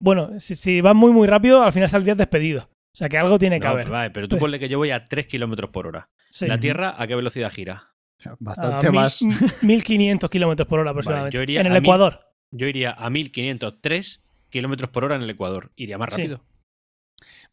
[0.00, 2.62] Bueno, si, si vas muy, muy rápido, al final saldrías despedido.
[2.92, 3.88] O sea que algo tiene que No, haber.
[3.88, 6.10] vale, pero tú Pues- ponle que yo voy a 3 kilómetros por hora.
[6.30, 6.46] Sí.
[6.46, 7.94] ¿La Tierra a qué velocidad gira?
[8.24, 9.20] A Bastante mil- más.
[9.62, 11.34] 1500 kilómetros por hora aproximadamente.
[11.36, 12.20] yo iría en el a mil- Ecuador.
[12.50, 15.72] Yo iría a 1503 kilómetros por hora en el Ecuador.
[15.74, 16.22] Iría más Sí.
[16.22, 16.44] rápido.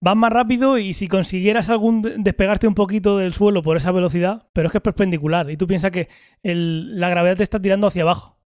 [0.01, 3.91] Vas más rápido y si consiguieras algún de- despegarte un poquito del suelo por esa
[3.91, 6.07] velocidad, pero es que es perpendicular y tú piensas que
[6.43, 8.39] el- la gravedad te está tirando hacia abajo.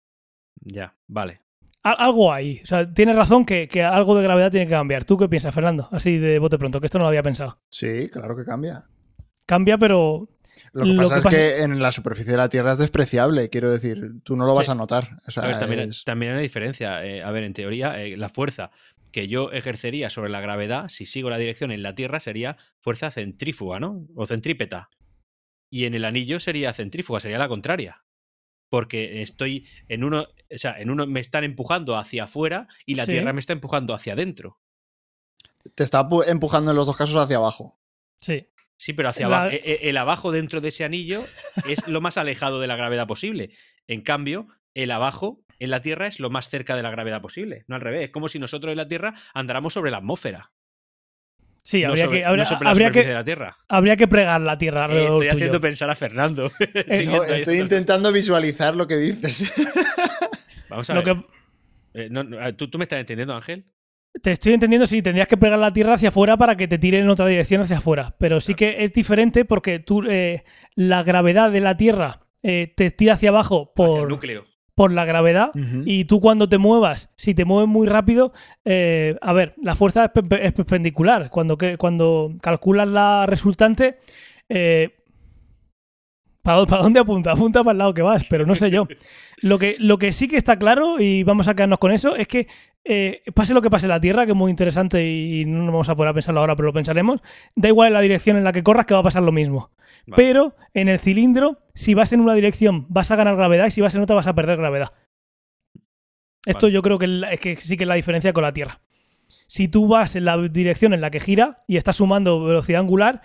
[0.62, 1.40] Ya, vale.
[1.82, 2.60] Al- algo hay.
[2.62, 5.04] O sea, tienes razón que, que algo de gravedad tiene que cambiar.
[5.04, 5.88] ¿Tú qué piensas, Fernando?
[5.92, 7.58] Así de bote pronto, que esto no lo había pensado.
[7.70, 8.84] Sí, claro que cambia.
[9.46, 10.28] Cambia, pero
[10.72, 13.48] Lo que Lo pasa que es que en la superficie de la Tierra es despreciable,
[13.50, 15.18] quiero decir, tú no lo vas a notar.
[15.26, 17.04] O sea, A ver, también, es- también hay una diferencia.
[17.04, 18.70] Eh, a ver, en teoría, eh, la fuerza
[19.12, 23.10] que yo ejercería sobre la gravedad, si sigo la dirección en la Tierra, sería fuerza
[23.10, 24.06] centrífuga, ¿no?
[24.14, 24.88] O centrípeta.
[25.68, 28.04] Y en el anillo sería centrífuga, sería la contraria.
[28.68, 30.22] Porque estoy en uno,
[30.54, 33.12] o sea, en uno me están empujando hacia afuera y la Sí.
[33.12, 34.60] Tierra me está empujando hacia adentro.
[35.74, 37.78] te está pu- empujando en los dos casos hacia abajo.
[38.20, 38.46] sí.
[38.82, 39.56] Sí, pero hacia La- abajo.
[39.56, 41.22] e- e- El abajo dentro de ese anillo
[41.68, 43.50] es lo más alejado de la gravedad posible.
[43.86, 47.64] En cambio, el abajo en la Tierra es lo más cerca de la gravedad posible.
[47.68, 48.04] No al revés.
[48.04, 50.52] Es como si nosotros en la Tierra andáramos sobre la atmósfera.
[51.62, 53.56] Sí, no habría, sobre, que, habría, no sobre la habría que, de la Tierra.
[53.68, 55.32] habría que pregar la tierra Eh, alrededor estoy tuyo.
[55.34, 56.46] haciendo pensar a Fernando.
[56.58, 57.52] Estoy Eh, No, estoy esto.
[57.64, 59.52] intentando visualizar lo que dices.
[60.70, 61.16] Vamos a Lo ver.
[61.16, 61.24] que-
[62.04, 63.66] Eh, no, no, tú, tú me estás entendiendo, Ángel?
[64.22, 66.98] Te estoy entendiendo, sí, tendrías que pegar la Tierra hacia afuera para que te tire
[66.98, 68.16] en otra dirección hacia afuera.
[68.18, 70.42] Pero sí que es diferente porque tú, eh,
[70.74, 74.44] la gravedad de la Tierra eh, te tira hacia abajo Hacia el por, núcleo.
[74.74, 75.52] por la gravedad.
[75.84, 78.32] Y tú cuando te muevas, si te mueves muy rápido,
[78.64, 81.30] eh, a ver, la fuerza es, pe- es perpendicular.
[81.30, 83.98] Cuando, que, cuando calculas la resultante,
[84.48, 84.96] eh,
[86.42, 87.32] ¿para, para dónde apunta?
[87.32, 88.86] Apunta para el lado que vas, pero no sé yo.
[89.42, 92.26] Lo que, lo que sí que está claro, y vamos a quedarnos con eso, es
[92.28, 92.46] que
[92.84, 95.66] eh, pase lo que pase en la Tierra, que es muy interesante y no nos
[95.68, 97.20] vamos a poder pensarlo ahora, pero lo pensaremos,
[97.54, 99.70] da igual en la dirección en la que corras que va a pasar lo mismo.
[100.06, 100.16] Vale.
[100.16, 103.80] Pero en el cilindro, si vas en una dirección vas a ganar gravedad y si
[103.82, 104.92] vas en otra vas a perder gravedad.
[106.46, 106.72] Esto Vale.
[106.74, 108.80] yo creo que, la- es que sí que es la diferencia con la Tierra.
[109.46, 113.20] Si tú vas en la dirección en la que gira y estás sumando velocidad angular,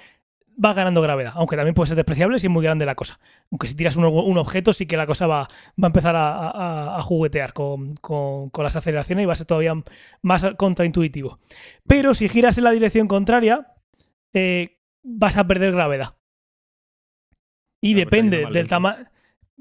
[0.57, 3.19] vas ganando gravedad, aunque también puede ser despreciable si es muy grande la cosa.
[3.51, 5.41] Aunque si tiras un, un objeto, sí que la cosa va,
[5.81, 9.37] va a empezar a, a- a juguetear con, con- con las aceleraciones y va a
[9.37, 9.73] ser todavía
[10.21, 11.39] más contraintuitivo.
[11.87, 13.73] Pero si giras en la dirección contraria,
[14.33, 16.15] eh, vas a perder gravedad.
[17.81, 19.05] Y depende del tamaño.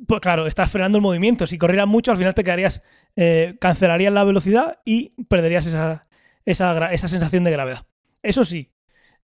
[0.09, 1.47] Pues claro, estás frenando el movimiento.
[1.47, 2.82] Si corrieras mucho, al final te quedarías.
[3.16, 6.09] eh, cancelarías la velocidad y perderías esa,
[6.45, 7.86] esa, esa sensación de gravedad.
[8.22, 8.72] Eso sí,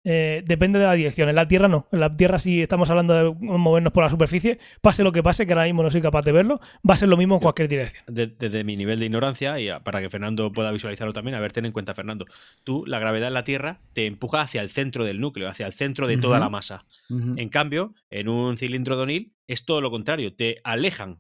[0.05, 1.29] eh, depende de la dirección.
[1.29, 1.87] En la Tierra no.
[1.93, 5.47] En la Tierra, si estamos hablando de movernos por la superficie, pase lo que pase,
[5.47, 7.69] que ahora mismo no soy capaz de verlo, va a ser lo mismo en cualquier
[7.69, 8.05] dirección.
[8.07, 11.53] De- Desde mi nivel de ignorancia, y para que Fernando pueda visualizarlo también, a ver,
[11.53, 12.25] ten en cuenta, Fernando,
[12.65, 15.73] tú, la gravedad en la Tierra te empuja hacia el centro del núcleo, hacia el
[15.73, 16.85] centro de toda la masa.
[17.11, 21.19] En cambio, en un cilindro de O'Neill es todo lo contrario, te alejan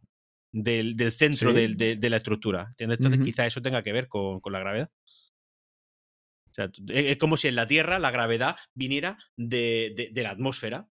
[0.52, 1.56] del, del centro Sí.
[1.56, 2.66] del- de, de la estructura.
[2.70, 2.98] ¿entiendes?
[2.98, 3.24] Entonces, Ujú.
[3.26, 4.90] quizá eso tenga que ver con, con la gravedad.
[6.60, 10.22] O sea, tú- es como si en la Tierra la gravedad viniera de, de- de
[10.22, 10.88] la atmósfera.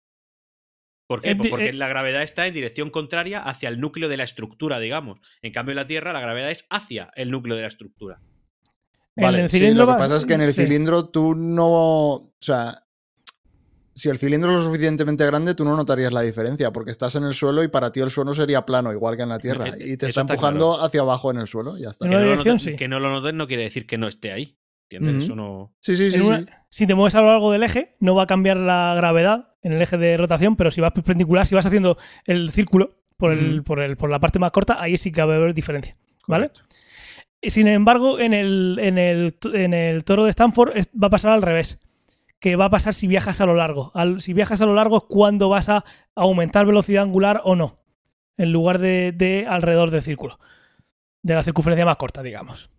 [1.06, 1.30] ¿Por qué?
[1.32, 4.24] Es Pues porque eh- la gravedad está en dirección contraria hacia el núcleo de la
[4.24, 5.20] estructura, digamos.
[5.42, 8.20] En cambio, en la Tierra la gravedad es hacia el núcleo de la estructura.
[9.16, 10.62] En Vale, el sí, cilindro lo que va- pasa es que en el sí.
[10.62, 11.68] cilindro tú no.
[11.68, 12.72] O sea,
[13.94, 17.24] si el cilindro es lo suficientemente grande, tú no notarías la diferencia, porque estás en
[17.24, 19.68] el suelo y para ti el suelo sería plano, igual que en la Tierra.
[19.68, 22.06] Eh, Y te está está empujando hacia abajo en el suelo, ya está.
[22.08, 22.74] Que una no, lo notes, sí.
[22.74, 24.56] que no lo notes no quiere decir que no esté ahí.
[24.96, 25.24] ¿Entiendes?
[25.24, 25.72] Eso no.
[25.80, 26.16] Sí, sí, sí.
[26.16, 26.46] En una- sí.
[26.68, 29.72] Si te mueves a lo largo del eje, no va a cambiar la gravedad en
[29.72, 33.54] el eje de rotación, pero si vas perpendicular, si vas haciendo el círculo por, el,
[33.56, 33.64] Ujú.
[33.64, 35.96] por, el, por la parte más corta, ahí sí que va a haber diferencia.
[36.26, 36.48] ¿Vale?
[36.48, 36.74] Correcto.
[37.40, 41.10] Y Sin embargo, en el, en el, en el toro de Stanford es- va a
[41.10, 41.78] pasar al revés.
[42.38, 43.90] Que va a pasar si viajas a lo largo.
[43.94, 45.84] Al- si viajas a lo largo es cuando vas a
[46.14, 47.78] aumentar velocidad angular o no.
[48.36, 50.38] En lugar de, de alrededor del círculo.
[51.22, 52.70] De la circunferencia más corta, digamos.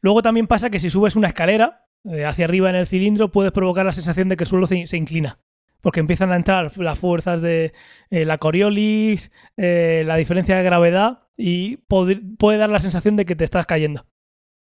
[0.00, 3.52] Luego también pasa que si subes una escalera eh, hacia arriba en el cilindro, puedes
[3.52, 5.38] provocar la sensación de que el suelo se, se inclina.
[5.80, 7.72] Porque empiezan a entrar las fuerzas de
[8.10, 13.36] eh, la Coriolis, eh, la diferencia de gravedad y puede dar la sensación de que
[13.36, 14.06] te estás cayendo.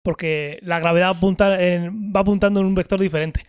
[0.05, 3.45] Porque la gravedad apunta en- va apuntando en un vector diferente.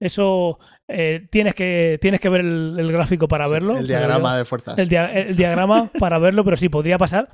[0.00, 3.78] Eso eh, tienes, que, tienes que ver el, el gráfico para Sí, verlo.
[3.78, 4.76] El diagrama de fuerzas.
[4.76, 7.30] el, dia- el diagrama para verlo, pero sí, podría pasar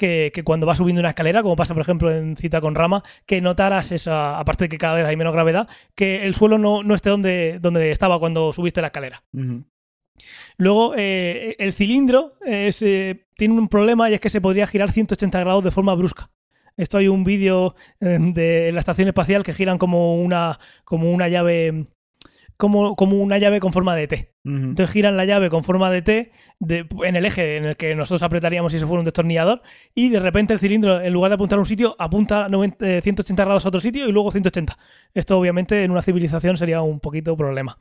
[0.00, 3.04] que, que cuando vas subiendo una escalera, como pasa por ejemplo en Cita con Rama,
[3.26, 6.82] que notaras esa, aparte de que cada vez hay menos gravedad, que el suelo no,
[6.82, 9.22] no esté donde, donde estaba cuando subiste la escalera.
[10.56, 14.90] Luego, eh, el cilindro es, eh, tiene un problema y es que se podría girar
[14.90, 16.30] 180 grados de forma brusca.
[16.76, 21.28] Esto hay un vídeo eh, de la estación espacial que giran como una, como una
[21.28, 21.86] llave.
[22.60, 24.32] Como, como una llave con forma de T.
[24.44, 24.54] Ujú.
[24.56, 26.30] Entonces giran la llave con forma de T
[26.60, 29.62] de- en el eje en el que nosotros apretaríamos si eso fuera un destornillador
[29.94, 33.00] y de repente el cilindro en lugar de apuntar a un sitio apunta 90 eh,
[33.02, 34.78] 180 grados a otro sitio y luego 180.
[35.14, 37.78] Esto obviamente en una civilización sería un poquito problema.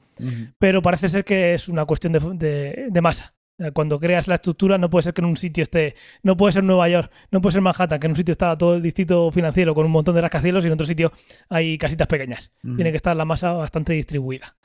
[0.58, 3.36] Pero parece ser que es una cuestión de, de- de masa.
[3.74, 6.64] Cuando creas la estructura no puede ser que en un sitio esté, no puede ser
[6.64, 9.76] Nueva York, no puede ser Manhattan, que en un sitio está todo el distrito financiero
[9.76, 11.12] con un montón de rascacielos y en otro sitio
[11.50, 12.54] hay casitas pequeñas.
[12.78, 14.56] Tiene que estar la masa bastante distribuida.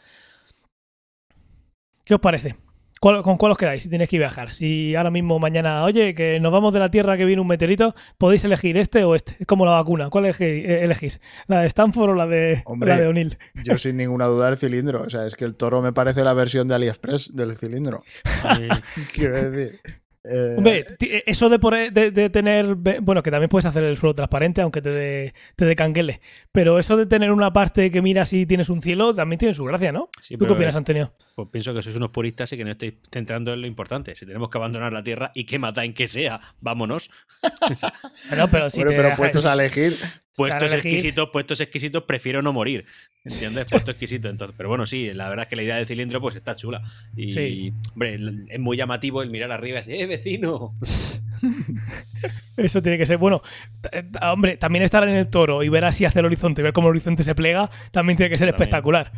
[2.05, 2.57] ¿Qué os parece?
[3.01, 4.53] ¿Cuál- ¿Con cuál os quedáis si tenéis que viajar?
[4.55, 7.95] Si ahora mismo, mañana, oye, que nos vamos de la Tierra que viene un meteorito,
[8.17, 9.37] podéis elegir este o este.
[9.41, 10.09] Es como la vacuna.
[10.09, 11.21] ¿Cuál eh, elegís?
[11.47, 12.89] ¿La de Stanford o la de, Hombre.
[12.91, 13.37] la de O'Neill?
[13.63, 15.03] Yo sin ninguna duda el cilindro.
[15.03, 18.03] O sea, es que el toro me parece la versión de AliExpress del cilindro.
[19.13, 19.81] Quiero decir.
[20.25, 22.75] Eh, Hombre, ti- eso de, por- de, de tener.
[22.75, 26.21] Bueno, que también puedes hacer el suelo transparente, aunque te dé te dé canguele.
[26.53, 29.65] Pero eso de tener una parte que miras y tienes un cielo, también tiene su
[29.65, 30.09] gracia, ¿no?
[30.21, 31.13] Sí, ¿Tú qué opinas, eh, Antonio?
[31.35, 34.15] Pues pienso que sois unos puristas y que no estáis centrando en lo importante.
[34.15, 37.11] Si tenemos que abandonar la Tierra y que mata en que sea, vámonos.
[38.29, 39.97] Bueno, pero si hombre, te pero dejas- puestos a elegir.
[40.37, 42.85] Puestos exquisitos, puestos exquisitos, prefiero no morir.
[43.25, 43.67] ¿Entiendes?
[43.71, 44.29] Puesto exquisito.
[44.29, 46.83] Entonces, pero bueno, sí, la verdad es que la idea del cilindro pues está chula.
[47.17, 47.73] Y, Sí.
[47.93, 48.19] hombre,
[48.49, 50.73] es muy llamativo el mirar arriba y decir, ¡eh, vecino!
[52.57, 53.19] Eso tiene que ser.
[53.19, 53.43] Bueno,
[53.81, 56.89] t- hombre, también estar en el toro y ver así hacia el horizonte, ver cómo
[56.89, 58.63] el horizonte se plega, también tiene que ser También.
[58.63, 59.13] espectacular.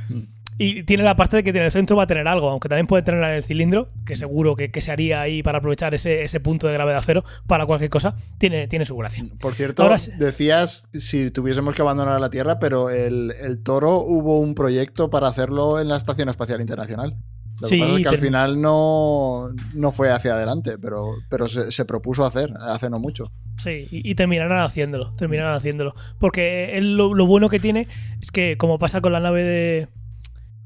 [0.59, 2.87] Y tiene la parte de que en el centro va a tener algo, aunque también
[2.87, 6.25] puede tener en el cilindro, que seguro que, que se haría ahí para aprovechar ese,
[6.25, 8.17] ese punto de gravedad cero para cualquier cosa.
[8.39, 9.25] Tiene, tiene su gracia.
[9.39, 14.41] Por cierto, Ahora decías si tuviésemos que abandonar la Tierra, pero el, el Toro hubo
[14.41, 17.17] un proyecto para hacerlo en la Estación Espacial Internacional.
[17.61, 21.49] Lo que Sí, pasa es que al final no, no fue hacia adelante, pero, pero
[21.49, 23.33] se, se propuso hacer hace no mucho.
[23.59, 25.95] Sí, y, y terminarán haciéndolo, terminarán haciéndolo.
[26.19, 27.89] Porque él lo, lo bueno que tiene
[28.21, 29.89] es que, como pasa con la nave de...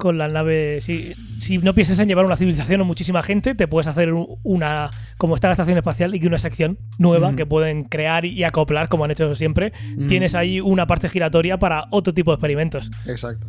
[0.01, 0.81] Con la nave...
[0.81, 4.39] Si, si no piensas en llevar una civilización o muchísima gente, te puedes hacer un-
[4.43, 4.91] una...
[5.19, 7.37] Como está la estación espacial y que una sección nueva Ujú.
[7.37, 9.73] que pueden crear y acoplar, como han hecho siempre.
[9.97, 10.07] Ujú.
[10.07, 12.91] Tienes ahí una parte giratoria para otro tipo de experimentos.
[13.07, 13.47] Exacto.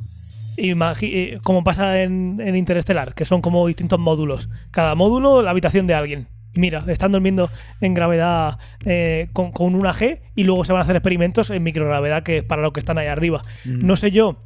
[0.57, 4.49] Imagi- eh, como pasa en, en Interestelar, que son como distintos módulos.
[4.72, 6.28] Cada módulo, la habitación de alguien.
[6.53, 7.49] Y mira, están durmiendo
[7.80, 11.64] en gravedad eh, con, con una G y luego se van a hacer experimentos en
[11.64, 13.41] microgravedad, que es para lo que están ahí arriba.
[13.64, 14.44] No sé yo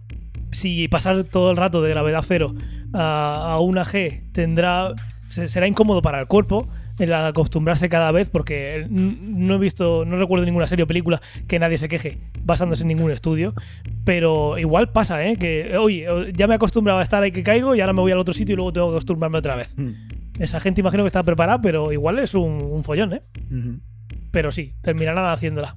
[0.51, 2.53] si pasar todo el rato de gravedad cero
[2.93, 4.93] a, a una G tendrá
[5.25, 6.67] se- será incómodo para el cuerpo
[6.97, 11.59] el acostumbrarse cada vez porque no he visto no recuerdo ninguna serie o película que
[11.59, 13.53] nadie se queje basándose en ningún estudio
[14.05, 15.35] pero igual pasa ¿eh?
[15.35, 18.13] que oye ya me he acostumbrado a estar ahí que caigo y ahora me voy
[18.13, 19.75] al otro sitio y luego tengo que acostumbrarme otra vez
[20.39, 23.21] esa gente imagino que está preparada pero igual es un, un follón ¿eh?
[24.31, 25.75] pero sí terminarán haciéndola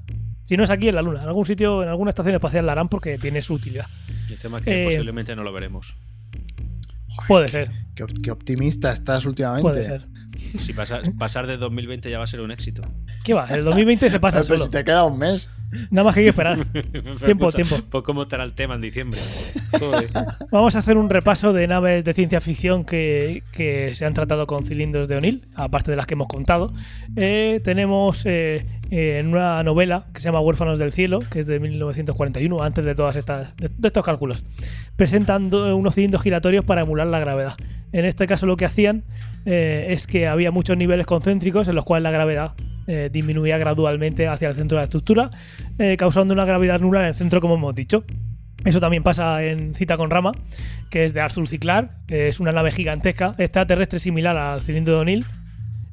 [0.48, 2.72] si no es aquí en la luna en algún sitio en alguna estación espacial la
[2.72, 3.86] harán porque tiene su utilidad
[4.30, 5.94] El tema es que Eh, posiblemente no lo veremos.
[7.26, 9.62] puede ser Qué, op- qué optimista estás últimamente.
[9.62, 10.06] puede ser
[10.60, 12.82] Si pasa- pasar de 2020 ya va a ser un éxito.
[13.24, 13.46] ¿Qué va?
[13.48, 14.64] El 2020 se pasa Pero solo.
[14.66, 15.50] si te queda un mes.
[15.90, 16.56] Nada más que hay que esperar.
[17.24, 17.76] Tiempo, Pues, tiempo.
[17.90, 19.18] Pues cómo estará el tema en diciembre.
[20.52, 24.46] Vamos a hacer un repaso de naves de ciencia ficción que, que se han tratado
[24.46, 26.72] con cilindros de O'Neill, aparte de las que hemos contado.
[27.16, 31.60] Eh, tenemos eh, en una novela que se llama Huérfanos del Cielo, que es de
[31.60, 34.44] 1941, antes de todas estas de, estos cálculos.
[34.96, 37.54] Presentan do- unos cilindros giratorios para emular la gravedad.
[37.92, 39.04] En este caso lo que hacían
[39.46, 42.52] eh, es que había muchos niveles concéntricos en los cuales la gravedad
[42.86, 45.30] eh, disminuía gradualmente hacia el centro de la estructura,
[45.78, 48.04] eh, causando una gravedad nula en el centro, como hemos dicho.
[48.64, 50.32] Eso también pasa en Cita con Rama,
[50.90, 51.58] que es de Arthur C.
[51.58, 55.24] Clarke, que es una nave gigantesca, extraterrestre similar al cilindro de O'Neill,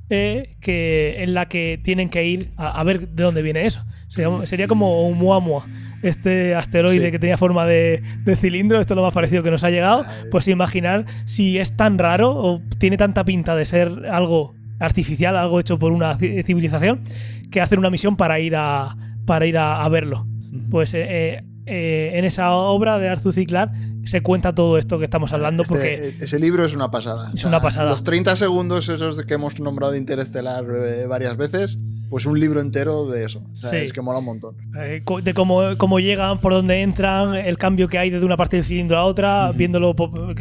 [0.09, 3.83] eh, que, en la que tienen que ir a, a ver de dónde viene eso.
[4.07, 5.65] Sería, sería como un Muamua,
[6.03, 7.11] este asteroide Sí.
[7.11, 10.05] que tenía forma de, de cilindro, esto es lo más parecido que nos ha llegado.
[10.31, 15.59] Pues imaginar si es tan raro o tiene tanta pinta de ser algo artificial, algo
[15.59, 17.01] hecho por una ci- civilización,
[17.49, 18.95] que hacer una misión para ir a,
[19.25, 20.27] para ir a, a verlo.
[20.69, 23.45] Pues eh, eh, en esa obra de Arthur C.
[23.45, 23.73] Clarke
[24.05, 27.31] se cuenta todo esto que estamos hablando Este- porque ese libro es una pasada.
[27.35, 27.89] Es una pasada.
[27.89, 31.77] Los 30 segundos esos que hemos nombrado de Interestelar eh, varias veces,
[32.09, 33.43] pues un libro entero de eso.
[33.51, 33.77] O sea, Sí.
[33.77, 34.55] Es que mola un montón.
[34.79, 38.57] eh, de cómo, cómo llegan, por dónde entran, el cambio que hay desde una parte
[38.57, 39.95] del cilindro a otra, viéndolo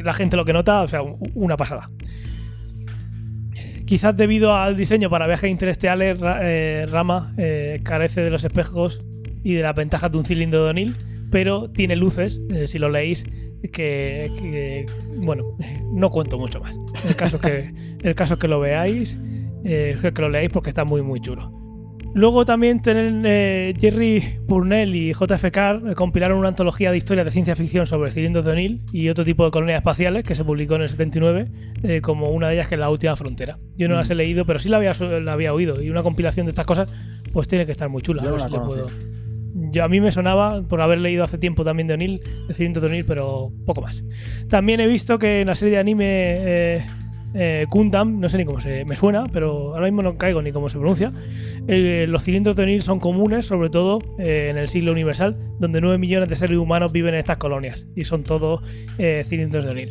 [0.04, 1.00] la gente lo que nota, o sea,
[1.34, 1.90] una pasada.
[3.86, 8.98] Quizás debido al diseño para viajes interestelares, eh, Rama eh, carece de los espejos
[9.42, 10.96] y de las ventajas de un cilindro de O'Neill,
[11.30, 13.24] pero tiene luces, eh, si lo leéis,
[13.70, 14.86] que, que,
[15.16, 15.56] bueno,
[15.92, 16.74] no cuento mucho más.
[17.06, 19.18] El caso es que, el caso que lo veáis,
[19.64, 21.64] eh, que lo leáis porque está muy, muy chulo.
[22.14, 27.56] Luego también tienen eh, Jerry Purnell y JFK compilaron una antología de historias de ciencia
[27.56, 30.82] ficción sobre cilindros de O'Neill y otro tipo de colonias espaciales que se publicó en
[30.82, 31.50] el 79
[31.82, 33.58] eh, como una de ellas que es La Última Frontera.
[33.76, 36.46] Yo no las he leído, pero sí la había, la había oído y una compilación
[36.46, 36.88] de estas cosas
[37.32, 38.22] pues tiene que estar muy chula.
[38.22, 38.48] Yo no la
[39.74, 42.82] Yo a mí me sonaba por haber leído hace tiempo también de O'Neill, de cilindros
[42.82, 44.04] de O'Neill, pero poco más.
[44.48, 46.86] También he visto que en la serie de anime eh,
[47.34, 47.66] eh,
[48.06, 50.78] no sé ni cómo se me suena, pero ahora mismo no caigo ni cómo se
[50.78, 51.12] pronuncia.
[51.66, 55.80] eh, los cilindros de O'Neill son comunes, sobre todo eh, en el siglo universal, donde
[55.80, 58.62] 9 millones de seres humanos viven en estas colonias y son todos
[59.24, 59.90] cilindros de O'Neill.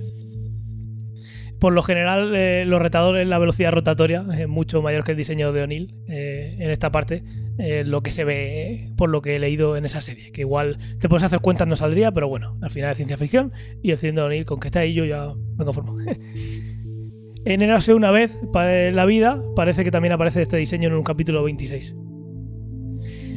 [1.59, 5.63] Por lo general, los retadores, la velocidad rotatoria es mucho mayor que el diseño de
[5.63, 7.23] O'Neill en esta parte,
[7.59, 10.31] eh, lo que se ve eh, por lo que he leído en esa serie.
[10.31, 13.51] Que igual te puedes hacer cuentas, no saldría, pero bueno, al final es ciencia ficción
[13.81, 15.97] y el cilindro de con que está ahí, yo ya me conformo.
[17.45, 21.03] en Erase una vez para la vida, parece que también aparece este diseño en un
[21.03, 21.95] capítulo 26.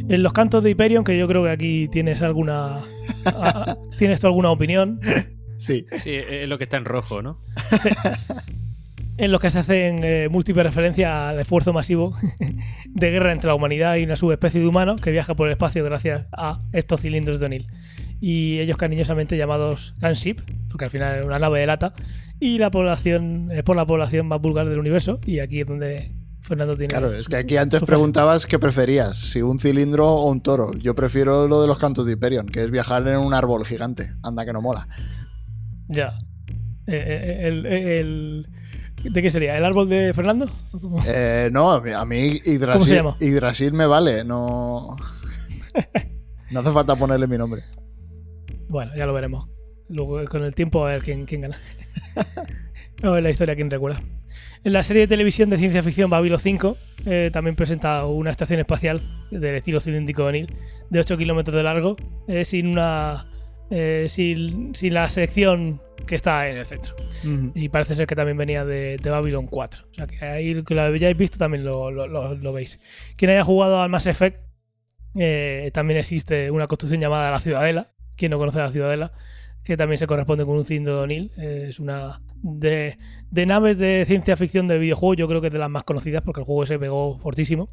[0.09, 2.85] En los cantos de Hyperion, que yo creo que aquí tienes alguna.
[3.25, 5.01] a- ¿Tienes tú alguna opinión?
[5.59, 5.87] Sí.
[5.97, 7.41] Sí, es lo que está en rojo, ¿no?
[7.81, 7.89] Sí.
[9.19, 12.15] En los que se hacen eh, múltiples referencias al esfuerzo masivo
[12.87, 15.83] de guerra entre la humanidad y una subespecie de humanos que viaja por el espacio
[15.85, 17.67] gracias a estos cilindros de O'Neill.
[18.21, 20.41] Y ellos cariñosamente llamados Gunship,
[20.71, 21.95] porque al final es una nave de lata,
[22.41, 26.13] y la población es por la población más vulgar del universo, y aquí es donde
[26.43, 26.91] Fernando tiene.
[26.93, 30.73] Claro, es que aquí antes preguntabas qué preferías, si un cilindro o un toro.
[30.75, 34.11] Yo prefiero lo de los cantos de Hyperion, que es viajar en un árbol gigante.
[34.23, 34.89] Anda que no mola.
[35.89, 36.19] Ya.
[36.87, 38.49] Eh, eh, el, el-
[39.11, 39.57] ¿De qué sería?
[39.57, 40.49] ¿El árbol de Fernando?
[41.07, 43.17] Eh, no, a mí- a mí ¿Cómo se Yggdrasil, llama?
[43.21, 44.97] Yggdrasil me vale, no...
[46.51, 47.63] No hace falta ponerle mi nombre.
[48.69, 49.49] Bueno, ya lo veremos.
[49.89, 51.61] Luego con el tiempo a ver quién, quién gana.
[53.03, 54.01] a ver la historia quién recuerda.
[54.65, 56.77] En la serie de televisión de ciencia ficción Babylon 5
[57.07, 59.01] eh, también presenta una estación espacial
[59.31, 60.55] del estilo cilíndrico de O'Neill
[60.91, 61.97] de 8 kilómetros de largo
[62.27, 63.27] eh, sin una
[63.71, 66.95] eh, sin, sin la sección que está en el centro.
[67.55, 69.87] Y parece ser que también venía de, de Babylon 4.
[69.91, 72.81] O sea que ahí que lo hayáis visto también lo, lo- lo- lo veis.
[73.17, 74.41] Quien haya jugado al Mass Effect,
[75.15, 77.93] eh, también existe una construcción llamada la Ciudadela.
[78.17, 79.13] Quien no conoce la Ciudadela,
[79.65, 81.33] que también se corresponde con un cilindro de O'Neill.
[81.37, 82.99] Eh, es una de,
[83.31, 85.15] de naves de ciencia ficción de videojuego.
[85.15, 87.71] Yo creo que es de las más conocidas porque el juego se pegó fortísimo.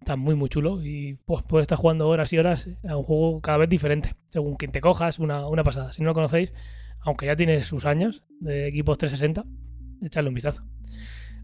[0.00, 3.40] Está muy, muy chulo y pues, puedes estar jugando horas y horas a un juego
[3.42, 5.92] cada vez diferente, según quien te cojas, una, una pasada.
[5.92, 6.54] Si no lo conocéis,
[7.02, 9.44] aunque ya tiene sus años de equipos 360,
[10.06, 10.64] echarle un vistazo.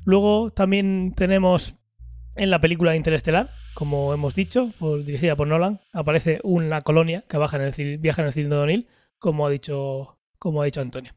[0.04, 1.74] Luego también tenemos
[2.36, 4.72] en la película Interestelar, como hemos dicho,
[5.04, 8.64] dirigida por Nolan, aparece una colonia que baja en el, viaja en el cilindro de
[8.64, 8.88] O'Neill,
[9.18, 11.12] como ha dicho, como ha dicho Antonio.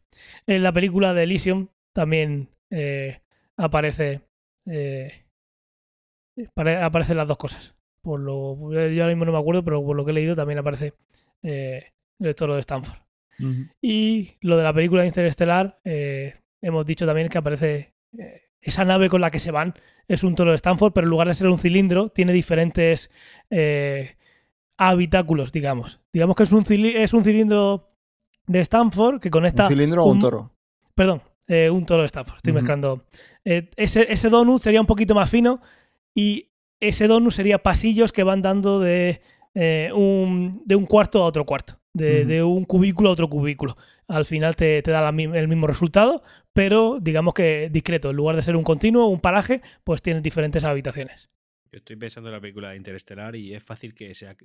[0.48, 3.22] En la película de Elysium también eh,
[3.58, 4.22] aparece
[4.66, 5.26] eh,
[6.54, 7.76] pare- aparecen las dos cosas.
[8.02, 10.60] Por lo, yo ahora mismo no me acuerdo, pero por lo que he leído también
[10.60, 10.94] aparece
[11.44, 12.98] eh, el toro de Stanford.
[13.82, 19.10] Y lo de la película Interestelar, eh, hemos dicho también que aparece eh, esa nave
[19.10, 19.74] con la que se van.
[20.08, 23.10] Es un toro de Stanford, pero en lugar de ser un cilindro, tiene diferentes
[23.50, 24.16] eh,
[24.78, 26.00] habitáculos, digamos.
[26.14, 27.92] Digamos que es un, es un cilindro
[28.48, 29.64] de Stanford que conecta.
[29.64, 30.52] ¿Un cilindro o un un- toro?
[30.96, 32.38] Perdón, eh, un toro de Stanford.
[32.38, 33.06] Estoy mezclando.
[33.46, 35.62] Eh, ese, ese donut sería un poquito más fino
[36.14, 36.50] y
[36.80, 39.22] ese donut sería pasillos que van dando de,
[39.54, 41.79] eh, un, de un cuarto a otro cuarto.
[41.94, 43.76] De, un cubículo a otro cubículo.
[44.08, 48.10] Al final te, te da la el mismo resultado, pero digamos que discreto.
[48.12, 51.30] En lugar de ser un continuo, un paraje, pues tienes diferentes habitaciones.
[51.72, 54.36] Yo estoy pensando en la película de Interestelar y es fácil que sea.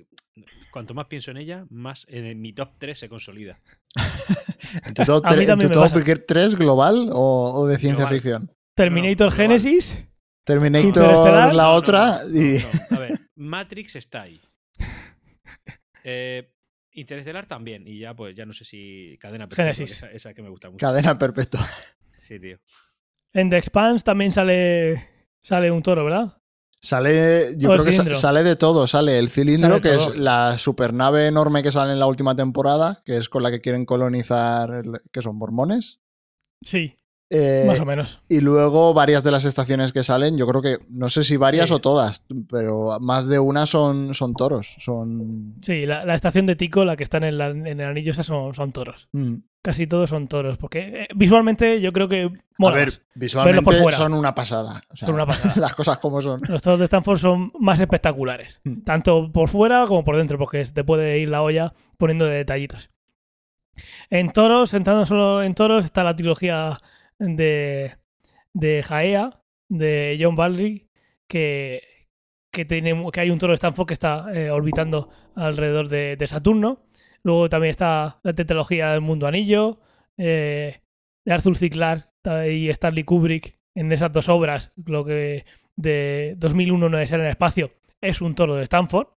[0.71, 3.59] Cuanto más pienso en ella, más en mi top 3 se consolida.
[4.87, 6.25] ¿En tu top, A mí tre- en también tu me top pasa.
[6.27, 8.15] 3 global o, o de ciencia Global.
[8.15, 8.51] ficción?
[8.75, 9.37] Terminator global.
[9.37, 10.05] Genesis.
[10.45, 12.59] Terminator, la No, no, otra no, no, y...
[12.91, 12.97] no.
[12.97, 14.41] A ver, Matrix está ahí.
[16.07, 16.51] Eh,
[16.95, 17.87] Interestelar también.
[17.87, 19.97] Y ya, pues, ya no sé si cadena perpetua, Génesis.
[19.97, 20.85] Esa, esa que me gusta mucho.
[20.85, 21.67] cadena perpetua.
[22.17, 22.57] Sí, tío.
[23.35, 25.09] En The Expanse también sale,
[25.43, 26.39] sale un toro, ¿verdad?
[26.81, 28.87] Sale, yo creo que sale de todo.
[28.87, 30.13] Sale el cilindro, Sale que todo.
[30.15, 33.61] es la supernave enorme que sale en la última temporada, que es con la que
[33.61, 36.01] quieren colonizar, el- que son mormones.
[36.63, 36.99] Sí,
[37.37, 38.21] Eh, más o menos.
[38.29, 41.69] y luego varias de las estaciones que salen, yo creo que, no sé si varias
[41.69, 41.75] Sí.
[41.75, 44.77] o todas, pero más de una son, son toros.
[44.79, 45.57] Son...
[45.63, 48.27] Sí, la, la estación de Tico, la que está en, la- en el anillo, esas
[48.27, 49.09] son, son toros.
[49.13, 49.35] Mm.
[49.63, 53.75] Casi todos son toros, porque eh, visualmente yo creo que mola A ver, visualmente por
[53.77, 53.97] fuera.
[53.97, 54.83] son una pasada.
[54.93, 55.55] O sea, Son una pasada.
[55.57, 56.41] Las cosas como son.
[56.49, 58.83] Los toros de Stanford son más espectaculares, Mm.
[58.83, 62.91] tanto por fuera como por dentro, porque te puede ir la olla poniendo de detallitos.
[64.11, 66.79] En toros, entrando solo en toros, está la trilogía
[67.19, 67.97] de,
[68.53, 70.89] de Jaea, de John Baldry,
[71.29, 71.83] que,
[72.51, 76.87] que, que hay un toro de Stanford que está eh, orbitando alrededor de, de Saturno.
[77.23, 79.81] Luego también está la tetralogía del Mundo Anillo,
[80.17, 80.81] eh,
[81.25, 81.71] de Arthur C.
[81.71, 82.09] Clarke
[82.51, 85.45] y Stanley Kubrick en esas dos obras, lo que
[85.77, 89.09] de 2001 no es en el espacio, es un toro de Stanford.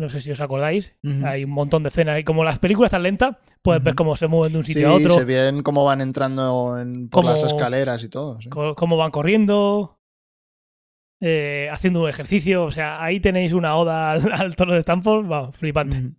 [0.00, 0.94] No sé si os acordáis.
[1.24, 2.18] Hay un montón de escenas.
[2.18, 4.92] Y como las películas están lentas, puedes ver cómo se mueven de un sitio Sí,
[4.92, 8.40] a otro, se ven cómo van entrando en- por las escaleras y todo.
[8.40, 8.48] sí.
[8.48, 9.98] cómo van corriendo,
[11.20, 12.64] eh, haciendo un ejercicio.
[12.64, 16.12] O sea, ahí tenéis una oda al, al toro de Stanford, vamos, flipante.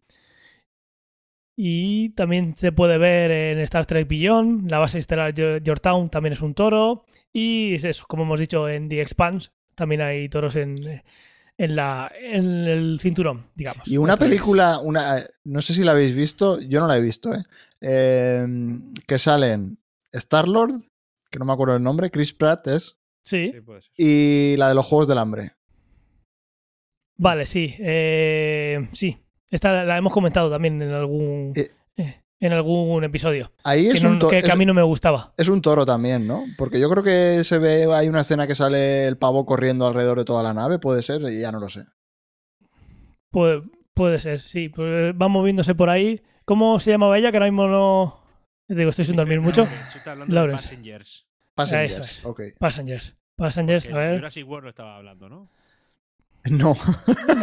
[1.58, 6.34] Y también se puede ver en Star Trek Beyond, la base estelar Yo- Yorktown también
[6.34, 7.06] es un toro.
[7.34, 10.76] Y es eso, como hemos dicho en The Expanse, también hay toros en,
[11.64, 13.88] en, la, en el cinturón, digamos.
[13.88, 17.34] Y una película, una, no sé si la habéis visto, yo no la he visto,
[17.34, 17.44] ¿eh?
[17.82, 18.46] Eh,
[19.08, 19.78] que salen
[20.12, 20.72] Star-Lord,
[21.30, 23.92] que no me acuerdo el nombre, Chris Pratt es, Sí, Sí, puede ser.
[23.98, 25.52] y la de los Juegos del Hambre.
[27.18, 27.76] vale, sí.
[27.80, 29.18] eh, sí,
[29.50, 31.68] esta la- hemos comentado también en algún, eh,
[32.42, 33.54] en algún episodio.
[33.64, 35.34] Ahí Que, es, no- un to- que- que a mí no me gustaba.
[35.38, 36.44] es un toro también, ¿no?
[36.58, 40.18] Porque yo creo que se ve, hay una escena que sale el pavo corriendo alrededor
[40.18, 41.86] de toda la nave, puede ser, y ya no lo sé.
[43.30, 43.62] Puede,
[43.94, 44.70] puede ser, sí.
[44.70, 46.22] pues, va moviéndose por ahí.
[46.46, 47.32] ¿Cómo se llamaba ella?
[47.32, 48.20] Que ahora mismo no.
[48.68, 49.68] Digo, estoy sin dormir mucho.
[50.28, 50.64] Lawrence.
[50.70, 51.28] Passengers.
[51.56, 52.26] Passengers, Eso es.
[52.26, 52.42] ok.
[52.60, 53.16] Passengers.
[53.36, 54.16] Passengers, Que a ver.
[54.20, 55.50] Jurassic World no estaba hablando, ¿no?
[56.50, 56.76] No,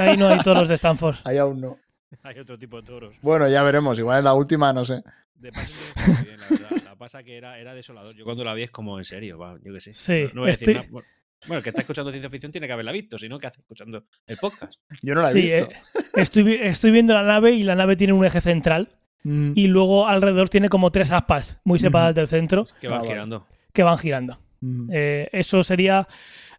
[0.01, 1.17] Ahí no hay toros de Stanford.
[1.25, 1.77] ahí aún no.
[2.23, 3.17] Hay otro tipo de toros.
[3.23, 3.99] Bueno, ya veremos.
[3.99, 5.03] Igual en la última, no sé.
[5.35, 6.83] De está muy bien, la verdad.
[6.85, 8.15] La pasa que era, era desolador.
[8.15, 9.93] Yo cuando la vi es como en serio, va, yo qué sé.
[9.95, 10.89] Sí, No, no decir nada.
[10.91, 13.61] Bueno, el que está escuchando ciencia ficción tiene que haberla visto, si no, ¿qué hace
[13.61, 14.81] escuchando el podcast?
[15.03, 15.69] Yo no la he Sí, visto.
[15.71, 15.77] eh,
[16.17, 18.95] estoy, estoy viendo la nave y la nave tiene un eje central
[19.25, 19.53] Mm.
[19.57, 23.13] y luego alrededor tiene como tres aspas muy separadas del centro Que van Ah, vale.
[23.13, 23.47] girando.
[23.73, 24.41] que van girando.
[24.61, 24.91] Mm.
[24.93, 26.07] Eh, eso sería.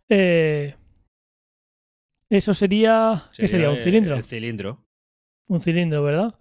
[0.09, 0.75] eh,
[2.29, 3.23] eso sería.
[3.35, 3.69] ¿Qué sería?
[3.71, 4.15] ¿Un cilindro?
[4.15, 4.85] El cilindro.
[5.49, 6.35] Un cilindro, ¿verdad?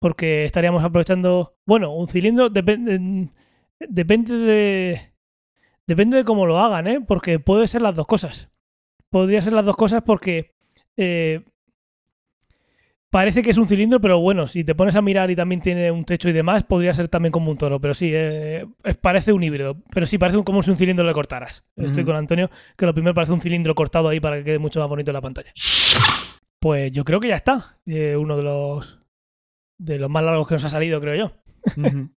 [0.00, 1.56] Porque estaríamos aprovechando.
[1.66, 3.28] Bueno, un cilindro depende.
[3.80, 5.12] Depende de.
[5.86, 7.00] Depende de cómo lo hagan, ¿eh?
[7.00, 8.50] Porque puede ser las dos cosas.
[9.10, 10.52] Podría ser las dos cosas porque.
[10.96, 11.42] eh,
[13.10, 15.90] parece que es un cilindro, pero bueno, si te pones a mirar y también tiene
[15.90, 17.78] un techo y demás, podría ser también como un toro.
[17.80, 18.66] Pero sí, eh,
[19.00, 19.76] parece un híbrido.
[19.92, 21.64] Pero sí, parece como si un cilindro le cortaras.
[21.76, 22.10] Estoy Ujú.
[22.10, 24.88] con Antonio, que lo primero parece un cilindro cortado ahí para que quede mucho más
[24.88, 25.52] bonito en la pantalla.
[26.62, 27.78] Pues yo creo que ya está.
[27.86, 29.00] Eh, uno de los
[29.78, 31.32] de los más largos que nos ha salido, creo yo.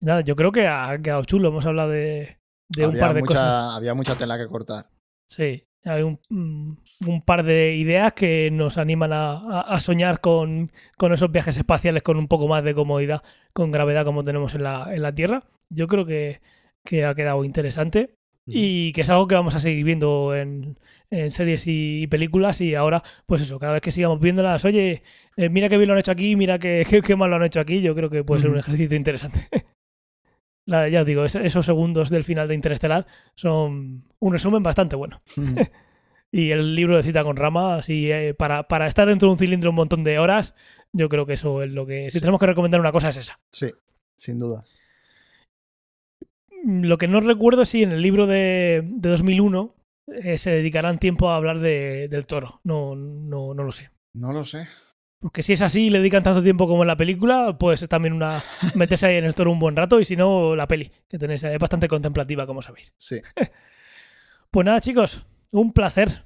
[0.00, 1.48] Nada, yo creo que ha quedado chulo.
[1.48, 2.38] Hemos hablado de,
[2.68, 3.76] de un par de mucha, cosas.
[3.76, 4.86] había mucha tela que cortar.
[5.26, 6.76] Sí, hay un, mm,
[7.06, 11.56] un par de ideas que nos animan a, a- a soñar con, con esos viajes
[11.56, 13.22] espaciales con un poco más de comodidad,
[13.52, 15.44] con gravedad como tenemos en la, en la Tierra.
[15.70, 16.40] Yo creo que,
[16.82, 18.16] que ha quedado interesante
[18.46, 20.78] y que es algo que vamos a seguir viendo en,
[21.10, 25.02] en series y películas y ahora, pues eso, cada vez que sigamos viéndolas, oye,
[25.36, 27.44] eh, mira qué bien lo han hecho aquí, mira qué, qué, qué mal lo han
[27.44, 29.48] hecho aquí, yo creo que puede ser un ejercicio interesante.
[30.66, 34.96] La- ya os digo, es- esos segundos del final de Interestelar son un resumen bastante
[34.96, 35.20] bueno.
[36.36, 39.38] Y el libro de cita con rama, así, eh, para, para estar dentro de un
[39.38, 40.56] cilindro un montón de horas,
[40.92, 42.06] yo creo que eso es lo que...
[42.10, 42.20] Si Sí.
[42.22, 43.38] tenemos que recomendar una cosa es esa.
[43.52, 43.70] Sí,
[44.16, 44.64] sin duda.
[46.66, 49.74] Lo que no recuerdo es si en el libro de, de 2001
[50.22, 52.60] eh, se dedicarán tiempo a hablar de- del toro.
[52.64, 53.90] No, no, no lo sé.
[54.14, 54.66] No lo sé.
[55.20, 57.88] Porque si es así y le dedican tanto tiempo como en la película, puede ser
[57.88, 58.42] también una
[58.74, 61.42] meterse ahí en el toro un buen rato y si no, la peli, que tenéis
[61.44, 62.92] es bastante contemplativa, como sabéis.
[62.96, 63.20] Sí.
[64.50, 66.22] Pues nada, chicos, un placer.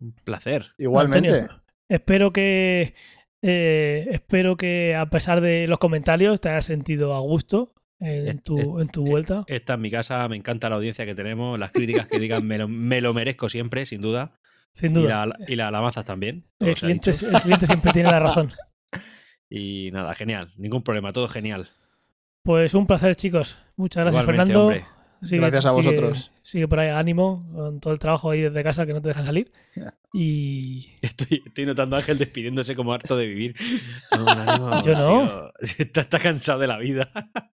[0.00, 0.68] Un placer.
[0.78, 1.28] Igualmente.
[1.28, 2.94] Antonio, espero que
[3.42, 8.80] eh, espero que a pesar de los comentarios te hayas sentido a gusto en tu,
[8.80, 9.44] en tu vuelta.
[9.46, 12.58] Esta en mi casa, me encanta la audiencia que tenemos, las críticas que digan me
[12.58, 14.32] lo, me lo merezco siempre, sin duda.
[14.72, 15.26] Sin Y, duda.
[15.26, 16.44] la, y las alabanzas también.
[16.60, 18.52] El cliente, el cliente siempre tiene la razón.
[19.48, 20.52] Y nada, genial.
[20.56, 21.68] Ningún problema, todo genial.
[22.42, 23.58] Pues un placer, chicos.
[23.76, 24.66] Muchas gracias, Igualmente, Fernando.
[24.66, 24.99] hombre.
[25.22, 26.30] Sigue- Gracias a vosotros.
[26.42, 29.24] Sigue por ahí, ánimo, con todo el trabajo ahí desde casa que no te dejan
[29.24, 29.52] salir.
[30.12, 33.54] Y Estoy, estoy notando a Ángel despidiéndose como harto de vivir.
[34.18, 35.52] No, ánimo, Yo no.
[35.78, 37.10] Está, está cansado de la vida.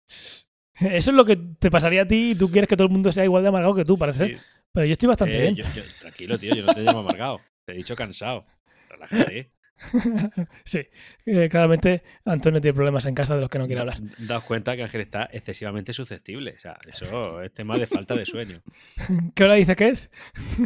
[0.07, 3.13] eso es lo que te pasaría a ti y tú quieres que todo el mundo
[3.13, 4.39] sea igual de amargado que tú, parece ser.
[4.39, 4.45] Sí.
[4.73, 5.55] Pero yo estoy bastante Eh, bien.
[5.57, 7.41] yo- yo- tranquilo, tío, yo no te llamo amargado.
[7.65, 8.47] Te he dicho cansado.
[8.89, 9.51] Relájate.
[10.65, 10.87] sí,
[11.27, 13.99] eh, claramente Antonio tiene problemas en casa de los que no quiere hablar.
[14.19, 16.55] Daos cuenta que Ángel está excesivamente susceptible.
[16.57, 18.63] O sea, eso es tema de falta de sueño.
[19.35, 20.11] ¿Qué hora dice que es?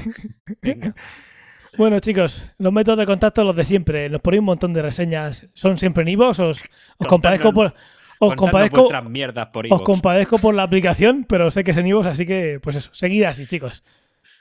[0.62, 0.94] Venga.
[1.76, 4.08] Bueno, chicos, los métodos de contacto los de siempre.
[4.08, 5.46] Nos ponéis un montón de reseñas.
[5.54, 6.38] ¿Son siempre en iVoox?
[6.40, 6.62] Os,
[6.98, 7.74] os compadezco por.
[8.22, 9.82] Os compadezco, por os iVoox.
[9.82, 13.22] compadezco por la aplicación, pero sé que es en iVoox, así que, pues eso, seguid
[13.22, 13.82] así, chicos.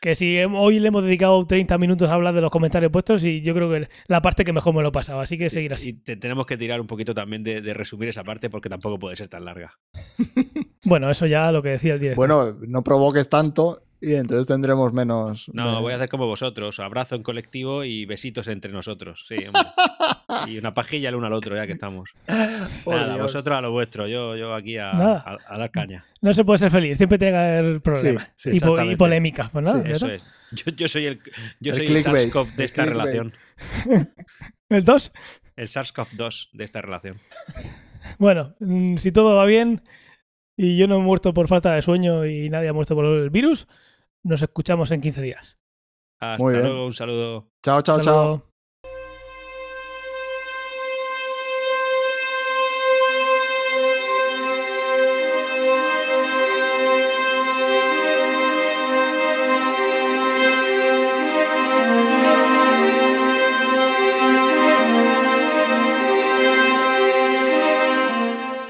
[0.01, 3.41] Que si hoy le hemos dedicado 30 minutos a hablar de los comentarios puestos y
[3.41, 5.73] yo creo que la parte que mejor me lo he pasado, así que seguir Y
[5.73, 5.93] así.
[5.93, 9.15] te- tenemos que tirar un poquito también de, de resumir esa parte porque tampoco puede
[9.17, 9.77] ser tan larga.
[10.85, 12.27] Bueno, eso ya lo que decía el director.
[12.27, 15.49] Bueno, no provoques tanto y entonces tendremos menos.
[15.53, 19.25] No, voy a hacer como vosotros, abrazo en colectivo y besitos entre nosotros.
[19.27, 19.35] Sí,
[20.47, 22.09] y una pajilla el uno al otro, ya que estamos.
[22.27, 23.19] Nada, Dios.
[23.21, 26.05] vosotros a lo vuestro, yo, yo aquí a, a- a dar caña.
[26.21, 28.95] No se puede ser feliz, siempre tiene que haber problemas Sí, sí, y, po- y
[28.95, 29.49] polémicas.
[29.49, 30.23] Pues nada, Sí, Eso es.
[30.51, 31.19] Yo, yo soy el,
[31.59, 33.33] yo El soy el de el esta relación.
[34.69, 35.11] ¿El 2?
[35.55, 37.17] El SARS-CoV-2 de esta relación.
[38.17, 39.81] Bueno, mm, si todo va bien
[40.57, 43.29] y yo no he muerto por falta de sueño y nadie ha muerto por el
[43.29, 43.67] virus,
[44.29, 45.57] nos escuchamos en 15 días.
[46.21, 46.65] Hasta Muy bien.
[46.67, 47.51] luego, un saludo.
[47.63, 48.23] Chao, chao, Hasta chao.
[48.23, 48.48] luego.